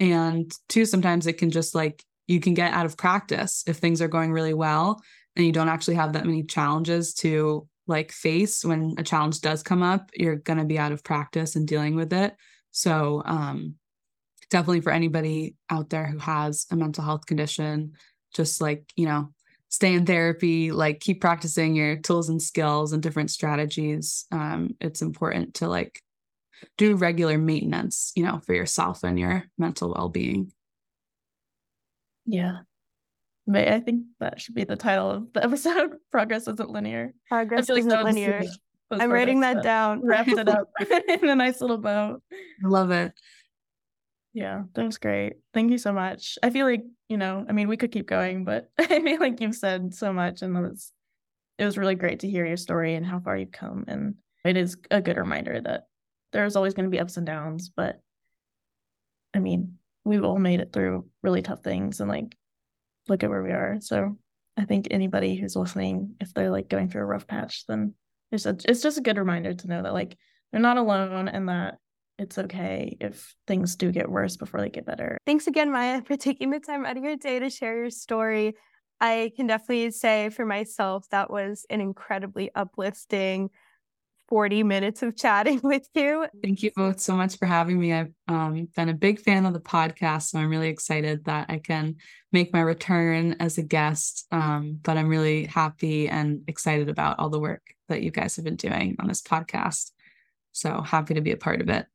And 0.00 0.52
two, 0.68 0.84
sometimes 0.84 1.26
it 1.26 1.34
can 1.34 1.50
just 1.50 1.74
like 1.74 2.04
you 2.28 2.38
can 2.38 2.54
get 2.54 2.72
out 2.72 2.86
of 2.86 2.96
practice 2.96 3.64
if 3.66 3.78
things 3.78 4.00
are 4.00 4.08
going 4.08 4.30
really 4.30 4.54
well 4.54 5.02
and 5.34 5.44
you 5.44 5.50
don't 5.50 5.68
actually 5.68 5.96
have 5.96 6.12
that 6.12 6.26
many 6.26 6.44
challenges 6.44 7.14
to 7.14 7.66
like 7.86 8.12
face 8.12 8.64
when 8.64 8.94
a 8.98 9.02
challenge 9.02 9.40
does 9.40 9.62
come 9.62 9.82
up, 9.82 10.10
you're 10.14 10.36
going 10.36 10.58
to 10.58 10.64
be 10.64 10.78
out 10.78 10.92
of 10.92 11.02
practice 11.02 11.56
and 11.56 11.66
dealing 11.66 11.96
with 11.96 12.12
it. 12.12 12.36
So, 12.70 13.22
um, 13.24 13.74
definitely 14.50 14.82
for 14.82 14.92
anybody 14.92 15.56
out 15.70 15.90
there 15.90 16.06
who 16.06 16.18
has 16.18 16.66
a 16.70 16.76
mental 16.76 17.04
health 17.04 17.26
condition, 17.26 17.92
just 18.34 18.60
like, 18.60 18.84
you 18.94 19.06
know, 19.06 19.30
stay 19.68 19.94
in 19.94 20.06
therapy, 20.06 20.70
like 20.70 21.00
keep 21.00 21.20
practicing 21.20 21.74
your 21.74 21.96
tools 21.96 22.28
and 22.28 22.42
skills 22.42 22.92
and 22.92 23.02
different 23.02 23.30
strategies. 23.30 24.26
Um, 24.32 24.74
it's 24.80 25.02
important 25.02 25.54
to 25.54 25.68
like 25.68 26.02
do 26.76 26.96
regular 26.96 27.38
maintenance, 27.38 28.12
you 28.16 28.22
know, 28.22 28.40
for 28.44 28.54
yourself 28.54 29.02
and 29.02 29.18
your 29.18 29.44
mental 29.58 29.94
well 29.94 30.08
being. 30.08 30.52
Yeah. 32.28 32.58
But 33.46 33.68
I 33.68 33.80
think 33.80 34.04
that 34.20 34.40
should 34.40 34.54
be 34.54 34.64
the 34.64 34.76
title 34.76 35.10
of 35.10 35.32
the 35.32 35.42
episode. 35.44 35.96
Progress 36.12 36.46
isn't 36.46 36.70
linear. 36.70 37.14
Progress 37.28 37.68
isn't 37.70 38.04
linear. 38.04 38.44
I'm 38.90 39.10
writing 39.10 39.40
that 39.40 39.62
down. 39.62 40.02
Wrapped 40.04 40.28
it 40.28 40.48
up 40.48 40.70
in 41.08 41.28
a 41.28 41.34
nice 41.34 41.60
little 41.60 41.78
bow. 41.78 42.18
I 42.32 42.68
love 42.68 42.90
it. 42.90 43.12
Yeah, 44.34 44.64
that 44.74 44.84
was 44.84 44.98
great. 44.98 45.34
Thank 45.54 45.70
you 45.70 45.78
so 45.78 45.92
much. 45.92 46.38
I 46.42 46.50
feel 46.50 46.66
like, 46.66 46.84
you 47.08 47.16
know, 47.16 47.44
I 47.48 47.52
mean, 47.52 47.68
we 47.68 47.78
could 47.78 47.90
keep 47.90 48.06
going, 48.06 48.44
but 48.44 48.70
I 48.78 48.86
feel 48.86 49.18
like 49.18 49.40
you've 49.40 49.54
said 49.56 49.94
so 49.94 50.12
much 50.12 50.42
and 50.42 50.56
it 50.56 50.60
was 50.60 50.92
it 51.58 51.64
was 51.64 51.76
really 51.76 51.96
great 51.96 52.20
to 52.20 52.30
hear 52.30 52.46
your 52.46 52.56
story 52.56 52.94
and 52.94 53.04
how 53.04 53.18
far 53.18 53.36
you've 53.36 53.50
come. 53.50 53.84
And 53.88 54.14
it 54.44 54.56
is 54.56 54.76
a 54.90 55.00
good 55.00 55.16
reminder 55.16 55.60
that 55.60 55.88
there's 56.32 56.54
always 56.54 56.74
going 56.74 56.84
to 56.84 56.90
be 56.90 57.00
ups 57.00 57.16
and 57.16 57.26
downs, 57.26 57.70
but 57.74 58.00
I 59.34 59.40
mean, 59.40 59.78
we've 60.04 60.24
all 60.24 60.38
made 60.38 60.60
it 60.60 60.72
through 60.72 61.06
really 61.22 61.42
tough 61.42 61.62
things 61.62 62.00
and 62.00 62.08
like 62.08 62.36
look 63.08 63.22
at 63.22 63.30
where 63.30 63.42
we 63.42 63.50
are. 63.50 63.78
So 63.80 64.16
I 64.56 64.64
think 64.64 64.88
anybody 64.90 65.36
who's 65.36 65.56
listening, 65.56 66.14
if 66.20 66.32
they're 66.34 66.50
like 66.50 66.68
going 66.68 66.88
through 66.88 67.02
a 67.02 67.06
rough 67.06 67.26
patch, 67.26 67.64
then 67.66 67.94
it's 68.32 68.46
a, 68.46 68.56
it's 68.64 68.82
just 68.82 68.98
a 68.98 69.02
good 69.02 69.18
reminder 69.18 69.54
to 69.54 69.68
know 69.68 69.82
that 69.82 69.94
like 69.94 70.16
they're 70.52 70.60
not 70.60 70.76
alone 70.76 71.28
and 71.28 71.48
that 71.48 71.78
it's 72.18 72.38
okay 72.38 72.96
if 73.00 73.34
things 73.46 73.76
do 73.76 73.92
get 73.92 74.10
worse 74.10 74.36
before 74.36 74.60
they 74.60 74.68
get 74.68 74.84
better. 74.84 75.16
Thanks 75.24 75.46
again, 75.46 75.70
Maya, 75.70 76.02
for 76.02 76.16
taking 76.16 76.50
the 76.50 76.58
time 76.58 76.84
out 76.84 76.96
of 76.96 77.04
your 77.04 77.16
day 77.16 77.38
to 77.38 77.48
share 77.48 77.76
your 77.76 77.90
story. 77.90 78.56
I 79.00 79.30
can 79.36 79.46
definitely 79.46 79.92
say 79.92 80.30
for 80.30 80.44
myself 80.44 81.08
that 81.10 81.30
was 81.30 81.64
an 81.70 81.80
incredibly 81.80 82.50
uplifting 82.54 83.50
40 84.28 84.62
minutes 84.62 85.02
of 85.02 85.16
chatting 85.16 85.60
with 85.64 85.88
you. 85.94 86.26
Thank 86.42 86.62
you 86.62 86.70
both 86.76 87.00
so 87.00 87.16
much 87.16 87.38
for 87.38 87.46
having 87.46 87.80
me. 87.80 87.92
I've 87.92 88.12
um, 88.28 88.68
been 88.76 88.88
a 88.88 88.94
big 88.94 89.20
fan 89.20 89.46
of 89.46 89.54
the 89.54 89.60
podcast, 89.60 90.24
so 90.24 90.38
I'm 90.38 90.50
really 90.50 90.68
excited 90.68 91.24
that 91.24 91.46
I 91.48 91.58
can 91.58 91.96
make 92.30 92.52
my 92.52 92.60
return 92.60 93.36
as 93.40 93.58
a 93.58 93.62
guest. 93.62 94.26
Um, 94.30 94.78
but 94.82 94.96
I'm 94.96 95.08
really 95.08 95.46
happy 95.46 96.08
and 96.08 96.42
excited 96.46 96.88
about 96.88 97.18
all 97.18 97.30
the 97.30 97.40
work 97.40 97.62
that 97.88 98.02
you 98.02 98.10
guys 98.10 98.36
have 98.36 98.44
been 98.44 98.56
doing 98.56 98.96
on 99.00 99.08
this 99.08 99.22
podcast. 99.22 99.92
So 100.52 100.82
happy 100.82 101.14
to 101.14 101.20
be 101.20 101.32
a 101.32 101.36
part 101.36 101.60
of 101.60 101.68
it. 101.68 101.86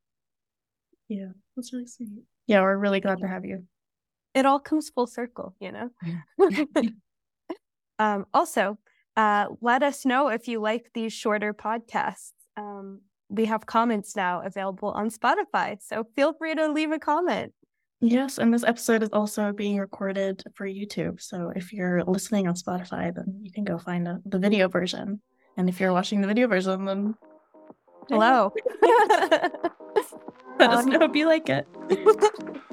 Yeah, 1.08 1.30
that's 1.56 1.72
really 1.72 1.88
sweet. 1.88 2.10
Yeah, 2.48 2.62
we're 2.62 2.78
really 2.78 3.00
glad 3.00 3.20
to 3.20 3.28
have 3.28 3.46
you. 3.46 3.66
it 4.34 4.46
all 4.46 4.60
comes 4.60 4.90
full 4.90 5.08
circle, 5.08 5.56
you 5.60 5.72
know? 5.72 5.90
um, 8.00 8.26
also, 8.34 8.80
uh, 9.16 9.48
let 9.62 9.84
us 9.84 10.06
know 10.06 10.30
if 10.30 10.48
you 10.48 10.60
like 10.60 10.90
these 10.94 11.14
shorter 11.14 11.54
podcasts. 11.54 12.32
Um, 12.58 13.02
we 13.30 13.46
have 13.46 13.66
comments 13.66 14.16
now 14.16 14.42
available 14.42 14.90
on 14.90 15.10
Spotify, 15.10 15.78
so 15.82 16.06
feel 16.16 16.34
free 16.34 16.56
to 16.56 16.72
leave 16.72 16.92
a 16.92 17.00
comment. 17.00 17.54
Yes, 18.02 18.38
and 18.38 18.54
this 18.54 18.66
episode 18.66 19.02
is 19.02 19.10
also 19.14 19.54
being 19.54 19.78
recorded 19.78 20.44
for 20.56 20.68
YouTube. 20.68 21.22
So 21.22 21.54
if 21.56 21.72
you're 21.72 22.04
listening 22.04 22.48
on 22.48 22.56
Spotify, 22.56 23.16
then 23.16 23.40
you 23.42 23.52
can 23.52 23.64
go 23.64 23.78
find 23.78 24.08
a, 24.08 24.20
the 24.26 24.40
video 24.40 24.68
version. 24.68 25.22
And 25.56 25.70
if 25.70 25.80
you're 25.80 25.94
watching 25.94 26.20
the 26.20 26.28
video 26.28 26.48
version, 26.48 26.84
then 26.84 27.16
hello. 28.10 28.54
Let 30.60 30.70
us 30.70 30.86
know 30.86 31.04
if 31.04 31.16
you 31.16 31.28
like 31.28 31.50
it. 31.50 31.66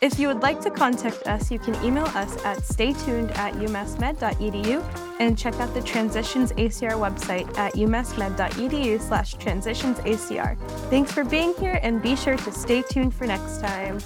if 0.00 0.18
you 0.18 0.28
would 0.28 0.40
like 0.40 0.60
to 0.62 0.70
contact 0.70 1.26
us, 1.26 1.50
you 1.50 1.58
can 1.58 1.74
email 1.84 2.06
us 2.06 2.42
at 2.44 2.58
staytuned 2.58 3.36
at 3.36 3.52
umassmed.edu 3.54 4.82
and 5.20 5.36
check 5.36 5.54
out 5.60 5.74
the 5.74 5.82
Transitions 5.82 6.52
ACR 6.52 6.92
website 6.92 7.46
at 7.58 7.74
umassmed.edu 7.74 9.00
slash 9.00 9.34
transitionsacr. 9.36 10.56
Thanks 10.88 11.12
for 11.12 11.24
being 11.24 11.54
here 11.54 11.78
and 11.82 12.02
be 12.02 12.16
sure 12.16 12.36
to 12.38 12.52
stay 12.52 12.82
tuned 12.82 13.14
for 13.14 13.26
next 13.26 13.60
time. 13.60 13.98